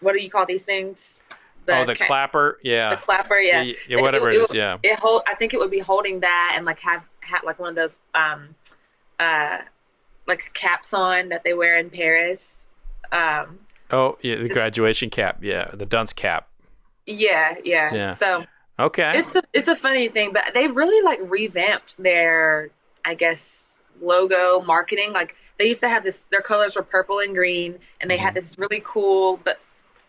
what 0.02 0.14
do 0.14 0.22
you 0.22 0.30
call 0.30 0.46
these 0.46 0.66
things? 0.66 1.28
oh, 1.68 1.84
the 1.84 1.96
ca- 1.96 2.06
clapper. 2.06 2.60
Yeah. 2.64 2.92
the 2.94 3.02
clapper, 3.02 3.38
yeah 3.40 3.64
Yeah, 3.64 3.74
yeah, 3.90 4.02
whatever 4.02 4.30
it 4.30 4.36
It- 4.36 4.42
is. 4.42 4.54
Yeah. 4.54 4.78
it 4.84 5.00
hold 5.00 5.24
i 5.26 5.34
think 5.34 5.56
it 5.56 5.58
would 5.58 5.72
be 5.72 5.80
holding 5.80 6.20
that 6.20 6.54
and 6.56 6.64
like 6.64 6.80
have 6.82 7.02
had 7.22 7.42
like 7.44 7.58
one 7.58 7.70
of 7.70 7.76
those 7.76 8.00
um 8.14 8.54
uh 9.20 9.58
like 10.28 10.52
caps 10.54 10.94
on 10.94 11.30
that 11.30 11.44
they 11.44 11.56
wear 11.56 11.76
in 11.80 11.90
paris 11.90 12.68
um 13.12 13.58
Oh, 13.92 14.18
yeah, 14.22 14.36
the 14.36 14.44
Just- 14.44 14.54
graduation 14.54 15.10
cap. 15.12 15.40
Yeah, 15.42 15.70
the 15.74 15.86
dunce 15.88 16.12
cap. 16.14 16.48
Yeah 17.06 17.56
yeah, 17.64 17.94
Yeah. 17.94 18.14
so 18.14 18.46
Okay. 18.78 19.14
it's 19.16 19.36
a 19.36 19.42
it's 19.54 19.68
a 19.68 19.76
funny 19.76 20.08
thing 20.10 20.34
but 20.34 20.52
they 20.54 20.68
really 20.68 21.02
like 21.04 21.20
revamped 21.24 21.96
their 21.98 22.70
i 23.06 23.14
guess 23.14 23.76
logo 24.02 24.62
marketing. 24.62 25.14
Like 25.14 25.36
they 25.58 25.68
used 25.68 25.80
to 25.80 25.90
have 25.90 26.04
this 26.04 26.24
their 26.26 26.42
colors 26.42 26.76
were 26.76 26.84
purple 26.84 27.20
and 27.20 27.34
green 27.34 27.80
and 28.02 28.12
they 28.12 28.18
had 28.18 28.30
mm-hmm. 28.30 28.36
this 28.36 28.58
really 28.60 28.82
cool 28.84 29.40
but 29.44 29.60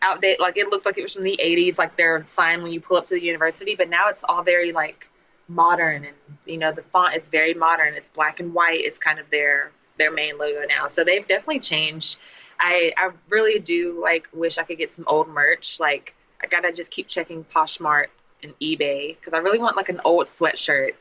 outdated 0.01 0.39
like 0.39 0.57
it 0.57 0.67
looked 0.67 0.85
like 0.85 0.97
it 0.97 1.01
was 1.01 1.13
from 1.13 1.23
the 1.23 1.39
80s 1.43 1.77
like 1.77 1.95
their 1.97 2.23
sign 2.27 2.61
when 2.61 2.71
you 2.71 2.79
pull 2.79 2.97
up 2.97 3.05
to 3.05 3.15
the 3.15 3.23
university 3.23 3.73
but 3.73 3.89
now 3.89 4.09
it's 4.09 4.23
all 4.27 4.43
very 4.43 4.71
like 4.71 5.09
modern 5.47 6.03
and 6.05 6.15
you 6.45 6.57
know 6.57 6.71
the 6.71 6.81
font 6.81 7.15
is 7.15 7.29
very 7.29 7.53
modern. 7.53 7.93
It's 7.93 8.09
black 8.09 8.39
and 8.39 8.53
white. 8.53 8.81
It's 8.81 8.97
kind 8.97 9.19
of 9.19 9.29
their 9.29 9.71
their 9.97 10.11
main 10.11 10.37
logo 10.37 10.61
now. 10.67 10.87
So 10.87 11.03
they've 11.03 11.25
definitely 11.25 11.59
changed. 11.59 12.19
I 12.59 12.91
i 12.97 13.11
really 13.29 13.59
do 13.59 14.01
like 14.01 14.27
wish 14.33 14.57
i 14.57 14.63
could 14.63 14.79
get 14.79 14.91
some 14.91 15.05
old 15.07 15.27
merch 15.29 15.79
like 15.79 16.15
i 16.43 16.47
gotta 16.47 16.71
just 16.71 16.91
keep 16.91 17.07
checking 17.07 17.43
Poshmark 17.45 18.07
and 18.43 18.53
ebay 18.59 19.17
because 19.17 19.33
i 19.33 19.37
really 19.37 19.59
want 19.59 19.75
like 19.75 19.89
an 19.89 20.01
old 20.05 20.27
sweatshirt 20.27 20.93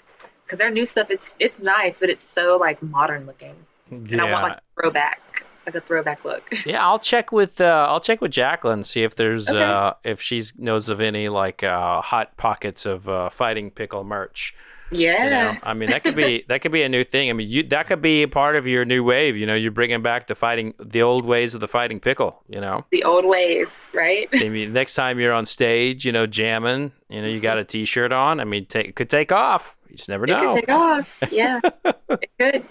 because 0.45 0.59
their 0.59 0.71
new 0.71 0.87
stuff 0.87 1.11
it's 1.11 1.33
it's 1.39 1.61
nice 1.61 1.99
but 1.99 2.09
it's 2.09 2.25
so 2.25 2.57
like 2.57 2.83
modern 2.83 3.27
looking 3.27 3.55
and 3.91 4.21
i 4.21 4.25
want 4.31 4.43
like 4.43 4.59
throwback 4.81 5.45
like 5.67 5.75
a 5.75 5.81
throwback 5.81 6.25
look 6.25 6.49
yeah, 6.67 6.85
I'll 6.87 6.99
check 7.01 7.33
with 7.33 7.61
uh, 7.61 7.87
I'll 7.89 8.01
check 8.01 8.21
with 8.21 8.31
Jacqueline 8.31 8.85
see 8.85 9.03
if 9.03 9.17
there's 9.17 9.49
Okay. 9.49 9.61
uh, 9.61 9.95
if 10.05 10.23
she 10.23 10.43
knows 10.57 10.89
of 10.89 11.01
any 11.01 11.29
like 11.29 11.65
uh, 11.65 12.01
hot 12.01 12.37
pockets 12.37 12.87
of 12.87 13.09
uh, 13.09 13.31
fighting 13.31 13.71
pickle 13.73 14.05
merch. 14.05 14.55
Yeah 14.91 15.25
You 15.25 15.31
know, 15.31 15.57
I 15.63 15.75
mean 15.75 15.89
that 15.89 16.05
could 16.05 16.15
be 16.15 16.45
that 16.49 16.61
could 16.63 16.73
be 16.73 16.83
a 16.83 16.89
new 16.89 17.05
thing. 17.05 17.29
I 17.31 17.33
mean, 17.33 17.49
you 17.49 17.63
that 17.65 17.87
could 17.87 18.01
be 18.03 18.23
a 18.23 18.29
part 18.29 18.57
of 18.57 18.67
your 18.67 18.85
new 18.85 19.03
wave. 19.03 19.37
You 19.37 19.47
know, 19.47 19.55
you're 19.55 19.71
bringing 19.73 20.03
back 20.03 20.27
the 20.27 20.35
fighting 20.35 20.75
the 20.79 21.03
old 21.03 21.25
ways 21.25 21.55
of 21.55 21.61
the 21.61 21.69
fighting 21.69 22.01
pickle. 22.01 22.43
You 22.49 22.61
know, 22.61 22.85
the 22.91 23.03
old 23.05 23.25
ways 23.25 23.91
right 23.95 24.29
I 24.33 24.49
mean, 24.49 24.73
next 24.73 24.95
time 24.95 25.19
you're 25.19 25.33
on 25.33 25.47
stage, 25.47 26.05
you 26.05 26.13
know, 26.13 26.27
jamming, 26.27 26.93
you 27.09 27.23
know, 27.23 27.29
you 27.29 27.41
got 27.41 27.59
a 27.59 27.65
t-shirt 27.65 28.13
on. 28.13 28.41
I 28.41 28.45
mean, 28.45 28.67
take, 28.67 28.87
it 28.89 28.95
could 28.97 29.11
take 29.11 29.33
off. 29.33 29.79
You 29.89 29.97
just 29.97 30.09
never 30.09 30.25
It 30.25 30.31
know. 30.31 30.37
It 30.43 30.47
could 30.51 30.55
take 30.61 30.71
off. 30.71 31.23
Yeah, 31.31 31.61
it 31.85 32.31
could. 32.39 32.69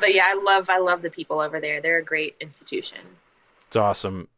But 0.00 0.14
yeah, 0.14 0.24
I 0.26 0.34
love 0.34 0.68
I 0.68 0.78
love 0.78 1.02
the 1.02 1.10
people 1.10 1.40
over 1.40 1.60
there. 1.60 1.80
They're 1.80 1.98
a 1.98 2.04
great 2.04 2.36
institution. 2.40 2.98
It's 3.66 3.76
awesome. 3.76 4.28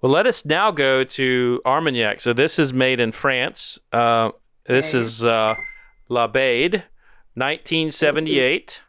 Well, 0.00 0.12
let 0.12 0.26
us 0.26 0.44
now 0.44 0.70
go 0.70 1.02
to 1.02 1.60
Armagnac. 1.66 2.20
So 2.20 2.32
this 2.32 2.58
is 2.58 2.72
made 2.72 3.00
in 3.00 3.10
France. 3.12 3.78
Uh, 3.92 4.30
this 4.64 4.94
Okay. 4.94 4.98
is 5.04 5.24
uh, 5.24 5.54
Laubade, 6.10 6.84
1978. 7.34 8.80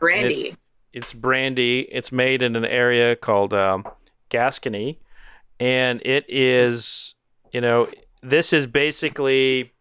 Brandy. 0.00 0.56
It's 0.92 1.12
brandy. 1.12 1.80
It's 1.92 2.10
made 2.10 2.42
in 2.42 2.56
an 2.56 2.64
area 2.64 3.14
called 3.14 3.52
um, 3.52 3.86
Gascony, 4.30 4.98
and 5.60 6.00
it 6.04 6.24
is, 6.28 7.14
you 7.52 7.60
know, 7.60 7.88
this 8.22 8.52
is 8.52 8.66
basically. 8.66 9.72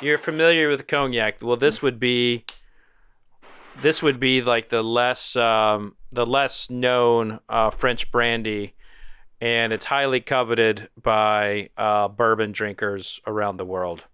You're 0.00 0.18
familiar 0.18 0.68
with 0.68 0.86
cognac. 0.86 1.38
Well, 1.42 1.56
this 1.56 1.82
would 1.82 1.98
be. 1.98 2.44
This 3.80 4.02
would 4.02 4.20
be 4.20 4.42
like 4.42 4.68
the 4.68 4.82
less 4.82 5.34
um, 5.34 5.96
the 6.12 6.26
less 6.26 6.70
known 6.70 7.40
uh, 7.48 7.70
French 7.70 8.12
brandy, 8.12 8.74
and 9.40 9.72
it's 9.72 9.86
highly 9.86 10.20
coveted 10.20 10.88
by 11.00 11.70
uh, 11.76 12.08
bourbon 12.08 12.52
drinkers 12.52 13.20
around 13.26 13.56
the 13.56 13.64
world. 13.64 14.06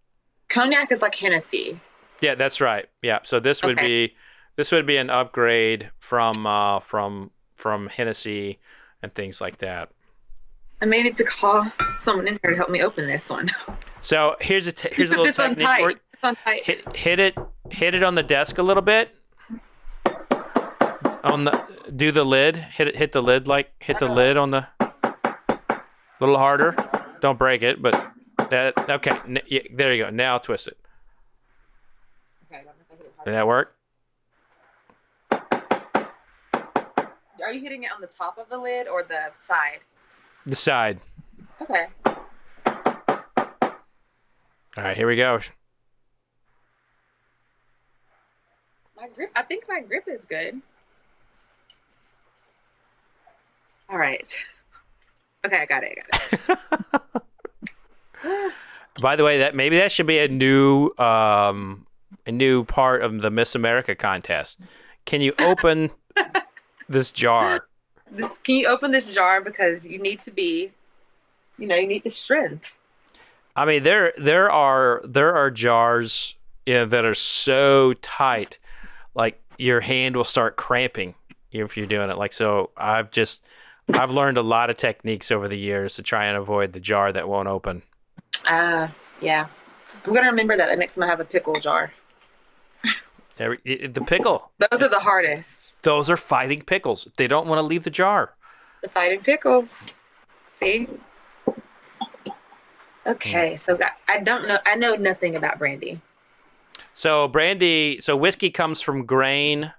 Cognac 0.49 0.91
is 0.93 1.03
like 1.03 1.15
Hennessy. 1.15 1.81
Yeah, 2.21 2.35
that's 2.35 2.61
right. 2.61 2.87
Yeah, 3.03 3.21
so 3.23 3.39
this 3.41 3.63
would 3.63 3.79
Okay. 3.79 4.07
be 4.09 4.17
this 4.57 4.73
would 4.73 4.87
be 4.87 4.97
an 4.97 5.09
upgrade 5.11 5.91
from 5.99 6.47
uh, 6.47 6.81
from 6.81 7.31
from 7.55 7.89
Hennessy 7.89 8.59
and 9.03 9.15
things 9.15 9.41
like 9.41 9.59
that. 9.59 9.91
I 10.81 10.85
may 10.87 11.03
need 11.03 11.17
to 11.17 11.25
call 11.25 11.65
someone 11.97 12.27
in 12.29 12.39
here 12.43 12.51
to 12.53 12.57
help 12.57 12.71
me 12.71 12.83
open 12.83 13.07
this 13.07 13.31
one. 13.31 13.49
So 14.01 14.37
here's 14.41 14.67
a 14.67 14.73
t- 14.73 14.89
here's 14.93 15.13
a 15.13 15.17
little 15.17 15.33
technique. 15.33 15.59
for 15.59 15.65
tight. 15.65 15.97
It's 16.13 16.25
on 16.25 16.37
tight. 16.37 16.65
Hit 16.65 16.97
hit 16.97 17.21
it 17.21 17.35
hit 17.71 17.95
it 17.95 18.03
on 18.03 18.15
the 18.15 18.23
desk 18.23 18.59
a 18.59 18.63
little 18.63 18.83
bit. 18.83 19.11
On 21.25 21.45
the 21.45 21.63
do 21.95 22.11
the 22.11 22.25
lid. 22.25 22.57
Hit 22.57 22.89
it 22.89 22.97
hit 22.97 23.13
the 23.13 23.23
lid 23.23 23.47
like 23.47 23.71
hit 23.81 23.99
the 23.99 24.09
lid 24.09 24.37
on 24.37 24.51
the 24.51 24.67
A 24.81 25.81
little 26.21 26.39
harder. 26.39 26.75
Don't 27.21 27.39
break 27.39 27.63
it, 27.63 27.81
but 27.83 28.08
that 28.51 28.91
okay. 28.91 29.11
N- 29.27 29.41
yeah, 29.47 29.61
there 29.75 29.95
you 29.95 30.05
go. 30.05 30.11
Now 30.11 30.39
twist 30.39 30.69
it. 30.69 30.79
Okay, 32.51 32.61
I 32.61 32.65
don't 32.65 32.67
know 32.67 32.73
if 32.81 32.93
I 32.93 32.97
hit 32.97 33.07
it 33.07 33.25
Did 33.25 33.35
that 33.35 33.47
work? 33.47 33.75
Are 37.45 37.53
you 37.53 37.61
hitting 37.61 37.85
it 37.85 37.91
on 37.95 38.01
the 38.03 38.07
top 38.07 38.37
of 38.37 38.51
the 38.51 38.59
lid 38.59 38.89
or 38.89 39.03
the 39.03 39.31
side? 39.37 39.81
The 40.45 40.55
side. 40.57 41.01
Okay. 41.63 41.87
All 44.77 44.85
right, 44.85 44.97
here 44.97 45.09
we 45.09 45.17
go. 45.17 45.41
My 48.97 49.09
grip, 49.09 49.31
I 49.35 49.43
think 49.43 49.65
my 49.69 49.81
grip 49.81 50.05
is 50.09 50.25
good. 50.25 50.61
All 53.89 53.99
right. 53.99 54.33
Okay, 55.47 55.59
I 55.61 55.67
got 55.67 55.85
it. 55.85 55.97
I 55.97 56.49
got 56.57 56.59
it. 56.59 57.23
By 59.01 59.17
the 59.17 59.25
way, 59.25 59.39
that 59.39 59.55
maybe 59.55 59.77
that 59.79 59.93
should 59.93 60.07
be 60.07 60.19
a 60.19 60.29
new 60.29 60.91
um 60.99 61.87
a 62.27 62.33
new 62.33 62.65
part 62.65 63.03
of 63.03 63.21
the 63.23 63.31
Miss 63.31 63.55
America 63.55 63.95
contest. 63.95 64.59
Can 65.05 65.21
you 65.21 65.35
open 65.39 65.91
this 66.89 67.11
jar? 67.11 67.67
This, 68.11 68.39
can 68.39 68.57
you 68.57 68.69
open 68.69 68.91
this 68.91 69.15
jar 69.15 69.41
because 69.41 69.87
you 69.87 69.99
need 69.99 70.23
to 70.23 70.31
be, 70.31 70.71
you 71.59 71.67
know, 71.67 71.77
you 71.77 71.87
need 71.87 72.05
the 72.05 72.11
strength. 72.11 72.73
I 73.57 73.65
mean, 73.65 73.83
there 73.83 74.13
there 74.17 74.51
are 74.51 75.01
there 75.05 75.35
are 75.35 75.51
jars 75.51 76.37
yeah, 76.67 76.85
that 76.85 77.05
are 77.05 77.15
so 77.15 77.95
tight, 78.03 78.59
like 79.15 79.41
your 79.59 79.81
hand 79.81 80.17
will 80.17 80.25
start 80.25 80.57
cramping 80.57 81.15
if 81.51 81.77
you're 81.77 81.87
doing 81.87 82.11
it. 82.11 82.19
Like 82.19 82.33
so, 82.33 82.71
I've 82.77 83.11
just 83.11 83.43
I've 83.89 84.11
learned 84.11 84.39
a 84.39 84.43
lot 84.43 84.71
of 84.71 84.77
techniques 84.77 85.31
over 85.31 85.49
the 85.49 85.59
years 85.59 85.95
to 85.97 86.03
try 86.03 86.27
and 86.27 86.37
avoid 86.37 86.73
the 86.73 86.81
jar 86.81 87.11
that 87.13 87.29
won't 87.29 87.49
open. 87.49 87.83
Ah, 88.49 88.91
yeah. 89.21 89.47
I'm 90.07 90.15
gonna 90.15 90.29
remember 90.31 90.57
that 90.57 90.69
the 90.71 90.77
next 90.77 90.95
time 90.95 91.05
I 91.05 91.07
have 91.07 91.21
a 91.21 91.25
pickle 91.25 91.55
jar. 91.57 91.93
Every, 93.39 93.59
the 93.87 94.01
pickle, 94.01 94.51
Those 94.59 94.83
are 94.83 94.89
the 94.89 94.99
hardest. 94.99 95.77
those 95.83 96.11
are 96.11 96.17
fighting 96.17 96.63
pickles. 96.63 97.07
They 97.17 97.29
don't 97.29 97.47
want 97.47 97.59
to 97.61 97.63
leave 97.63 97.85
the 97.85 97.91
jar. 97.91 98.35
The 98.83 98.89
fighting 98.89 99.21
pickles. 99.21 99.97
See? 100.47 100.89
Okay, 103.07 103.55
so 103.57 103.79
I- 104.09 104.19
don't 104.19 104.47
know. 104.49 104.59
I 104.67 104.75
know 104.75 104.95
nothing 104.97 105.37
about 105.37 105.59
brandy. 105.59 106.01
So 106.93 107.29
brandy, 107.29 107.99
so 108.01 108.17
whiskey 108.17 108.51
comes 108.51 108.81
from 108.81 109.07
grain, 109.07 109.73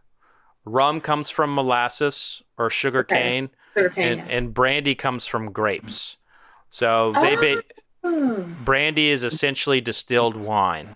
rum 0.63 1.01
comes 1.01 1.29
from 1.29 1.53
molasses 1.53 2.41
or 2.57 2.69
sugar 2.69 2.99
Okay. 2.99 3.21
cane, 3.21 3.49
Sugar 3.75 3.89
cane. 3.89 4.19
and, 4.19 4.29
and 4.31 4.53
brandy 4.53 4.95
comes 4.95 5.25
from 5.25 5.51
grapes. 5.51 6.15
So 6.69 7.11
they 7.21 7.35
ba- 7.35 7.63
Hmm. 8.03 8.63
brandy 8.63 9.09
is 9.09 9.23
essentially 9.23 9.81
distilled 9.81 10.35
wine. 10.35 10.95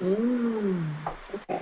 Mm. 0.00 0.94
Okay. 1.34 1.60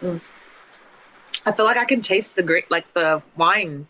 Mm. 0.00 0.20
I 1.44 1.52
feel 1.52 1.64
like 1.64 1.76
I 1.76 1.84
can 1.84 2.00
taste 2.00 2.36
the 2.36 2.42
grape, 2.42 2.66
like 2.70 2.92
the 2.94 3.22
wine 3.36 3.86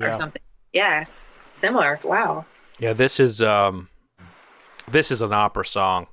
or 0.00 0.12
something. 0.12 0.42
Yeah, 0.72 1.06
similar. 1.50 1.98
Wow. 2.04 2.44
Yeah, 2.78 2.92
this 2.92 3.18
is 3.18 3.40
um 3.42 3.88
this 4.86 5.10
is 5.10 5.22
an 5.22 5.32
opera 5.32 5.64
song. 5.64 6.06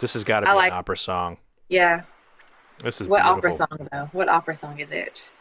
This 0.00 0.14
has 0.14 0.24
got 0.24 0.40
to 0.40 0.46
be 0.46 0.52
like- 0.52 0.72
an 0.72 0.78
opera 0.78 0.96
song. 0.96 1.36
Yeah. 1.68 2.02
This 2.82 3.00
is 3.00 3.08
What 3.08 3.22
opera 3.24 3.50
song 3.52 3.88
though? 3.92 4.08
What 4.12 4.28
opera 4.28 4.54
song 4.54 4.78
is 4.78 4.90
it? 4.90 5.32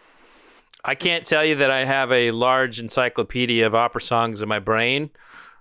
I 0.83 0.95
can't 0.95 1.25
tell 1.25 1.43
you 1.43 1.55
that 1.55 1.69
I 1.71 1.85
have 1.85 2.11
a 2.11 2.31
large 2.31 2.79
encyclopedia 2.79 3.65
of 3.65 3.75
opera 3.75 4.01
songs 4.01 4.41
in 4.41 4.47
my 4.49 4.59
brain, 4.59 5.09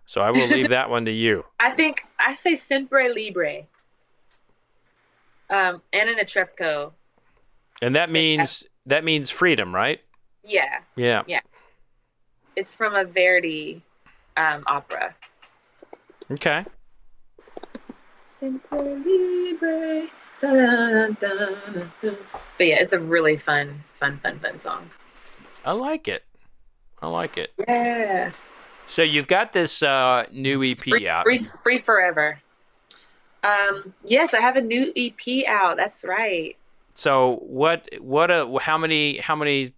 so 0.04 0.20
I 0.20 0.30
will 0.30 0.46
leave 0.46 0.68
that 0.70 0.88
one 0.88 1.04
to 1.06 1.12
you. 1.12 1.44
I 1.60 1.70
think 1.70 2.02
I 2.18 2.34
say 2.34 2.54
Sempre 2.54 3.08
Libre. 3.08 3.62
Um, 5.48 5.82
Anna 5.92 6.12
Netrebko. 6.14 6.92
And 7.82 7.94
that 7.96 8.10
means 8.10 8.64
that 8.86 9.04
means 9.04 9.30
freedom, 9.30 9.74
right? 9.74 10.00
Yeah. 10.44 10.78
Yeah, 10.96 11.22
Yeah. 11.26 11.40
it's 12.54 12.72
from 12.74 12.94
a 12.94 13.04
Verdi 13.04 13.82
um, 14.36 14.62
opera. 14.66 15.14
Okay. 16.30 16.64
Sempre 18.40 18.78
Libre. 18.78 20.08
But 20.40 21.16
yeah, 22.60 22.76
it's 22.80 22.92
a 22.92 23.00
really 23.00 23.36
fun, 23.36 23.82
fun, 23.98 24.18
fun, 24.22 24.38
fun 24.38 24.58
song. 24.58 24.90
I 25.64 25.72
like 25.72 26.08
it. 26.08 26.24
I 27.02 27.08
like 27.08 27.36
it. 27.38 27.52
Yeah. 27.68 28.32
So 28.86 29.02
you've 29.02 29.26
got 29.26 29.52
this 29.52 29.82
uh, 29.82 30.26
new 30.30 30.62
EP 30.62 30.80
Free, 30.80 31.08
out. 31.08 31.24
free, 31.24 31.38
free 31.62 31.78
forever. 31.78 32.40
Um, 33.42 33.94
yes, 34.04 34.32
I 34.34 34.40
have 34.40 34.56
a 34.56 34.62
new 34.62 34.92
EP 34.96 35.44
out. 35.46 35.76
That's 35.76 36.04
right. 36.04 36.56
So 36.94 37.36
what 37.42 37.88
what 38.00 38.30
uh 38.30 38.56
how 38.58 38.78
many 38.78 39.18
how 39.18 39.36
many 39.36 39.74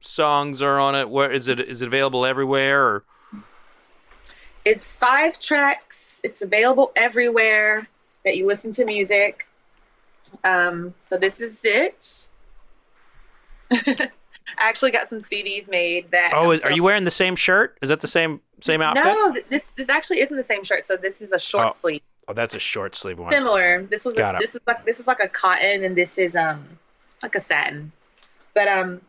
songs 0.00 0.60
are 0.62 0.78
on 0.78 0.94
it? 0.96 1.08
Where 1.08 1.30
is 1.30 1.46
it 1.48 1.60
is 1.60 1.80
it 1.80 1.86
available 1.86 2.26
everywhere 2.26 2.84
or 2.84 3.04
It's 4.64 4.96
five 4.96 5.38
tracks. 5.38 6.20
It's 6.24 6.42
available 6.42 6.90
everywhere 6.96 7.86
that 8.24 8.36
you 8.36 8.46
listen 8.46 8.72
to 8.72 8.84
music. 8.84 9.45
Um, 10.44 10.94
so 11.02 11.16
this 11.16 11.40
is 11.40 11.64
it. 11.64 12.28
I 14.58 14.68
actually 14.68 14.92
got 14.92 15.08
some 15.08 15.18
CDs 15.18 15.68
made 15.68 16.10
that. 16.12 16.32
Oh, 16.34 16.52
is, 16.52 16.62
are 16.62 16.70
you 16.72 16.82
wearing 16.82 17.04
the 17.04 17.10
same 17.10 17.34
shirt? 17.36 17.76
Is 17.82 17.88
that 17.88 18.00
the 18.00 18.08
same 18.08 18.40
same 18.60 18.80
outfit? 18.80 19.04
No, 19.04 19.32
th- 19.32 19.46
this 19.48 19.72
this 19.72 19.88
actually 19.88 20.20
isn't 20.20 20.36
the 20.36 20.42
same 20.42 20.62
shirt. 20.62 20.84
So 20.84 20.96
this 20.96 21.20
is 21.20 21.32
a 21.32 21.38
short 21.38 21.68
Oh. 21.68 21.72
sleeve. 21.74 22.00
Oh, 22.28 22.32
that's 22.32 22.54
a 22.54 22.58
short 22.58 22.94
sleeve 22.94 23.18
one. 23.18 23.30
Similar. 23.30 23.84
This 23.84 24.04
was 24.04 24.16
a, 24.18 24.36
this 24.40 24.54
is 24.54 24.60
like 24.66 24.84
this 24.84 25.00
is 25.00 25.06
like 25.06 25.20
a 25.20 25.28
cotton, 25.28 25.84
and 25.84 25.96
this 25.96 26.16
is 26.18 26.36
um 26.36 26.64
like 27.22 27.34
a 27.34 27.40
satin. 27.40 27.92
But 28.54 28.68
um 28.68 29.00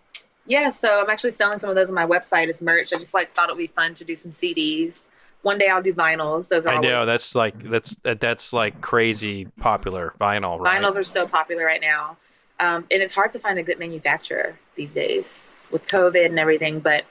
yeah, 0.45 0.69
so 0.69 1.01
I'm 1.03 1.09
actually 1.09 1.31
selling 1.31 1.57
some 1.59 1.69
of 1.69 1.75
those 1.75 1.89
on 1.89 1.95
my 1.95 2.05
website 2.05 2.47
as 2.47 2.61
merch. 2.61 2.93
I 2.93 2.97
just 2.97 3.13
like 3.13 3.33
thought 3.35 3.49
it 3.49 3.53
would 3.53 3.59
be 3.61 3.67
fun 3.67 3.93
to 3.95 4.03
do 4.05 4.15
some 4.15 4.31
CDs. 4.31 5.09
One 5.43 5.57
day 5.57 5.67
I'll 5.67 5.81
do 5.83 5.93
vinyls. 5.93 6.49
Those 6.49 6.65
are 6.65 6.73
I 6.75 6.79
know 6.79 6.93
always- 6.93 7.07
that's 7.07 7.35
like 7.35 7.61
that's 7.63 7.95
that's 8.03 8.53
like 8.53 8.81
crazy 8.81 9.45
popular 9.59 10.13
vinyl, 10.19 10.59
right? 10.59 10.81
Vinyls 10.81 10.97
are 10.97 11.03
so 11.03 11.27
popular 11.27 11.65
right 11.65 11.81
now. 11.81 12.17
Um, 12.59 12.85
and 12.89 13.03
it's 13.03 13.13
hard 13.13 13.31
to 13.33 13.39
find 13.39 13.59
a 13.59 13.63
good 13.63 13.77
manufacturer 13.79 14.57
these 14.75 14.93
days 14.93 15.45
with 15.69 15.87
COVID 15.87 16.25
and 16.25 16.39
everything. 16.39 16.79
But 16.79 17.05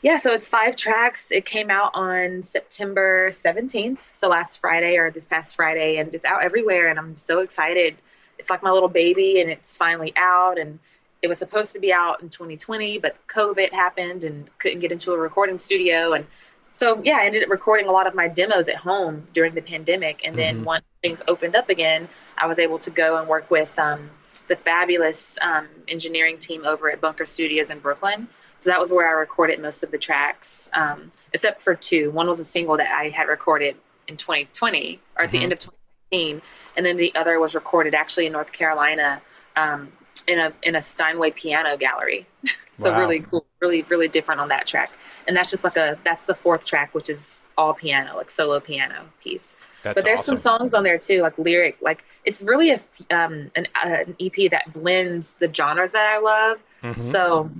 yeah, 0.00 0.16
so 0.16 0.32
it's 0.32 0.48
five 0.48 0.76
tracks. 0.76 1.30
It 1.30 1.44
came 1.44 1.70
out 1.70 1.90
on 1.94 2.42
September 2.42 3.28
17th, 3.30 3.98
so 4.12 4.28
last 4.28 4.60
Friday 4.60 4.96
or 4.96 5.10
this 5.10 5.24
past 5.26 5.54
Friday, 5.54 5.98
and 5.98 6.12
it's 6.14 6.24
out 6.24 6.42
everywhere. 6.42 6.88
And 6.88 6.98
I'm 6.98 7.14
so 7.16 7.40
excited. 7.40 7.96
It's 8.38 8.50
like 8.50 8.62
my 8.62 8.70
little 8.70 8.88
baby, 8.88 9.40
and 9.40 9.48
it's 9.50 9.76
finally 9.76 10.12
out. 10.16 10.58
And 10.58 10.80
it 11.20 11.28
was 11.28 11.38
supposed 11.38 11.72
to 11.74 11.80
be 11.80 11.92
out 11.92 12.20
in 12.20 12.30
2020, 12.30 12.98
but 12.98 13.14
COVID 13.28 13.72
happened 13.72 14.24
and 14.24 14.48
couldn't 14.58 14.80
get 14.80 14.90
into 14.90 15.12
a 15.12 15.18
recording 15.18 15.58
studio. 15.58 16.14
And 16.14 16.26
so, 16.72 17.00
yeah, 17.04 17.18
I 17.18 17.26
ended 17.26 17.42
up 17.42 17.50
recording 17.50 17.86
a 17.86 17.92
lot 17.92 18.06
of 18.06 18.14
my 18.14 18.28
demos 18.28 18.68
at 18.68 18.76
home 18.76 19.26
during 19.32 19.54
the 19.54 19.62
pandemic. 19.62 20.22
And 20.24 20.36
then 20.36 20.60
Mhm. 20.62 20.64
once 20.64 20.84
things 21.02 21.22
opened 21.28 21.54
up 21.54 21.68
again, 21.68 22.08
I 22.38 22.46
was 22.46 22.58
able 22.58 22.78
to 22.80 22.90
go 22.90 23.18
and 23.18 23.28
work 23.28 23.50
with 23.50 23.78
um, 23.78 24.10
the 24.48 24.56
fabulous 24.56 25.38
um, 25.42 25.68
engineering 25.88 26.38
team 26.38 26.64
over 26.66 26.90
at 26.90 27.00
Bunker 27.00 27.26
Studios 27.26 27.70
in 27.70 27.78
Brooklyn. 27.78 28.28
So 28.58 28.70
that 28.70 28.80
was 28.80 28.92
where 28.92 29.08
I 29.08 29.12
recorded 29.12 29.60
most 29.60 29.82
of 29.82 29.90
the 29.90 29.98
tracks, 29.98 30.70
um, 30.72 31.10
except 31.32 31.60
for 31.60 31.74
two. 31.74 32.10
One 32.10 32.28
was 32.28 32.38
a 32.38 32.44
single 32.44 32.76
that 32.76 32.90
I 32.90 33.08
had 33.08 33.28
recorded 33.28 33.76
in 34.08 34.16
2020 34.16 35.00
or 35.16 35.24
at 35.24 35.30
the 35.30 35.38
Mhm. 35.38 35.42
end 35.42 35.52
of 35.52 35.58
2019, 35.58 36.42
and 36.76 36.86
then 36.86 36.96
the 36.96 37.14
other 37.14 37.38
was 37.40 37.54
recorded 37.54 37.94
actually 37.94 38.26
in 38.26 38.32
North 38.32 38.52
Carolina 38.52 39.20
um, 39.56 39.92
in 40.26 40.38
a 40.38 40.52
in 40.62 40.76
a 40.76 40.80
Steinway 40.80 41.32
piano 41.32 41.76
gallery. 41.76 42.26
so 42.74 42.90
Wow. 42.90 42.98
really 42.98 43.20
cool, 43.20 43.44
really 43.60 43.82
really 43.82 44.08
different 44.08 44.40
on 44.40 44.48
that 44.48 44.66
track. 44.66 44.92
And 45.26 45.36
that's 45.36 45.50
just 45.50 45.64
like 45.64 45.76
a 45.76 45.98
that's 46.04 46.26
the 46.26 46.34
fourth 46.34 46.64
track, 46.64 46.94
which 46.94 47.08
is 47.08 47.42
all 47.56 47.74
piano, 47.74 48.16
like 48.16 48.30
solo 48.30 48.60
piano 48.60 49.06
piece 49.22 49.54
That's 49.82 49.94
but 49.94 50.04
there's 50.04 50.20
awesome. 50.20 50.38
some 50.38 50.58
songs 50.58 50.74
on 50.74 50.84
there 50.84 50.98
too, 50.98 51.22
like 51.22 51.36
lyric. 51.38 51.76
Like 51.80 52.04
it's 52.24 52.42
really 52.42 52.70
a 52.70 52.80
um, 53.10 53.50
an, 53.56 53.68
uh, 53.84 54.04
an 54.06 54.16
EP 54.20 54.50
that 54.50 54.72
blends 54.72 55.34
the 55.34 55.52
genres 55.52 55.92
that 55.92 56.06
I 56.06 56.18
love. 56.18 56.58
Mhm. 56.82 57.02
So 57.02 57.50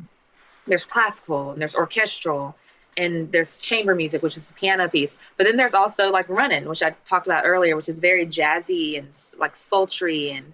there's 0.66 0.84
classical 0.84 1.52
and 1.52 1.60
there's 1.60 1.74
orchestral 1.74 2.56
and 2.96 3.32
there's 3.32 3.60
chamber 3.60 3.94
music, 3.94 4.22
which 4.22 4.36
is 4.36 4.50
a 4.50 4.54
piano 4.54 4.88
piece. 4.88 5.18
But 5.36 5.44
then 5.44 5.56
there's 5.56 5.74
also 5.74 6.10
like 6.10 6.28
running, 6.28 6.66
which 6.66 6.82
I 6.82 6.90
talked 7.04 7.26
about 7.26 7.44
earlier, 7.46 7.74
which 7.76 7.88
is 7.88 8.00
very 8.00 8.26
jazzy 8.26 8.98
and 8.98 9.08
like 9.38 9.56
sultry 9.56 10.30
and 10.30 10.52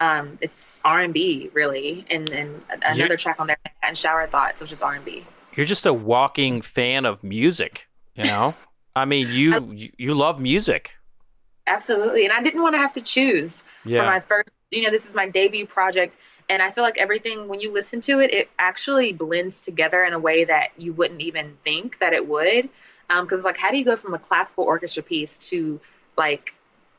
um, 0.00 0.36
it's 0.40 0.80
R 0.84 1.00
and 1.00 1.14
B 1.14 1.50
really. 1.52 2.04
And 2.10 2.28
and 2.30 2.62
another 2.82 3.16
track 3.16 3.36
on 3.38 3.46
there, 3.46 3.56
and 3.82 3.96
shower 3.96 4.26
thoughts, 4.26 4.60
which 4.60 4.72
is 4.72 4.82
R 4.82 4.94
and 4.94 5.04
B. 5.04 5.24
You're 5.56 5.66
just 5.66 5.86
a 5.86 5.92
walking 5.92 6.60
fan 6.62 7.04
of 7.04 7.24
music, 7.24 7.88
you 8.14 8.24
know? 8.32 8.54
I 8.94 9.04
mean, 9.04 9.28
you 9.30 9.72
you, 9.72 9.92
you 9.98 10.14
love 10.14 10.40
music. 10.40 10.94
Absolutely. 11.66 12.24
And 12.24 12.32
I 12.32 12.42
didn't 12.42 12.62
want 12.62 12.74
to 12.74 12.78
have 12.78 12.92
to 12.92 13.00
choose 13.00 13.64
Yeah. 13.84 14.00
for 14.00 14.06
my 14.06 14.20
first 14.20 14.50
you 14.70 14.82
know, 14.82 14.90
this 14.90 15.06
is 15.06 15.14
my 15.14 15.28
debut 15.28 15.66
project. 15.66 16.16
And 16.48 16.62
I 16.62 16.70
feel 16.70 16.84
like 16.84 16.98
everything, 16.98 17.48
when 17.48 17.60
you 17.60 17.72
listen 17.72 18.00
to 18.02 18.20
it, 18.20 18.32
it 18.32 18.50
actually 18.58 19.12
blends 19.12 19.64
together 19.64 20.04
in 20.04 20.12
a 20.12 20.18
way 20.18 20.44
that 20.44 20.70
you 20.76 20.92
wouldn't 20.92 21.20
even 21.20 21.56
think 21.64 21.98
that 21.98 22.12
it 22.12 22.28
would. 22.28 22.68
Because, 23.08 23.40
um, 23.40 23.44
like, 23.44 23.56
how 23.56 23.70
do 23.70 23.78
you 23.78 23.84
go 23.84 23.96
from 23.96 24.14
a 24.14 24.18
classical 24.18 24.64
orchestra 24.64 25.02
piece 25.02 25.38
to 25.50 25.80
like 26.16 26.54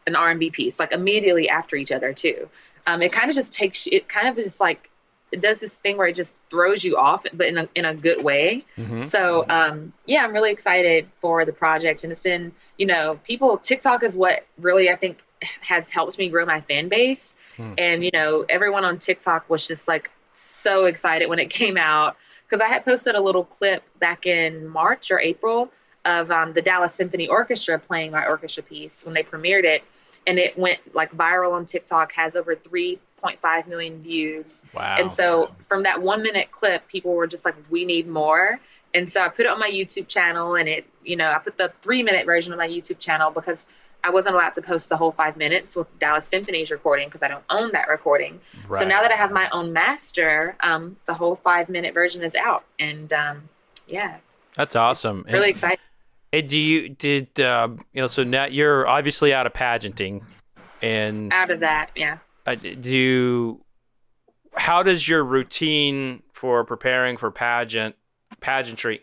an 0.05 0.15
R&B 0.15 0.49
piece, 0.51 0.79
like 0.79 0.91
immediately 0.91 1.49
after 1.49 1.75
each 1.75 1.91
other, 1.91 2.13
too? 2.13 2.49
Um, 2.85 3.01
it 3.01 3.11
kind 3.11 3.29
of 3.29 3.35
just 3.35 3.53
takes, 3.53 3.87
it 3.87 4.07
kind 4.07 4.27
of 4.27 4.35
just 4.35 4.59
like, 4.61 4.89
it 5.31 5.41
does 5.41 5.59
this 5.59 5.77
thing 5.77 5.97
where 5.97 6.07
it 6.07 6.15
just 6.15 6.35
throws 6.49 6.83
you 6.83 6.95
off, 6.97 7.25
but 7.33 7.47
in 7.47 7.57
a, 7.57 7.69
in 7.75 7.85
a 7.85 7.93
good 7.93 8.23
way. 8.23 8.65
Mm-hmm. 8.77 9.03
So, 9.03 9.45
um, 9.49 9.93
yeah, 10.05 10.23
I'm 10.23 10.31
really 10.31 10.51
excited 10.51 11.09
for 11.19 11.43
the 11.43 11.51
project. 11.51 12.03
And 12.03 12.11
it's 12.11 12.21
been, 12.21 12.53
you 12.77 12.85
know, 12.85 13.19
people, 13.25 13.57
TikTok 13.57 14.03
is 14.03 14.15
what 14.15 14.45
really, 14.57 14.89
I 14.89 14.95
think, 14.95 15.23
has 15.61 15.89
helped 15.89 16.17
me 16.17 16.29
grow 16.29 16.45
my 16.45 16.61
fan 16.61 16.87
base. 16.87 17.35
Hmm. 17.57 17.73
And, 17.77 18.03
you 18.03 18.11
know, 18.13 18.45
everyone 18.49 18.85
on 18.85 18.97
TikTok 18.97 19.49
was 19.49 19.67
just 19.67 19.87
like 19.87 20.11
so 20.33 20.85
excited 20.85 21.27
when 21.27 21.39
it 21.39 21.49
came 21.49 21.77
out 21.77 22.15
because 22.47 22.61
I 22.61 22.67
had 22.67 22.85
posted 22.85 23.15
a 23.15 23.21
little 23.21 23.43
clip 23.43 23.83
back 23.99 24.25
in 24.25 24.67
March 24.67 25.11
or 25.11 25.19
April 25.19 25.71
of 26.05 26.31
um, 26.31 26.53
the 26.53 26.61
Dallas 26.61 26.93
Symphony 26.93 27.27
Orchestra 27.27 27.77
playing 27.77 28.11
my 28.11 28.25
orchestra 28.25 28.63
piece 28.63 29.03
when 29.03 29.13
they 29.13 29.23
premiered 29.23 29.65
it. 29.65 29.83
And 30.25 30.39
it 30.39 30.57
went 30.57 30.79
like 30.95 31.11
viral 31.11 31.53
on 31.53 31.65
TikTok, 31.65 32.13
has 32.13 32.35
over 32.35 32.55
3.5 33.27 33.67
million 33.67 33.99
views. 33.99 34.61
Wow. 34.73 34.95
And 34.99 35.11
so 35.11 35.51
from 35.67 35.83
that 35.83 36.01
one 36.01 36.23
minute 36.23 36.51
clip, 36.51 36.87
people 36.87 37.13
were 37.13 37.27
just 37.27 37.45
like, 37.45 37.55
we 37.69 37.85
need 37.85 38.07
more. 38.07 38.59
And 38.93 39.09
so 39.11 39.21
I 39.21 39.29
put 39.29 39.45
it 39.45 39.51
on 39.51 39.59
my 39.59 39.69
YouTube 39.69 40.07
channel 40.07 40.55
and 40.55 40.67
it, 40.67 40.85
you 41.03 41.15
know, 41.15 41.31
I 41.31 41.39
put 41.39 41.57
the 41.57 41.71
three 41.81 42.03
minute 42.03 42.25
version 42.25 42.53
of 42.53 42.57
my 42.57 42.67
YouTube 42.67 42.99
channel 42.99 43.31
because 43.31 43.67
I 44.03 44.09
wasn't 44.09 44.35
allowed 44.35 44.53
to 44.53 44.61
post 44.61 44.89
the 44.89 44.97
whole 44.97 45.11
five 45.11 45.35
minutes 45.37 45.75
with 45.75 45.87
Dallas 45.99 46.27
Symphony's 46.27 46.71
recording 46.71 47.07
because 47.07 47.23
I 47.23 47.27
don't 47.27 47.43
own 47.49 47.71
that 47.73 47.89
recording. 47.89 48.39
Right. 48.67 48.79
So 48.79 48.87
now 48.87 49.01
that 49.01 49.11
I 49.11 49.15
have 49.15 49.31
my 49.31 49.49
own 49.49 49.73
master, 49.73 50.55
um, 50.61 50.97
the 51.07 51.13
whole 51.13 51.35
five 51.35 51.67
minute 51.67 51.93
version 51.93 52.23
is 52.23 52.35
out, 52.35 52.63
and 52.79 53.11
um, 53.11 53.49
yeah, 53.87 54.17
that's 54.55 54.75
awesome. 54.75 55.25
Really 55.27 55.37
and, 55.37 55.45
exciting. 55.45 55.79
And 56.31 56.47
do 56.47 56.59
you 56.59 56.89
did 56.89 57.39
uh, 57.39 57.69
you 57.91 58.01
know? 58.01 58.07
So 58.07 58.23
now 58.23 58.45
you're 58.45 58.87
obviously 58.87 59.33
out 59.33 59.45
of 59.45 59.53
pageanting, 59.53 60.23
and 60.81 61.33
out 61.33 61.51
of 61.51 61.59
that, 61.61 61.89
yeah. 61.95 62.19
Uh, 62.47 62.55
do 62.55 63.61
how 64.55 64.81
does 64.81 65.07
your 65.07 65.23
routine 65.23 66.23
for 66.31 66.63
preparing 66.63 67.17
for 67.17 67.29
pageant 67.29 67.95
pageantry 68.39 69.01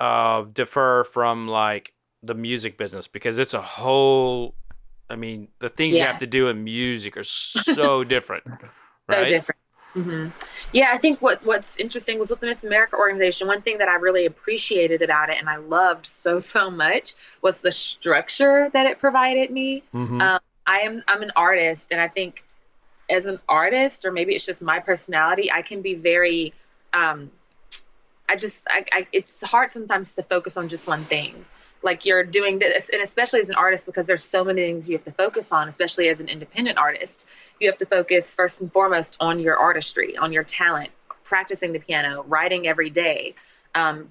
uh, 0.00 0.42
differ 0.52 1.06
from 1.12 1.46
like 1.46 1.92
the 2.22 2.34
music 2.34 2.78
business 2.78 3.06
because 3.06 3.38
it's 3.38 3.54
a 3.54 3.62
whole 3.62 4.54
I 5.10 5.16
mean, 5.16 5.48
the 5.58 5.68
things 5.68 5.94
yeah. 5.94 6.00
you 6.00 6.06
have 6.06 6.18
to 6.18 6.26
do 6.26 6.48
in 6.48 6.64
music 6.64 7.16
are 7.16 7.22
so 7.24 8.04
different. 8.04 8.44
Right? 9.06 9.18
So 9.20 9.24
different. 9.26 9.60
Mm-hmm. 9.94 10.28
Yeah, 10.72 10.90
I 10.92 10.98
think 10.98 11.22
what 11.22 11.44
what's 11.44 11.78
interesting 11.78 12.18
was 12.18 12.30
with 12.30 12.40
the 12.40 12.46
Miss 12.46 12.64
America 12.64 12.96
organization. 12.96 13.46
One 13.46 13.62
thing 13.62 13.78
that 13.78 13.88
I 13.88 13.94
really 13.94 14.26
appreciated 14.26 15.02
about 15.02 15.30
it, 15.30 15.36
and 15.38 15.48
I 15.48 15.56
loved 15.56 16.04
so 16.04 16.40
so 16.40 16.68
much, 16.68 17.14
was 17.42 17.60
the 17.60 17.70
structure 17.70 18.70
that 18.72 18.86
it 18.86 18.98
provided 18.98 19.52
me. 19.52 19.84
Mm-hmm. 19.94 20.20
Um, 20.20 20.40
I 20.66 20.80
am 20.80 21.04
I'm 21.06 21.22
an 21.22 21.30
artist, 21.36 21.92
and 21.92 22.00
I 22.00 22.08
think 22.08 22.44
as 23.08 23.26
an 23.26 23.38
artist, 23.48 24.04
or 24.04 24.12
maybe 24.12 24.34
it's 24.34 24.46
just 24.46 24.62
my 24.62 24.80
personality, 24.80 25.50
I 25.52 25.62
can 25.62 25.82
be 25.82 25.94
very. 25.94 26.52
Um, 26.92 27.30
I 28.28 28.36
just 28.36 28.66
I, 28.70 28.84
I 28.92 29.06
it's 29.12 29.42
hard 29.42 29.72
sometimes 29.72 30.14
to 30.14 30.22
focus 30.22 30.56
on 30.56 30.68
just 30.68 30.86
one 30.86 31.04
thing 31.04 31.44
like 31.84 32.06
you're 32.06 32.24
doing 32.24 32.58
this 32.58 32.88
and 32.88 33.02
especially 33.02 33.40
as 33.40 33.48
an 33.48 33.54
artist 33.54 33.84
because 33.86 34.06
there's 34.06 34.24
so 34.24 34.42
many 34.42 34.62
things 34.62 34.88
you 34.88 34.96
have 34.96 35.04
to 35.04 35.12
focus 35.12 35.52
on 35.52 35.68
especially 35.68 36.08
as 36.08 36.18
an 36.18 36.28
independent 36.28 36.78
artist 36.78 37.24
you 37.60 37.68
have 37.68 37.78
to 37.78 37.86
focus 37.86 38.34
first 38.34 38.60
and 38.60 38.72
foremost 38.72 39.16
on 39.20 39.38
your 39.38 39.56
artistry 39.56 40.16
on 40.16 40.32
your 40.32 40.42
talent 40.42 40.90
practicing 41.22 41.72
the 41.72 41.78
piano 41.78 42.24
writing 42.26 42.66
every 42.66 42.90
day 42.90 43.34
um, 43.74 44.10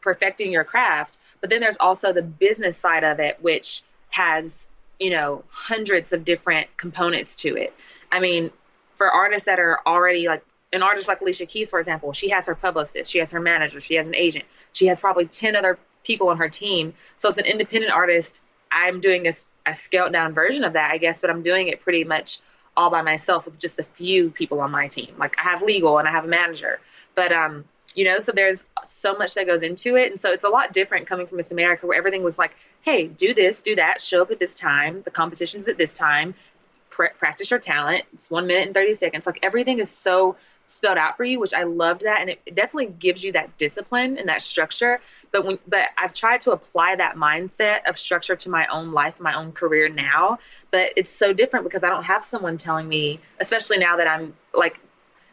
perfecting 0.00 0.50
your 0.50 0.64
craft 0.64 1.18
but 1.40 1.48
then 1.48 1.60
there's 1.60 1.76
also 1.78 2.12
the 2.12 2.22
business 2.22 2.76
side 2.76 3.04
of 3.04 3.20
it 3.20 3.38
which 3.40 3.82
has 4.10 4.68
you 4.98 5.08
know 5.08 5.44
hundreds 5.50 6.12
of 6.12 6.24
different 6.24 6.66
components 6.76 7.34
to 7.34 7.56
it 7.56 7.72
i 8.12 8.20
mean 8.20 8.50
for 8.94 9.08
artists 9.08 9.46
that 9.46 9.58
are 9.58 9.80
already 9.86 10.28
like 10.28 10.44
an 10.72 10.82
artist 10.82 11.06
like 11.06 11.20
Alicia 11.20 11.46
Keys, 11.46 11.68
for 11.68 11.78
example, 11.78 12.12
she 12.12 12.30
has 12.30 12.46
her 12.46 12.54
publicist, 12.54 13.10
she 13.10 13.18
has 13.18 13.30
her 13.30 13.40
manager, 13.40 13.78
she 13.80 13.94
has 13.94 14.06
an 14.06 14.14
agent, 14.14 14.44
she 14.72 14.86
has 14.86 14.98
probably 14.98 15.26
10 15.26 15.54
other 15.54 15.78
people 16.04 16.28
on 16.28 16.38
her 16.38 16.48
team. 16.48 16.94
So 17.16 17.28
as 17.28 17.38
an 17.38 17.44
independent 17.44 17.92
artist, 17.92 18.40
I'm 18.70 19.00
doing 19.00 19.26
a, 19.26 19.32
a 19.66 19.74
scaled 19.74 20.12
down 20.12 20.32
version 20.32 20.64
of 20.64 20.72
that, 20.72 20.90
I 20.90 20.98
guess, 20.98 21.20
but 21.20 21.30
I'm 21.30 21.42
doing 21.42 21.68
it 21.68 21.80
pretty 21.80 22.04
much 22.04 22.40
all 22.74 22.90
by 22.90 23.02
myself 23.02 23.44
with 23.44 23.58
just 23.58 23.78
a 23.78 23.82
few 23.82 24.30
people 24.30 24.60
on 24.60 24.70
my 24.70 24.88
team. 24.88 25.14
Like 25.18 25.36
I 25.38 25.42
have 25.42 25.62
legal 25.62 25.98
and 25.98 26.08
I 26.08 26.10
have 26.10 26.24
a 26.24 26.28
manager, 26.28 26.80
but 27.14 27.32
um, 27.32 27.66
you 27.94 28.04
know, 28.04 28.18
so 28.18 28.32
there's 28.32 28.64
so 28.82 29.14
much 29.14 29.34
that 29.34 29.46
goes 29.46 29.62
into 29.62 29.96
it, 29.96 30.10
and 30.10 30.18
so 30.18 30.32
it's 30.32 30.44
a 30.44 30.48
lot 30.48 30.72
different 30.72 31.06
coming 31.06 31.26
from 31.26 31.36
Miss 31.36 31.50
America, 31.50 31.86
where 31.86 31.98
everything 31.98 32.22
was 32.22 32.38
like, 32.38 32.56
hey, 32.80 33.06
do 33.06 33.34
this, 33.34 33.60
do 33.60 33.76
that, 33.76 34.00
show 34.00 34.22
up 34.22 34.30
at 34.30 34.38
this 34.38 34.54
time, 34.54 35.02
the 35.02 35.10
competition's 35.10 35.68
at 35.68 35.76
this 35.76 35.92
time, 35.92 36.34
pr- 36.92 37.14
practice 37.18 37.50
your 37.50 37.58
talent. 37.58 38.04
It's 38.12 38.30
one 38.30 38.46
minute 38.46 38.66
and 38.66 38.74
thirty 38.74 38.94
seconds. 38.94 39.26
Like 39.26 39.40
everything 39.42 39.80
is 39.80 39.90
so 39.90 40.36
spelled 40.66 40.98
out 40.98 41.16
for 41.16 41.24
you, 41.24 41.40
which 41.40 41.52
I 41.52 41.64
loved 41.64 42.02
that, 42.02 42.20
and 42.20 42.30
it 42.30 42.54
definitely 42.54 42.94
gives 42.98 43.24
you 43.24 43.32
that 43.32 43.56
discipline 43.58 44.16
and 44.16 44.28
that 44.28 44.42
structure. 44.42 45.00
But 45.32 45.44
when, 45.44 45.58
but 45.66 45.88
I've 45.98 46.12
tried 46.12 46.42
to 46.42 46.52
apply 46.52 46.96
that 46.96 47.16
mindset 47.16 47.88
of 47.88 47.98
structure 47.98 48.36
to 48.36 48.50
my 48.50 48.66
own 48.66 48.92
life, 48.92 49.18
my 49.18 49.34
own 49.34 49.52
career 49.52 49.88
now. 49.88 50.38
But 50.70 50.92
it's 50.96 51.10
so 51.10 51.32
different 51.32 51.64
because 51.64 51.82
I 51.82 51.88
don't 51.88 52.04
have 52.04 52.24
someone 52.24 52.56
telling 52.56 52.88
me, 52.88 53.18
especially 53.40 53.78
now 53.78 53.96
that 53.96 54.06
I'm 54.06 54.34
like 54.54 54.78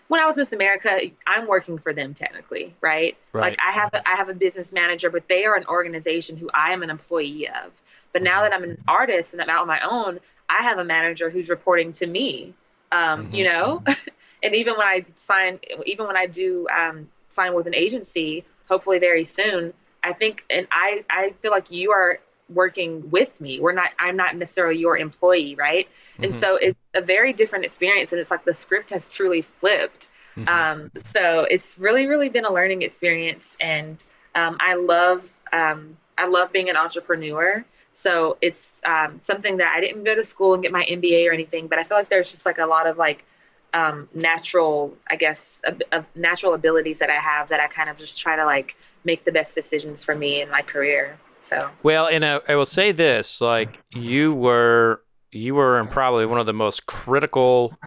when 0.07 0.20
I 0.20 0.26
was 0.26 0.38
Miss 0.38 0.53
America, 0.53 0.99
I'm 1.28 1.45
working 1.45 1.78
for 1.78 1.93
them 1.93 2.16
technically, 2.16 2.74
right? 2.82 3.16
right. 3.32 3.41
Like 3.41 3.60
I 3.64 3.72
have 3.72 3.93
a, 3.93 4.10
I 4.10 4.16
have 4.16 4.28
a 4.28 4.34
business 4.34 4.74
manager, 4.74 5.12
but 5.12 5.28
they 5.28 5.45
are 5.45 5.55
an 5.55 5.66
organization 5.68 6.36
who 6.36 6.49
I 6.51 6.74
am 6.74 6.82
an 6.82 6.89
employee 6.89 7.47
of. 7.47 7.80
But 8.12 8.24
now 8.24 8.41
mm-hmm. 8.41 8.43
that 8.43 8.53
I'm 8.53 8.64
an 8.64 8.78
artist 8.88 9.34
and 9.34 9.41
I'm 9.41 9.49
out 9.51 9.62
on 9.62 9.68
my 9.68 9.80
own, 9.82 10.20
I 10.49 10.63
have 10.63 10.77
a 10.79 10.83
manager 10.83 11.29
who's 11.29 11.49
reporting 11.49 11.91
to 11.93 12.07
me. 12.07 12.53
Um, 12.91 13.25
mm-hmm. 13.25 13.35
You 13.35 13.43
know, 13.45 13.83
and 14.43 14.55
even 14.55 14.75
when 14.75 14.87
I 14.87 15.05
sign, 15.15 15.59
even 15.85 16.07
when 16.07 16.17
I 16.17 16.25
do 16.25 16.67
um, 16.75 17.09
sign 17.27 17.53
with 17.53 17.67
an 17.67 17.75
agency, 17.75 18.43
hopefully 18.67 18.99
very 18.99 19.23
soon, 19.23 19.73
I 20.03 20.13
think, 20.13 20.45
and 20.49 20.67
I, 20.71 21.03
I 21.09 21.33
feel 21.41 21.51
like 21.51 21.71
you 21.71 21.91
are 21.91 22.19
working 22.49 23.09
with 23.09 23.39
me. 23.39 23.59
We're 23.59 23.73
not, 23.73 23.91
I'm 23.99 24.15
not 24.15 24.35
necessarily 24.35 24.77
your 24.77 24.97
employee, 24.97 25.55
right? 25.55 25.87
Mm-hmm. 25.87 26.23
And 26.25 26.33
so 26.33 26.55
it's 26.55 26.79
a 26.93 27.01
very 27.01 27.33
different 27.33 27.65
experience, 27.65 28.11
and 28.11 28.19
it's 28.19 28.31
like 28.31 28.45
the 28.45 28.53
script 28.53 28.89
has 28.91 29.09
truly 29.09 29.41
flipped. 29.41 30.07
Mm-hmm. 30.35 30.47
Um, 30.47 30.91
so 30.97 31.45
it's 31.49 31.77
really, 31.77 32.07
really 32.07 32.29
been 32.29 32.45
a 32.45 32.51
learning 32.51 32.81
experience, 32.81 33.57
and 33.59 34.03
um, 34.35 34.57
I 34.59 34.75
love, 34.75 35.33
um, 35.51 35.97
I 36.17 36.27
love 36.27 36.51
being 36.51 36.69
an 36.69 36.77
entrepreneur. 36.77 37.65
So 37.99 38.37
it's 38.39 38.81
um, 38.85 39.17
something 39.19 39.57
that 39.57 39.75
I 39.75 39.81
didn't 39.81 40.05
go 40.05 40.15
to 40.15 40.23
school 40.23 40.53
and 40.53 40.63
get 40.63 40.71
my 40.71 40.85
MBA 40.85 41.29
or 41.29 41.33
anything, 41.33 41.67
but 41.67 41.79
I 41.79 41.83
feel 41.83 41.97
like 41.97 42.07
there's 42.07 42.31
just 42.31 42.45
like 42.45 42.57
a 42.57 42.65
lot 42.65 42.87
of 42.87 42.97
like 42.97 43.25
um, 43.73 44.07
natural, 44.13 44.95
I 45.09 45.17
guess, 45.17 45.61
a, 45.91 46.05
natural 46.15 46.53
abilities 46.53 46.99
that 46.99 47.09
I 47.09 47.17
have 47.17 47.49
that 47.49 47.59
I 47.59 47.67
kind 47.67 47.89
of 47.89 47.97
just 47.97 48.17
try 48.17 48.37
to 48.37 48.45
like 48.45 48.77
make 49.03 49.25
the 49.25 49.33
best 49.33 49.53
decisions 49.53 50.01
for 50.05 50.15
me 50.15 50.41
in 50.41 50.49
my 50.49 50.61
career. 50.61 51.19
So 51.41 51.69
well, 51.83 52.07
and 52.07 52.23
I, 52.23 52.39
I 52.47 52.55
will 52.55 52.65
say 52.65 52.93
this: 52.93 53.41
like 53.41 53.77
you 53.93 54.33
were, 54.33 55.03
you 55.33 55.55
were 55.55 55.77
in 55.77 55.89
probably 55.89 56.25
one 56.25 56.39
of 56.39 56.45
the 56.45 56.53
most 56.53 56.85
critical, 56.85 57.77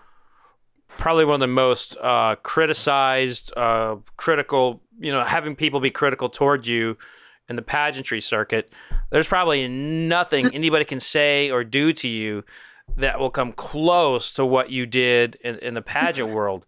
probably 0.99 1.25
one 1.25 1.37
of 1.37 1.41
the 1.41 1.47
most 1.47 1.97
uh, 2.03 2.37
criticized, 2.43 3.51
uh, 3.57 3.97
critical. 4.19 4.83
You 5.01 5.13
know, 5.13 5.25
having 5.25 5.57
people 5.57 5.81
be 5.81 5.91
critical 5.91 6.29
towards 6.29 6.69
you 6.69 6.99
in 7.49 7.57
the 7.57 7.63
pageantry 7.63 8.21
circuit. 8.21 8.73
There's 9.11 9.27
probably 9.27 9.69
nothing 9.69 10.47
anybody 10.55 10.85
can 10.85 11.01
say 11.01 11.51
or 11.51 11.65
do 11.65 11.93
to 11.95 12.09
you 12.09 12.45
that 12.97 13.19
will 13.19 13.31
come 13.31 13.53
close 13.53 14.33
to 14.33 14.45
what 14.45 14.71
you 14.71 14.87
did 14.87 15.37
in, 15.37 15.59
in 15.59 15.75
the 15.75 15.83
pageant 15.83 16.31
world. 16.35 16.67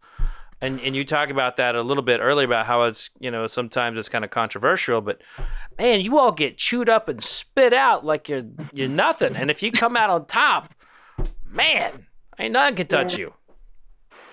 And 0.60 0.80
and 0.80 0.96
you 0.96 1.04
talk 1.04 1.28
about 1.28 1.56
that 1.56 1.74
a 1.74 1.82
little 1.82 2.02
bit 2.02 2.20
earlier 2.20 2.46
about 2.46 2.64
how 2.64 2.84
it's 2.84 3.10
you 3.18 3.30
know 3.30 3.46
sometimes 3.46 3.98
it's 3.98 4.08
kind 4.08 4.24
of 4.24 4.30
controversial, 4.30 5.02
but 5.02 5.20
man, 5.78 6.00
you 6.00 6.18
all 6.18 6.32
get 6.32 6.56
chewed 6.56 6.88
up 6.88 7.08
and 7.08 7.22
spit 7.22 7.74
out 7.74 8.06
like 8.06 8.28
you're 8.30 8.44
you're 8.72 8.88
nothing. 8.88 9.36
And 9.36 9.50
if 9.50 9.62
you 9.62 9.72
come 9.72 9.94
out 9.94 10.08
on 10.08 10.24
top, 10.24 10.72
man, 11.50 12.06
ain't 12.38 12.52
nothing 12.52 12.76
can 12.76 12.86
touch 12.86 13.12
yeah. 13.12 13.18
you. 13.18 13.34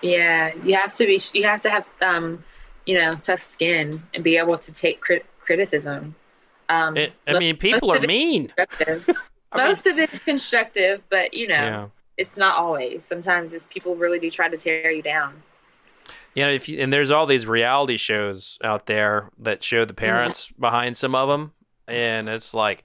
Yeah, 0.00 0.54
you 0.64 0.74
have 0.74 0.94
to 0.94 1.06
be. 1.06 1.20
You 1.34 1.44
have 1.44 1.60
to 1.62 1.70
have 1.70 1.84
um, 2.00 2.42
you 2.86 2.98
know, 2.98 3.14
tough 3.14 3.40
skin 3.40 4.02
and 4.14 4.24
be 4.24 4.36
able 4.36 4.58
to 4.58 4.72
take 4.72 5.00
crit- 5.00 5.26
criticism. 5.40 6.14
Um, 6.68 6.96
it, 6.96 7.12
I 7.26 7.38
mean, 7.38 7.56
people 7.56 7.90
are 7.90 8.00
mean. 8.00 8.52
Most 9.54 9.84
mean, 9.84 9.94
of 9.94 9.98
it's 9.98 10.18
constructive, 10.20 11.02
but 11.10 11.34
you 11.34 11.46
know, 11.46 11.54
yeah. 11.54 11.86
it's 12.16 12.36
not 12.36 12.56
always. 12.56 13.04
Sometimes 13.04 13.52
it's 13.52 13.64
people 13.64 13.94
really 13.94 14.18
do 14.18 14.30
try 14.30 14.48
to 14.48 14.56
tear 14.56 14.90
you 14.90 15.02
down. 15.02 15.42
Yeah, 16.34 16.48
if 16.48 16.68
you, 16.68 16.80
and 16.80 16.92
there's 16.92 17.10
all 17.10 17.26
these 17.26 17.46
reality 17.46 17.98
shows 17.98 18.58
out 18.64 18.86
there 18.86 19.30
that 19.38 19.62
show 19.62 19.84
the 19.84 19.94
parents 19.94 20.46
mm-hmm. 20.46 20.60
behind 20.60 20.96
some 20.96 21.14
of 21.14 21.28
them, 21.28 21.52
and 21.86 22.28
it's 22.28 22.54
like 22.54 22.84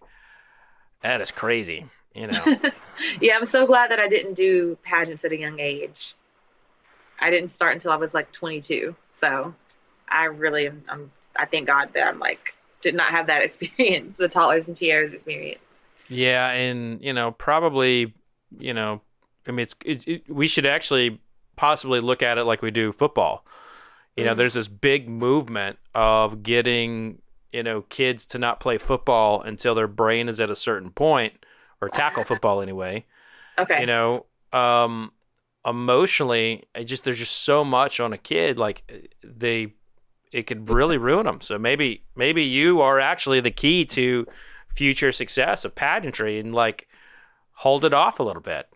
that 1.02 1.22
is 1.22 1.32
crazy, 1.32 1.86
you 2.14 2.28
know. 2.28 2.44
yeah, 3.22 3.36
I'm 3.36 3.46
so 3.46 3.66
glad 3.66 3.92
that 3.92 4.00
I 4.00 4.08
didn't 4.08 4.34
do 4.34 4.78
pageants 4.84 5.24
at 5.24 5.32
a 5.32 5.38
young 5.38 5.60
age. 5.60 6.16
I 7.20 7.30
didn't 7.30 7.50
start 7.50 7.74
until 7.74 7.92
I 7.92 7.96
was 7.96 8.14
like 8.14 8.32
22. 8.32 8.96
So 9.14 9.54
I 10.10 10.26
really, 10.26 10.68
I'm, 10.68 11.12
I 11.36 11.46
thank 11.46 11.68
God 11.68 11.90
that 11.94 12.08
I'm 12.08 12.20
like, 12.20 12.56
did 12.82 12.96
not 12.96 13.10
have 13.10 13.28
that 13.28 13.42
experience, 13.44 14.18
the 14.18 14.28
toddlers 14.28 14.68
and 14.68 14.76
tiaras 14.76 15.14
experience. 15.14 15.84
Yeah. 16.10 16.50
And, 16.52 17.02
you 17.02 17.14
know, 17.14 17.32
probably, 17.32 18.14
you 18.58 18.74
know, 18.74 19.02
I 19.48 19.52
mean, 19.52 19.62
it's, 19.62 19.76
it, 19.86 20.08
it, 20.08 20.30
we 20.30 20.48
should 20.48 20.66
actually 20.66 21.20
possibly 21.56 22.00
look 22.00 22.22
at 22.22 22.38
it 22.38 22.44
like 22.44 22.62
we 22.62 22.72
do 22.72 22.92
football. 22.92 23.46
You 24.16 24.24
know, 24.24 24.32
mm-hmm. 24.32 24.40
there's 24.40 24.56
this 24.56 24.68
big 24.68 25.08
movement 25.08 25.78
of 25.94 26.42
getting, 26.42 27.22
you 27.52 27.62
know, 27.62 27.84
kids 27.84 28.26
to 28.28 28.40
not 28.40 28.60
play 28.60 28.80
football 28.80 29.42
until 29.42 29.76
their 29.76 29.88
brain 29.88 30.28
is 30.28 30.40
at 30.40 30.50
a 30.50 30.56
certain 30.56 30.90
point 30.90 31.34
or 31.82 31.90
tackle 31.90 32.24
football 32.24 32.62
anyway. 32.62 33.06
Okay. 33.60 33.82
You 33.82 33.86
know, 33.86 34.26
um, 34.54 35.12
emotionally, 35.66 36.64
I 36.74 36.84
just 36.84 37.04
there's 37.04 37.20
just 37.20 37.44
so 37.44 37.64
much 37.64 38.00
on 38.00 38.14
a 38.14 38.18
kid. 38.18 38.58
Like 38.58 38.92
they, 39.24 39.76
it 40.32 40.44
could 40.44 40.70
really 40.70 40.98
ruin 40.98 41.26
them. 41.26 41.42
So 41.42 41.58
maybe 41.58 42.04
maybe 42.16 42.44
you 42.44 42.82
are 42.82 43.00
actually 43.00 43.40
the 43.40 43.52
key 43.52 43.86
to 43.86 44.28
future 44.74 45.12
success 45.12 45.66
of 45.66 45.76
pageantry 45.76 46.40
and 46.40 46.54
like 46.54 46.88
hold 47.54 47.86
it 47.86 47.94
off 47.94 48.20
a 48.20 48.24
little 48.24 48.42
bit. 48.42 48.68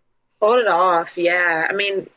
Hold 0.41 0.59
it 0.59 0.67
off, 0.67 1.17
yeah. 1.17 1.67
I 1.69 1.73
mean, 1.73 2.09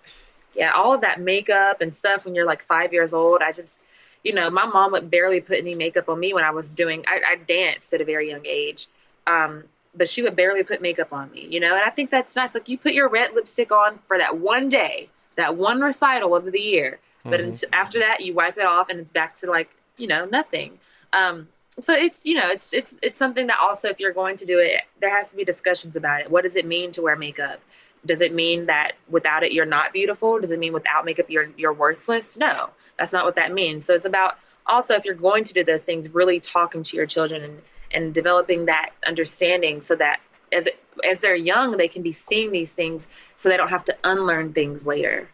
yeah, 0.54 0.70
all 0.70 0.94
of 0.94 1.02
that 1.02 1.20
makeup 1.20 1.80
and 1.80 1.94
stuff 1.94 2.24
when 2.24 2.34
you're 2.34 2.46
like 2.46 2.62
five 2.62 2.92
years 2.92 3.12
old. 3.12 3.42
I 3.42 3.52
just, 3.52 3.82
you 4.22 4.32
know, 4.32 4.48
my 4.48 4.64
mom 4.64 4.92
would 4.92 5.10
barely 5.10 5.40
put 5.40 5.58
any 5.58 5.74
makeup 5.74 6.08
on 6.08 6.18
me 6.18 6.32
when 6.32 6.44
I 6.44 6.50
was 6.50 6.72
doing. 6.72 7.04
I, 7.06 7.20
I 7.32 7.36
danced 7.36 7.92
at 7.92 8.00
a 8.00 8.04
very 8.04 8.30
young 8.30 8.46
age. 8.46 8.86
Um, 9.26 9.64
but 9.94 10.08
she 10.08 10.22
would 10.22 10.34
barely 10.34 10.62
put 10.62 10.82
makeup 10.82 11.12
on 11.12 11.30
me, 11.30 11.46
you 11.50 11.60
know? 11.60 11.74
And 11.74 11.84
I 11.84 11.90
think 11.90 12.10
that's 12.10 12.34
nice. 12.34 12.54
Like 12.54 12.68
you 12.68 12.78
put 12.78 12.94
your 12.94 13.08
red 13.08 13.32
lipstick 13.34 13.70
on 13.70 13.98
for 14.06 14.18
that 14.18 14.38
one 14.38 14.68
day, 14.68 15.08
that 15.36 15.56
one 15.56 15.80
recital 15.80 16.34
of 16.34 16.50
the 16.50 16.60
year. 16.60 16.98
But 17.24 17.40
mm-hmm. 17.40 17.74
after 17.74 17.98
that, 17.98 18.20
you 18.20 18.34
wipe 18.34 18.58
it 18.58 18.64
off 18.64 18.88
and 18.88 19.00
it's 19.00 19.10
back 19.10 19.34
to 19.34 19.50
like, 19.50 19.70
you 19.96 20.06
know, 20.06 20.26
nothing. 20.26 20.78
Um, 21.12 21.48
so 21.80 21.92
it's, 21.92 22.24
you 22.26 22.34
know, 22.34 22.48
it's, 22.48 22.72
it's, 22.72 22.98
it's 23.02 23.18
something 23.18 23.46
that 23.48 23.58
also, 23.60 23.88
if 23.88 23.98
you're 23.98 24.12
going 24.12 24.36
to 24.36 24.46
do 24.46 24.58
it, 24.58 24.82
there 25.00 25.10
has 25.10 25.30
to 25.30 25.36
be 25.36 25.44
discussions 25.44 25.96
about 25.96 26.20
it. 26.20 26.30
What 26.30 26.42
does 26.42 26.54
it 26.56 26.66
mean 26.66 26.90
to 26.92 27.02
wear 27.02 27.16
makeup? 27.16 27.60
Does 28.06 28.20
it 28.20 28.34
mean 28.34 28.66
that 28.66 28.92
without 29.08 29.42
it, 29.42 29.52
you're 29.52 29.64
not 29.64 29.92
beautiful? 29.92 30.38
Does 30.38 30.50
it 30.50 30.58
mean 30.58 30.72
without 30.72 31.04
makeup, 31.04 31.30
you're, 31.30 31.48
you're 31.56 31.72
worthless? 31.72 32.36
No, 32.36 32.70
that's 32.98 33.12
not 33.12 33.24
what 33.24 33.36
that 33.36 33.52
means. 33.52 33.86
So 33.86 33.94
it's 33.94 34.04
about 34.04 34.38
also, 34.66 34.94
if 34.94 35.04
you're 35.04 35.14
going 35.14 35.44
to 35.44 35.54
do 35.54 35.64
those 35.64 35.84
things, 35.84 36.12
really 36.12 36.38
talking 36.40 36.82
to 36.82 36.96
your 36.96 37.06
children 37.06 37.42
and, 37.42 37.62
and 37.92 38.14
developing 38.14 38.66
that 38.66 38.90
understanding 39.06 39.80
so 39.80 39.96
that 39.96 40.20
as 40.52 40.68
as 41.02 41.20
they're 41.20 41.36
young 41.36 41.72
they 41.72 41.88
can 41.88 42.02
be 42.02 42.12
seeing 42.12 42.52
these 42.52 42.74
things 42.74 43.08
so 43.34 43.48
they 43.48 43.56
don't 43.56 43.68
have 43.68 43.84
to 43.84 43.96
unlearn 44.04 44.52
things 44.52 44.86
later 44.86 45.28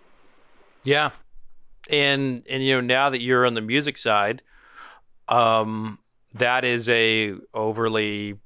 yeah 0.83 1.11
and 1.91 2.43
and 2.49 2.63
you 2.63 2.75
know 2.75 2.81
now 2.81 3.11
that 3.11 3.21
you're 3.21 3.47
on 3.47 3.55
the 3.55 3.61
music 3.61 3.97
side 3.97 4.43
um 5.29 5.99
that 6.35 6.65
is 6.65 6.89
a 6.89 7.35
overly 7.55 8.39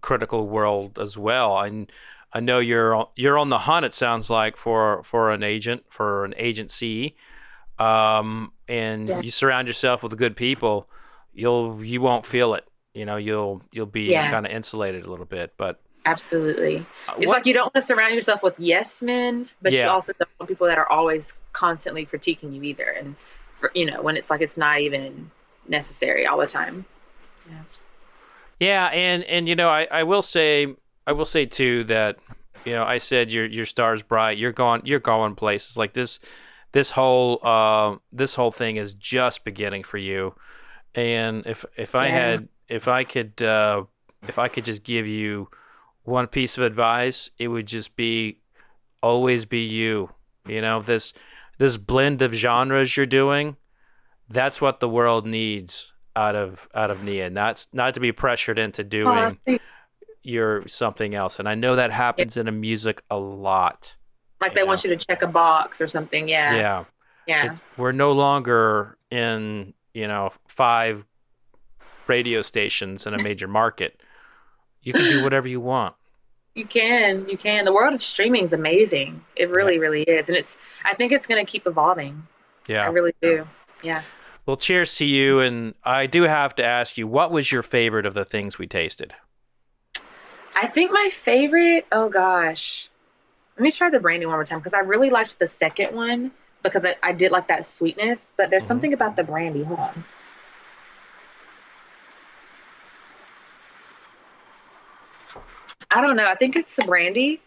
critical 0.00 0.48
world 0.48 0.98
as 0.98 1.16
well 1.16 1.58
and 1.60 1.90
I 2.32 2.40
know 2.40 2.58
you're 2.58 3.08
you're 3.16 3.38
on 3.38 3.48
the 3.48 3.60
hunt. 3.60 3.86
It 3.86 3.94
sounds 3.94 4.28
like 4.28 4.58
for 4.58 5.02
for 5.02 5.30
an 5.30 5.42
agent 5.42 5.84
for 5.88 6.26
an 6.26 6.34
agency, 6.36 7.16
um, 7.78 8.52
and 8.68 9.08
yeah. 9.08 9.20
you 9.20 9.30
surround 9.30 9.66
yourself 9.66 10.02
with 10.02 10.14
good 10.18 10.36
people, 10.36 10.90
you'll 11.32 11.82
you 11.82 12.02
won't 12.02 12.26
feel 12.26 12.52
it 12.52 12.68
you 12.98 13.04
know 13.04 13.16
you'll 13.16 13.62
you'll 13.70 13.86
be 13.86 14.10
yeah. 14.10 14.30
kind 14.30 14.44
of 14.44 14.52
insulated 14.52 15.04
a 15.04 15.10
little 15.10 15.24
bit 15.24 15.54
but 15.56 15.80
absolutely 16.04 16.84
uh, 17.08 17.14
it's 17.18 17.28
what, 17.28 17.36
like 17.36 17.46
you 17.46 17.54
don't 17.54 17.64
want 17.64 17.74
to 17.74 17.82
surround 17.82 18.14
yourself 18.14 18.42
with 18.42 18.58
yes 18.58 19.00
men 19.00 19.48
but 19.62 19.72
yeah. 19.72 19.84
you 19.84 19.88
also 19.88 20.12
don't 20.18 20.30
want 20.40 20.48
people 20.48 20.66
that 20.66 20.78
are 20.78 20.90
always 20.90 21.34
constantly 21.58 22.06
critiquing 22.06 22.54
you 22.54 22.62
either. 22.62 22.90
And 22.90 23.16
for, 23.56 23.70
you 23.74 23.86
know 23.86 24.02
when 24.02 24.16
it's 24.16 24.30
like 24.30 24.40
it's 24.40 24.56
not 24.56 24.80
even 24.80 25.30
necessary 25.66 26.26
all 26.26 26.38
the 26.38 26.46
time. 26.46 26.84
Yeah. 27.48 27.62
Yeah 28.60 28.86
and 28.86 29.24
and 29.24 29.48
you 29.48 29.56
know 29.56 29.68
i 29.68 29.86
i 29.90 30.02
will 30.02 30.22
say 30.22 30.74
i 31.06 31.12
will 31.12 31.26
say 31.26 31.46
too 31.46 31.84
that 31.84 32.18
you 32.64 32.72
know 32.72 32.84
i 32.84 32.98
said 32.98 33.32
your 33.32 33.46
your 33.46 33.66
star's 33.66 34.02
bright. 34.02 34.38
You're 34.38 34.52
going 34.52 34.82
you're 34.84 35.00
going 35.00 35.34
places. 35.34 35.76
Like 35.76 35.94
this 35.94 36.20
this 36.72 36.90
whole 36.90 37.40
uh 37.42 37.96
this 38.12 38.34
whole 38.34 38.52
thing 38.52 38.76
is 38.76 38.94
just 38.94 39.44
beginning 39.44 39.82
for 39.82 39.98
you. 39.98 40.34
And 40.94 41.46
if 41.46 41.64
if 41.76 41.94
i 41.94 42.06
yeah. 42.06 42.12
had 42.12 42.48
if 42.68 42.86
I 42.86 43.04
could 43.04 43.40
uh, 43.42 43.84
if 44.26 44.38
I 44.38 44.48
could 44.48 44.64
just 44.64 44.82
give 44.82 45.06
you 45.06 45.48
one 46.04 46.26
piece 46.26 46.56
of 46.56 46.64
advice, 46.64 47.30
it 47.38 47.48
would 47.48 47.66
just 47.66 47.96
be 47.96 48.40
always 49.02 49.44
be 49.44 49.60
you. 49.60 50.10
You 50.46 50.60
know, 50.60 50.80
this 50.80 51.12
this 51.58 51.76
blend 51.76 52.22
of 52.22 52.32
genres 52.32 52.96
you're 52.96 53.06
doing, 53.06 53.56
that's 54.28 54.60
what 54.60 54.80
the 54.80 54.88
world 54.88 55.26
needs 55.26 55.92
out 56.16 56.34
of 56.34 56.68
out 56.74 56.90
of 56.90 57.02
Nia. 57.02 57.30
Not 57.30 57.66
not 57.72 57.94
to 57.94 58.00
be 58.00 58.12
pressured 58.12 58.58
into 58.58 58.82
oh, 58.82 58.84
doing 58.84 59.38
oh, 59.46 59.58
your 60.22 60.66
something 60.66 61.14
else. 61.14 61.38
And 61.38 61.48
I 61.48 61.54
know 61.54 61.76
that 61.76 61.90
happens 61.90 62.36
in 62.36 62.48
a 62.48 62.52
music 62.52 63.02
a 63.10 63.18
lot. 63.18 63.94
Like 64.40 64.54
they 64.54 64.62
know? 64.62 64.66
want 64.66 64.84
you 64.84 64.90
to 64.90 64.96
check 64.96 65.22
a 65.22 65.26
box 65.26 65.80
or 65.80 65.86
something. 65.86 66.28
Yeah. 66.28 66.54
Yeah. 66.54 66.84
Yeah. 67.26 67.52
It, 67.52 67.58
we're 67.76 67.92
no 67.92 68.12
longer 68.12 68.96
in, 69.10 69.74
you 69.94 70.06
know, 70.06 70.30
five 70.46 71.04
radio 72.06 72.42
stations 72.42 73.06
in 73.06 73.14
a 73.14 73.22
major 73.22 73.48
market. 73.48 74.00
You 74.82 74.92
can 74.92 75.10
do 75.10 75.22
whatever 75.22 75.48
you 75.48 75.60
want. 75.60 75.94
You 76.58 76.66
can, 76.66 77.28
you 77.28 77.38
can. 77.38 77.64
The 77.64 77.72
world 77.72 77.94
of 77.94 78.02
streaming 78.02 78.42
is 78.42 78.52
amazing. 78.52 79.24
It 79.36 79.48
really, 79.48 79.74
yeah. 79.74 79.80
really 79.80 80.02
is, 80.02 80.28
and 80.28 80.36
it's. 80.36 80.58
I 80.84 80.92
think 80.96 81.12
it's 81.12 81.24
going 81.24 81.44
to 81.44 81.48
keep 81.48 81.68
evolving. 81.68 82.26
Yeah, 82.66 82.84
I 82.84 82.88
really 82.88 83.14
do. 83.22 83.46
Yeah. 83.84 84.02
Well, 84.44 84.56
cheers 84.56 84.96
to 84.96 85.04
you. 85.04 85.38
And 85.38 85.76
I 85.84 86.06
do 86.06 86.22
have 86.22 86.56
to 86.56 86.64
ask 86.64 86.98
you, 86.98 87.06
what 87.06 87.30
was 87.30 87.52
your 87.52 87.62
favorite 87.62 88.06
of 88.06 88.14
the 88.14 88.24
things 88.24 88.58
we 88.58 88.66
tasted? 88.66 89.14
I 90.56 90.66
think 90.66 90.90
my 90.90 91.08
favorite. 91.12 91.86
Oh 91.92 92.08
gosh, 92.08 92.88
let 93.56 93.62
me 93.62 93.70
try 93.70 93.88
the 93.88 94.00
brandy 94.00 94.26
one 94.26 94.34
more 94.34 94.44
time 94.44 94.58
because 94.58 94.74
I 94.74 94.80
really 94.80 95.10
liked 95.10 95.38
the 95.38 95.46
second 95.46 95.94
one 95.94 96.32
because 96.64 96.84
I, 96.84 96.96
I 97.04 97.12
did 97.12 97.30
like 97.30 97.46
that 97.46 97.66
sweetness. 97.66 98.34
But 98.36 98.50
there's 98.50 98.64
mm-hmm. 98.64 98.68
something 98.68 98.92
about 98.92 99.14
the 99.14 99.22
brandy. 99.22 99.62
Hold 99.62 99.78
on. 99.78 100.04
I 105.90 106.00
don't 106.00 106.16
know. 106.16 106.26
I 106.26 106.34
think 106.34 106.56
it's 106.56 106.76
the 106.76 106.84
brandy 106.84 107.40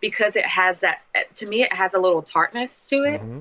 because 0.00 0.36
it 0.36 0.46
has 0.46 0.80
that. 0.80 1.02
To 1.34 1.46
me, 1.46 1.62
it 1.62 1.72
has 1.72 1.94
a 1.94 1.98
little 1.98 2.22
tartness 2.22 2.86
to 2.88 3.04
it, 3.04 3.20
mm-hmm. 3.20 3.40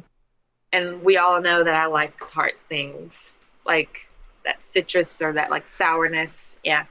and 0.74 1.04
we 1.04 1.18
all 1.18 1.42
know 1.42 1.64
that 1.64 1.76
I 1.76 1.86
like 1.86 2.14
tart 2.28 2.56
things, 2.70 3.34
like 3.66 4.08
that 4.46 4.66
citrus 4.66 5.22
or 5.22 5.34
that 5.34 5.50
like 5.52 5.68
sourness. 5.68 6.58
Yeah. 6.64 6.86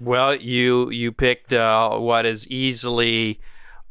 Well, 0.00 0.34
you 0.34 0.90
you 0.90 1.12
picked 1.12 1.52
uh, 1.52 1.98
what 1.98 2.26
is 2.26 2.48
easily 2.48 3.40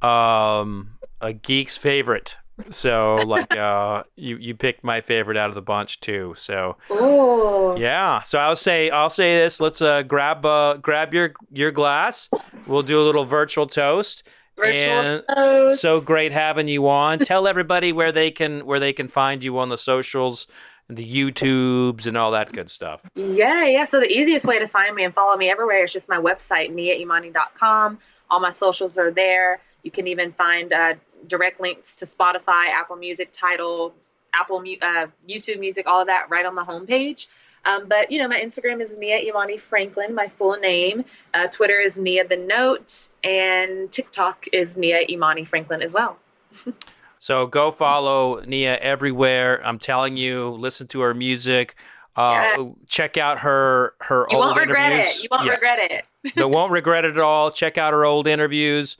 um, 0.02 0.98
a 1.22 1.34
geek's 1.34 1.78
favorite 1.78 2.36
so 2.70 3.16
like 3.26 3.56
uh 3.56 4.04
you 4.16 4.38
you 4.38 4.56
picked 4.56 4.84
my 4.84 5.02
favorite 5.02 5.38
out 5.38 5.50
of 5.50 5.56
the 5.56 5.62
bunch 5.62 6.00
too. 6.00 6.34
So 6.38 6.78
Ooh. 6.92 7.76
yeah. 7.78 8.22
So 8.24 8.40
I'll 8.40 8.56
say 8.56 8.90
I'll 8.90 9.10
say 9.10 9.38
this. 9.38 9.60
Let's 9.60 9.82
uh 9.82 10.04
grab 10.04 10.46
uh 10.46 10.78
grab 10.78 11.14
your 11.14 11.34
your 11.52 11.72
glass. 11.72 12.30
We'll 12.68 12.84
do 12.84 13.02
a 13.02 13.04
little 13.04 13.26
virtual 13.26 13.68
toast. 13.68 14.24
Virtual 14.56 14.74
and 14.74 15.24
toast. 15.36 15.82
so 15.82 16.00
great 16.00 16.32
having 16.32 16.68
you 16.68 16.88
on. 16.88 17.20
Tell 17.20 17.48
everybody 17.48 17.92
where 17.92 18.12
they 18.12 18.30
can 18.32 18.66
where 18.66 18.80
they 18.80 18.94
can 18.94 19.08
find 19.08 19.44
you 19.44 19.58
on 19.58 19.70
the 19.70 19.78
socials 19.78 20.48
the 20.90 21.06
YouTubes 21.06 22.06
and 22.06 22.18
all 22.18 22.32
that 22.32 22.52
good 22.52 22.70
stuff. 22.70 23.02
Yeah, 23.16 23.66
yeah. 23.66 23.86
So 23.86 24.00
the 24.00 24.12
easiest 24.12 24.46
way 24.46 24.60
to 24.60 24.68
find 24.68 24.96
me 24.96 25.04
and 25.04 25.14
follow 25.14 25.38
me 25.38 25.50
everywhere 25.50 25.84
is 25.84 25.94
just 25.94 26.10
my 26.10 26.18
website, 26.18 26.74
niaimani.com. 26.74 28.00
All 28.30 28.40
my 28.40 28.50
socials 28.50 28.98
are 28.98 29.12
there. 29.12 29.62
You 29.84 29.92
can 29.92 30.08
even 30.08 30.32
find 30.34 30.72
uh, 30.74 30.96
direct 31.28 31.60
links 31.60 31.96
to 31.98 32.06
Spotify, 32.06 32.68
Apple 32.68 32.96
Music, 32.96 33.30
Tidal, 33.32 33.94
Apple, 34.34 34.64
uh, 34.82 35.08
YouTube 35.28 35.60
Music, 35.60 35.88
all 35.88 36.02
of 36.02 36.08
that 36.08 36.30
right 36.30 36.46
on 36.46 36.56
the 36.56 36.64
homepage. 36.64 37.28
Um, 37.66 37.88
but 37.88 38.12
you 38.12 38.20
know, 38.20 38.28
my 38.28 38.40
Instagram 38.40 38.82
is 38.82 38.98
Nia 38.98 39.20
Imani 39.20 39.58
Franklin, 39.58 40.14
my 40.14 40.28
full 40.28 40.58
name. 40.58 41.06
Uh, 41.34 41.48
Twitter 41.48 41.80
is 41.80 41.98
Nia 41.98 42.28
the 42.28 42.38
Note, 42.38 43.10
and 43.24 43.92
TikTok 43.92 44.48
is 44.52 44.78
Nia 44.78 45.02
Imani 45.10 45.46
Franklin 45.46 45.82
as 45.82 45.94
well. 45.94 46.18
so 47.20 47.48
go 47.48 47.72
follow 47.72 48.42
Nia 48.42 48.78
everywhere. 48.80 49.66
I'm 49.66 49.80
telling 49.80 50.18
you, 50.18 50.50
listen 50.50 50.88
to 50.88 51.02
her 51.02 51.14
music. 51.14 51.76
Uh, 52.16 52.56
yeah. 52.58 52.70
Check 52.88 53.18
out 53.18 53.40
her 53.40 53.94
her 54.02 54.32
old 54.32 54.58
interviews. 54.58 54.58
you 54.58 54.58
old 54.58 54.58
won't 54.58 54.60
regret 54.60 54.92
it. 54.92 55.24
You 55.24 55.30
won't 55.32 55.46
yeah. 55.46 55.52
regret 55.52 55.80
it. 55.80 56.36
no, 56.36 56.48
won't 56.48 56.72
regret 56.72 57.06
it 57.06 57.12
at 57.12 57.20
all. 57.20 57.50
Check 57.50 57.78
out 57.78 57.94
her 57.94 58.06
old 58.06 58.28
interviews. 58.28 58.98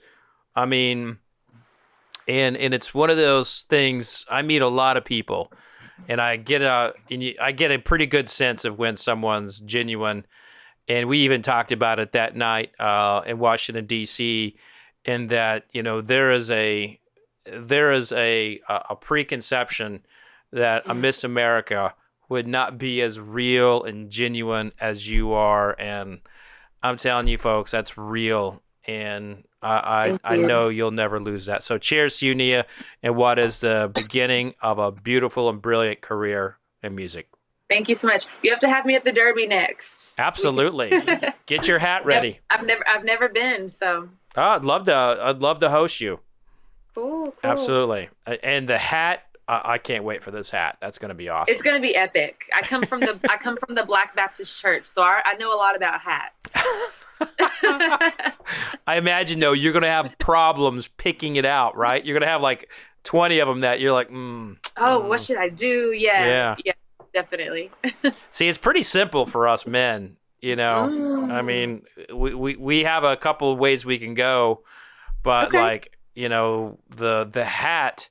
I 0.56 0.66
mean, 0.66 1.18
and 2.28 2.56
and 2.56 2.74
it's 2.74 2.94
one 2.94 3.10
of 3.10 3.16
those 3.16 3.64
things. 3.68 4.24
I 4.30 4.42
meet 4.42 4.62
a 4.62 4.68
lot 4.68 4.96
of 4.96 5.04
people, 5.04 5.52
and 6.08 6.20
I 6.20 6.36
get 6.36 6.62
a 6.62 6.94
I 7.40 7.52
get 7.52 7.70
a 7.70 7.78
pretty 7.78 8.06
good 8.06 8.28
sense 8.28 8.64
of 8.64 8.78
when 8.78 8.96
someone's 8.96 9.60
genuine. 9.60 10.26
And 10.86 11.08
we 11.08 11.18
even 11.20 11.40
talked 11.40 11.72
about 11.72 11.98
it 11.98 12.12
that 12.12 12.36
night 12.36 12.72
uh, 12.78 13.22
in 13.24 13.38
Washington 13.38 13.86
D.C. 13.86 14.56
In 15.04 15.28
that 15.28 15.66
you 15.72 15.82
know 15.82 16.00
there 16.00 16.30
is 16.30 16.50
a 16.50 16.98
there 17.46 17.92
is 17.92 18.12
a 18.12 18.60
a 18.68 18.96
preconception 18.96 20.04
that 20.52 20.82
a 20.86 20.94
Miss 20.94 21.24
America 21.24 21.94
would 22.28 22.46
not 22.46 22.78
be 22.78 23.02
as 23.02 23.18
real 23.20 23.82
and 23.82 24.10
genuine 24.10 24.72
as 24.80 25.10
you 25.10 25.32
are. 25.32 25.74
And 25.78 26.20
I'm 26.82 26.96
telling 26.96 27.26
you, 27.26 27.38
folks, 27.38 27.70
that's 27.70 27.98
real. 27.98 28.62
And 28.86 29.44
I, 29.62 30.18
I, 30.24 30.34
I 30.34 30.36
know 30.36 30.68
you'll 30.68 30.90
never 30.90 31.18
lose 31.18 31.46
that. 31.46 31.64
So 31.64 31.78
cheers 31.78 32.18
to 32.18 32.26
you, 32.26 32.34
Nia, 32.34 32.66
and 33.02 33.16
what 33.16 33.38
is 33.38 33.60
the 33.60 33.90
beginning 33.94 34.54
of 34.60 34.78
a 34.78 34.92
beautiful 34.92 35.48
and 35.48 35.62
brilliant 35.62 36.02
career 36.02 36.58
in 36.82 36.94
music. 36.94 37.28
Thank 37.70 37.88
you 37.88 37.94
so 37.94 38.08
much. 38.08 38.26
You 38.42 38.50
have 38.50 38.60
to 38.60 38.68
have 38.68 38.84
me 38.84 38.94
at 38.94 39.04
the 39.04 39.12
Derby 39.12 39.46
next. 39.46 40.16
Absolutely. 40.18 40.92
Get 41.46 41.66
your 41.66 41.78
hat 41.78 42.04
ready. 42.04 42.40
I've 42.50 42.64
never 42.64 42.84
I've 42.86 43.04
never 43.04 43.28
been, 43.28 43.70
so 43.70 44.08
oh, 44.36 44.42
I'd 44.42 44.64
love 44.64 44.84
to 44.84 44.94
I'd 44.94 45.40
love 45.40 45.60
to 45.60 45.70
host 45.70 46.00
you. 46.00 46.20
Cool, 46.94 47.24
cool. 47.24 47.34
Absolutely. 47.42 48.10
And 48.42 48.68
the 48.68 48.78
hat 48.78 49.24
I 49.46 49.76
can't 49.76 50.04
wait 50.04 50.22
for 50.22 50.30
this 50.30 50.50
hat. 50.50 50.78
That's 50.80 50.98
going 50.98 51.10
to 51.10 51.14
be 51.14 51.28
awesome. 51.28 51.52
It's 51.52 51.60
going 51.60 51.76
to 51.76 51.86
be 51.86 51.94
epic. 51.94 52.48
I 52.54 52.66
come 52.66 52.86
from 52.86 53.00
the 53.00 53.18
I 53.28 53.36
come 53.36 53.56
from 53.56 53.74
the 53.74 53.84
Black 53.84 54.14
Baptist 54.16 54.60
Church, 54.60 54.86
so 54.86 55.02
I, 55.02 55.20
I 55.24 55.34
know 55.34 55.54
a 55.54 55.56
lot 55.56 55.76
about 55.76 56.00
hats. 56.00 56.54
I 58.86 58.96
imagine 58.96 59.40
though 59.40 59.52
you're 59.52 59.72
going 59.72 59.82
to 59.82 59.88
have 59.88 60.18
problems 60.18 60.88
picking 60.96 61.36
it 61.36 61.44
out, 61.44 61.76
right? 61.76 62.04
You're 62.04 62.14
going 62.14 62.26
to 62.26 62.32
have 62.32 62.40
like 62.40 62.70
20 63.04 63.38
of 63.38 63.48
them 63.48 63.60
that 63.60 63.80
you're 63.80 63.92
like, 63.92 64.10
mm, 64.10 64.56
oh, 64.76 65.00
mm. 65.00 65.08
what 65.08 65.20
should 65.20 65.38
I 65.38 65.48
do? 65.48 65.92
Yeah, 65.92 66.26
yeah, 66.26 66.56
yeah 66.64 66.72
definitely. 67.12 67.70
See, 68.30 68.48
it's 68.48 68.58
pretty 68.58 68.82
simple 68.82 69.26
for 69.26 69.48
us 69.48 69.66
men. 69.66 70.16
You 70.40 70.56
know, 70.56 70.90
mm. 70.90 71.30
I 71.30 71.40
mean, 71.40 71.84
we, 72.12 72.34
we 72.34 72.56
we 72.56 72.84
have 72.84 73.02
a 73.02 73.16
couple 73.16 73.50
of 73.50 73.58
ways 73.58 73.86
we 73.86 73.98
can 73.98 74.12
go, 74.12 74.62
but 75.22 75.48
okay. 75.48 75.58
like 75.58 75.96
you 76.14 76.28
know, 76.28 76.78
the 76.90 77.24
the 77.24 77.44
hat 77.46 78.10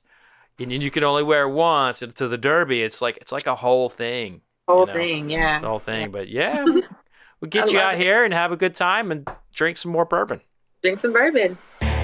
and 0.58 0.82
you 0.82 0.90
can 0.90 1.04
only 1.04 1.22
wear 1.22 1.48
once 1.48 2.00
to 2.00 2.28
the 2.28 2.38
derby 2.38 2.82
it's 2.82 3.02
like 3.02 3.16
it's 3.18 3.32
like 3.32 3.46
a 3.46 3.54
whole 3.54 3.88
thing 3.88 4.40
whole 4.68 4.80
you 4.80 4.86
know? 4.86 4.92
thing 4.92 5.30
yeah 5.30 5.56
it's 5.56 5.64
a 5.64 5.68
whole 5.68 5.78
thing 5.78 6.10
but 6.10 6.28
yeah 6.28 6.64
we'll 7.44 7.50
get 7.50 7.72
you 7.72 7.78
out 7.78 7.94
it. 7.94 8.00
here 8.00 8.24
and 8.24 8.32
have 8.32 8.52
a 8.52 8.56
good 8.56 8.74
time 8.74 9.10
and 9.12 9.28
drink 9.54 9.76
some 9.76 9.92
more 9.92 10.04
bourbon. 10.06 10.40
Drink 10.82 10.98
some 10.98 11.12
bourbon. 11.12 11.58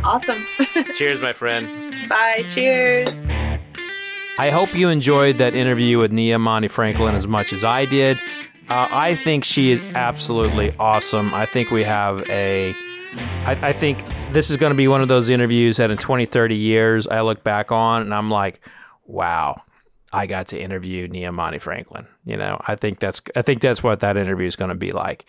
Awesome. 0.04 0.38
Cheers 0.94 1.20
my 1.20 1.32
friend. 1.32 1.94
Bye. 2.08 2.44
Cheers. 2.48 3.30
I 4.38 4.50
hope 4.50 4.74
you 4.74 4.88
enjoyed 4.88 5.36
that 5.36 5.54
interview 5.54 5.98
with 5.98 6.12
nia 6.12 6.38
monty 6.38 6.68
franklin 6.68 7.14
as 7.14 7.26
much 7.26 7.52
as 7.52 7.64
i 7.64 7.84
did. 7.84 8.16
Uh, 8.68 8.88
i 8.90 9.14
think 9.14 9.44
she 9.44 9.70
is 9.70 9.82
absolutely 9.94 10.74
awesome. 10.78 11.32
I 11.34 11.46
think 11.46 11.70
we 11.70 11.82
have 11.82 12.28
a 12.30 12.74
I, 13.44 13.58
I 13.68 13.72
think 13.72 14.04
this 14.32 14.50
is 14.50 14.56
going 14.56 14.70
to 14.70 14.76
be 14.76 14.88
one 14.88 15.02
of 15.02 15.08
those 15.08 15.28
interviews 15.28 15.78
that 15.78 15.90
in 15.90 15.96
20, 15.96 16.26
30 16.26 16.54
years 16.54 17.06
I 17.06 17.22
look 17.22 17.42
back 17.42 17.72
on 17.72 18.02
and 18.02 18.14
I'm 18.14 18.30
like, 18.30 18.60
wow, 19.06 19.62
I 20.12 20.26
got 20.26 20.48
to 20.48 20.60
interview 20.60 21.08
Monty 21.32 21.58
Franklin. 21.58 22.06
You 22.24 22.36
know, 22.36 22.60
I 22.66 22.74
think 22.74 22.98
that's 22.98 23.22
I 23.36 23.42
think 23.42 23.60
that's 23.60 23.82
what 23.82 24.00
that 24.00 24.16
interview 24.16 24.46
is 24.46 24.56
going 24.56 24.70
to 24.70 24.74
be 24.74 24.92
like. 24.92 25.24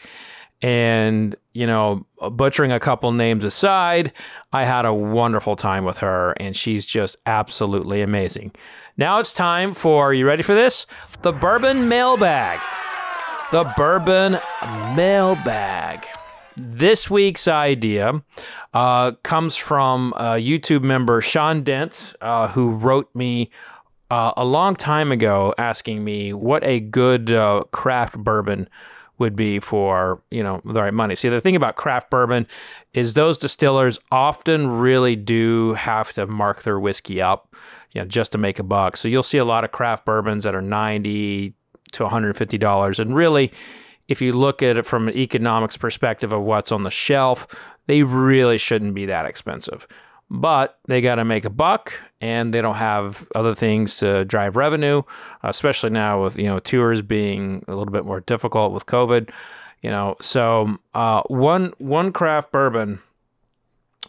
And 0.62 1.36
you 1.54 1.66
know, 1.66 2.06
butchering 2.32 2.72
a 2.72 2.80
couple 2.80 3.12
names 3.12 3.44
aside, 3.44 4.14
I 4.54 4.66
had 4.66 4.86
a 4.86 4.94
wonderful 4.94 5.56
time 5.56 5.86
with 5.86 6.00
her, 6.00 6.32
and 6.34 6.56
she's 6.56 6.86
just 6.86 7.18
absolutely 7.26 8.02
amazing. 8.02 8.52
Now 8.98 9.20
it's 9.20 9.34
time 9.34 9.74
for 9.74 10.14
you 10.14 10.28
ready 10.28 10.44
for 10.44 10.54
this? 10.54 10.86
The 11.22 11.32
bourbon 11.32 11.88
mailbag. 11.88 12.60
The 13.52 13.72
bourbon 13.76 14.40
mailbag. 14.96 16.06
This 16.58 17.10
week's 17.10 17.48
idea 17.48 18.22
uh, 18.74 19.14
comes 19.24 19.56
from 19.56 20.14
a 20.16 20.36
YouTube 20.36 20.84
member, 20.84 21.22
Sean 21.22 21.64
Dent, 21.64 22.14
uh, 22.22 22.50
who 22.50 22.70
wrote 22.72 23.10
me 23.16 23.50
uh, 24.12 24.34
a 24.36 24.44
long 24.44 24.76
time 24.76 25.12
ago 25.12 25.56
asking 25.58 26.04
me 26.04 26.34
what 26.34 26.64
a 26.66 26.82
good 26.82 27.32
uh, 27.32 27.64
craft 27.72 28.18
bourbon 28.18 28.68
would 29.18 29.36
be 29.36 29.60
for 29.60 30.22
you 30.32 30.44
know 30.44 30.62
the 30.66 30.82
right 30.82 30.94
money. 30.94 31.16
See, 31.16 31.30
the 31.30 31.40
thing 31.40 31.56
about 31.56 31.78
craft 31.78 32.10
bourbon 32.10 32.46
is 32.94 33.14
those 33.14 33.38
distillers 33.38 34.00
often 34.12 34.70
really 34.70 35.16
do 35.16 35.74
have 35.76 36.12
to 36.14 36.28
mark 36.28 36.64
their 36.64 36.80
whiskey 36.80 37.22
up, 37.22 37.56
you 37.94 38.02
know, 38.02 38.08
just 38.08 38.34
to 38.34 38.38
make 38.38 38.60
a 38.60 38.64
buck. 38.64 38.98
So 38.98 39.08
you'll 39.08 39.24
see 39.24 39.38
a 39.38 39.46
lot 39.46 39.64
of 39.64 39.72
craft 39.72 40.06
bourbons 40.06 40.44
that 40.44 40.56
are 40.56 40.62
ninety 40.62 41.54
to 41.94 42.04
one 42.04 42.12
hundred 42.12 42.36
fifty 42.36 42.58
dollars, 42.58 43.00
and 43.00 43.16
really 43.16 43.52
if 44.08 44.22
you 44.22 44.34
look 44.34 44.62
at 44.62 44.76
it 44.76 44.86
from 44.86 45.08
an 45.08 45.16
economics 45.16 45.78
perspective 45.78 46.34
of 46.34 46.42
what's 46.42 46.74
on 46.74 46.84
the 46.84 46.92
shelf, 46.92 47.48
they 47.88 48.04
really 48.04 48.58
shouldn't 48.58 48.94
be 48.94 49.06
that 49.06 49.26
expensive. 49.26 49.88
But 50.34 50.80
they 50.86 51.02
got 51.02 51.16
to 51.16 51.26
make 51.26 51.44
a 51.44 51.50
buck, 51.50 51.92
and 52.22 52.54
they 52.54 52.62
don't 52.62 52.76
have 52.76 53.28
other 53.36 53.54
things 53.54 53.98
to 53.98 54.24
drive 54.24 54.56
revenue, 54.56 55.02
especially 55.44 55.90
now 55.90 56.24
with 56.24 56.38
you 56.38 56.46
know 56.46 56.60
tours 56.60 57.02
being 57.02 57.66
a 57.68 57.76
little 57.76 57.92
bit 57.92 58.06
more 58.06 58.22
difficult 58.22 58.72
with 58.72 58.86
COVID. 58.86 59.30
You 59.82 59.90
know, 59.90 60.16
so 60.22 60.78
uh, 60.94 61.24
one 61.24 61.74
one 61.80 62.14
craft 62.14 62.54
bourbon 62.54 63.02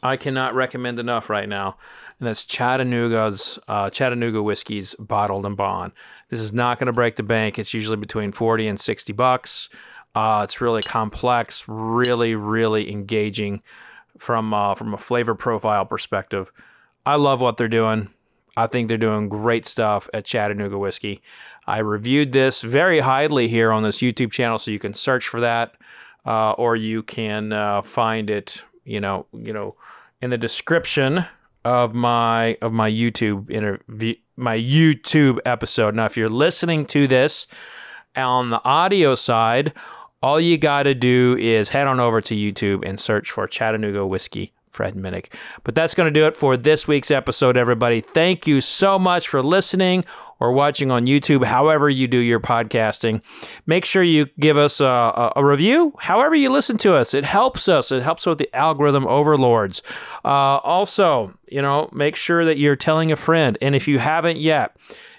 I 0.02 0.16
cannot 0.16 0.54
recommend 0.54 0.98
enough 0.98 1.30
right 1.30 1.48
now, 1.48 1.76
and 2.18 2.26
that's 2.26 2.44
Chattanooga's 2.44 3.58
uh, 3.68 3.90
Chattanooga 3.90 4.42
whiskey's 4.42 4.94
bottled 5.00 5.44
and 5.44 5.56
bond. 5.56 5.92
This 6.28 6.40
is 6.40 6.52
not 6.52 6.78
going 6.78 6.86
to 6.86 6.92
break 6.92 7.16
the 7.16 7.22
bank. 7.22 7.58
It's 7.58 7.74
usually 7.74 7.96
between 7.96 8.32
forty 8.32 8.66
and 8.66 8.78
sixty 8.80 9.12
bucks. 9.12 9.68
Uh, 10.14 10.42
it's 10.44 10.60
really 10.60 10.82
complex, 10.82 11.64
really, 11.66 12.34
really 12.34 12.92
engaging 12.92 13.62
from 14.22 14.54
uh, 14.54 14.74
from 14.76 14.94
a 14.94 14.98
flavor 14.98 15.34
profile 15.34 15.84
perspective. 15.84 16.52
I 17.04 17.16
love 17.16 17.40
what 17.40 17.56
they're 17.56 17.66
doing. 17.66 18.08
I 18.56 18.68
think 18.68 18.86
they're 18.86 18.96
doing 18.96 19.28
great 19.28 19.66
stuff 19.66 20.08
at 20.14 20.24
Chattanooga 20.24 20.78
Whiskey. 20.78 21.22
I 21.66 21.78
reviewed 21.78 22.30
this 22.30 22.62
very 22.62 23.00
highly 23.00 23.48
here 23.48 23.72
on 23.72 23.82
this 23.82 23.98
YouTube 23.98 24.30
channel, 24.30 24.58
so 24.58 24.70
you 24.70 24.78
can 24.78 24.94
search 24.94 25.26
for 25.26 25.40
that, 25.40 25.74
uh, 26.24 26.52
or 26.52 26.76
you 26.76 27.02
can 27.02 27.52
uh, 27.52 27.82
find 27.82 28.30
it, 28.30 28.62
you 28.84 29.00
know, 29.00 29.26
you 29.32 29.52
know, 29.52 29.74
in 30.20 30.30
the 30.30 30.38
description 30.38 31.24
of 31.64 31.92
my 31.92 32.56
of 32.62 32.72
my 32.72 32.90
YouTube 32.90 33.50
interview, 33.50 34.14
my 34.36 34.56
YouTube 34.56 35.40
episode. 35.44 35.96
Now, 35.96 36.04
if 36.04 36.16
you're 36.16 36.28
listening 36.28 36.86
to 36.86 37.08
this 37.08 37.48
on 38.14 38.50
the 38.50 38.64
audio 38.64 39.16
side 39.16 39.72
all 40.22 40.40
you 40.40 40.56
got 40.56 40.84
to 40.84 40.94
do 40.94 41.36
is 41.38 41.70
head 41.70 41.88
on 41.88 42.00
over 42.00 42.20
to 42.20 42.34
YouTube 42.34 42.86
and 42.88 42.98
search 42.98 43.30
for 43.30 43.46
Chattanooga 43.46 44.06
Whiskey 44.06 44.52
Fred 44.72 44.94
Minnick. 44.94 45.26
But 45.64 45.74
that's 45.74 45.94
going 45.94 46.12
to 46.12 46.20
do 46.20 46.26
it 46.26 46.36
for 46.36 46.56
this 46.56 46.88
week's 46.88 47.10
episode, 47.10 47.56
everybody. 47.56 48.00
Thank 48.00 48.46
you 48.46 48.60
so 48.60 48.98
much 48.98 49.28
for 49.28 49.42
listening 49.42 50.04
or 50.40 50.52
watching 50.52 50.90
on 50.90 51.06
YouTube, 51.06 51.44
however 51.44 51.88
you 51.88 52.08
do 52.08 52.18
your 52.18 52.40
podcasting. 52.40 53.20
Make 53.66 53.84
sure 53.84 54.02
you 54.02 54.26
give 54.40 54.56
us 54.56 54.80
a, 54.80 55.32
a, 55.36 55.44
review, 55.44 55.94
however 56.00 56.34
you 56.34 56.50
listen 56.50 56.78
to 56.78 56.94
us. 56.94 57.14
It 57.14 57.24
helps 57.24 57.68
us, 57.68 57.92
it 57.92 58.02
helps 58.02 58.26
with 58.26 58.38
the 58.38 58.52
algorithm 58.56 59.06
overlords. 59.06 59.82
Uh, 60.24 60.58
also, 60.58 61.34
you 61.46 61.62
know, 61.62 61.88
make 61.92 62.16
sure 62.16 62.44
that 62.44 62.58
you're 62.58 62.74
telling 62.74 63.12
a 63.12 63.16
friend. 63.16 63.56
And 63.62 63.76
if 63.76 63.86
you 63.86 64.00
haven't 64.00 64.38
yet, 64.38 64.76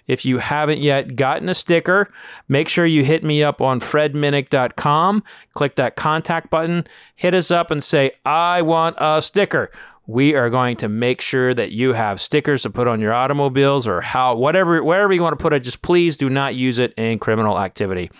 if 0.08 0.26
you 0.26 0.40
haven't 0.40 0.82
yet 0.82 1.16
gotten 1.16 1.50
a 1.50 1.54
sticker, 1.54 2.12
make 2.48 2.70
sure 2.70 2.86
you 2.86 3.04
hit 3.04 3.24
me 3.24 3.44
up 3.44 3.62
on 3.62 3.80
fredminnick.com. 3.80 5.24
Click 5.54 5.76
that 5.76 5.96
contact 5.96 6.50
button, 6.50 6.88
hit 7.16 7.34
us 7.34 7.52
up 7.52 7.72
and 7.72 7.84
say, 7.84 8.12
I 8.26 8.62
want 8.62 8.96
a 9.00 9.22
sticker. 9.22 9.72
We 10.06 10.36
are 10.36 10.50
going 10.50 10.76
to 10.78 10.90
make 10.90 11.22
sure 11.22 11.54
that 11.54 11.72
you 11.72 11.94
have 11.94 12.20
stickers 12.20 12.64
to 12.64 12.70
put 12.70 12.90
on 12.90 13.00
your 13.00 13.14
automobiles 13.14 13.88
or 13.88 14.02
how 14.02 14.36
whatever 14.36 14.84
wherever 14.84 15.14
you 15.14 15.22
want 15.22 15.38
to 15.38 15.42
put 15.42 15.54
it. 15.54 15.62
Just 15.62 15.82
please 15.82 16.18
do 16.18 16.30
not 16.30 16.56
use 16.56 16.78
it 16.78 16.94
in 16.98 17.20
criminal 17.20 17.58
activity. 17.58 18.12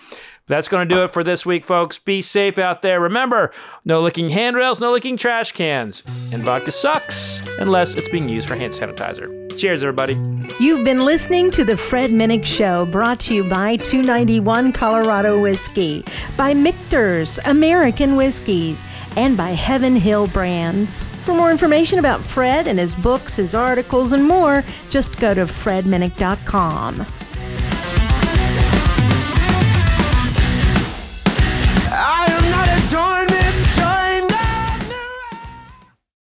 That's 0.46 0.68
going 0.68 0.86
to 0.86 0.94
do 0.94 1.04
it 1.04 1.10
for 1.10 1.24
this 1.24 1.46
week, 1.46 1.64
folks. 1.64 1.98
Be 1.98 2.20
safe 2.20 2.58
out 2.58 2.82
there. 2.82 3.00
Remember, 3.00 3.50
no 3.82 4.02
licking 4.02 4.28
handrails, 4.28 4.78
no 4.78 4.92
licking 4.92 5.16
trash 5.16 5.52
cans. 5.52 6.02
And 6.34 6.42
vodka 6.42 6.70
sucks 6.70 7.40
unless 7.58 7.94
it's 7.94 8.08
being 8.10 8.28
used 8.28 8.46
for 8.46 8.54
hand 8.54 8.74
sanitizer. 8.74 9.58
Cheers, 9.58 9.82
everybody. 9.82 10.20
You've 10.60 10.84
been 10.84 11.00
listening 11.00 11.50
to 11.52 11.64
The 11.64 11.78
Fred 11.78 12.10
Minnick 12.10 12.44
Show, 12.44 12.84
brought 12.84 13.20
to 13.20 13.34
you 13.34 13.44
by 13.44 13.76
291 13.76 14.72
Colorado 14.72 15.40
Whiskey, 15.40 16.04
by 16.36 16.52
Michter's 16.52 17.38
American 17.46 18.16
Whiskey, 18.16 18.76
and 19.16 19.38
by 19.38 19.50
Heaven 19.50 19.96
Hill 19.96 20.26
Brands. 20.26 21.08
For 21.24 21.34
more 21.34 21.52
information 21.52 21.98
about 22.00 22.22
Fred 22.22 22.66
and 22.66 22.78
his 22.78 22.94
books, 22.94 23.36
his 23.36 23.54
articles, 23.54 24.12
and 24.12 24.26
more, 24.26 24.62
just 24.90 25.16
go 25.16 25.32
to 25.32 25.44
fredminnick.com. 25.44 27.06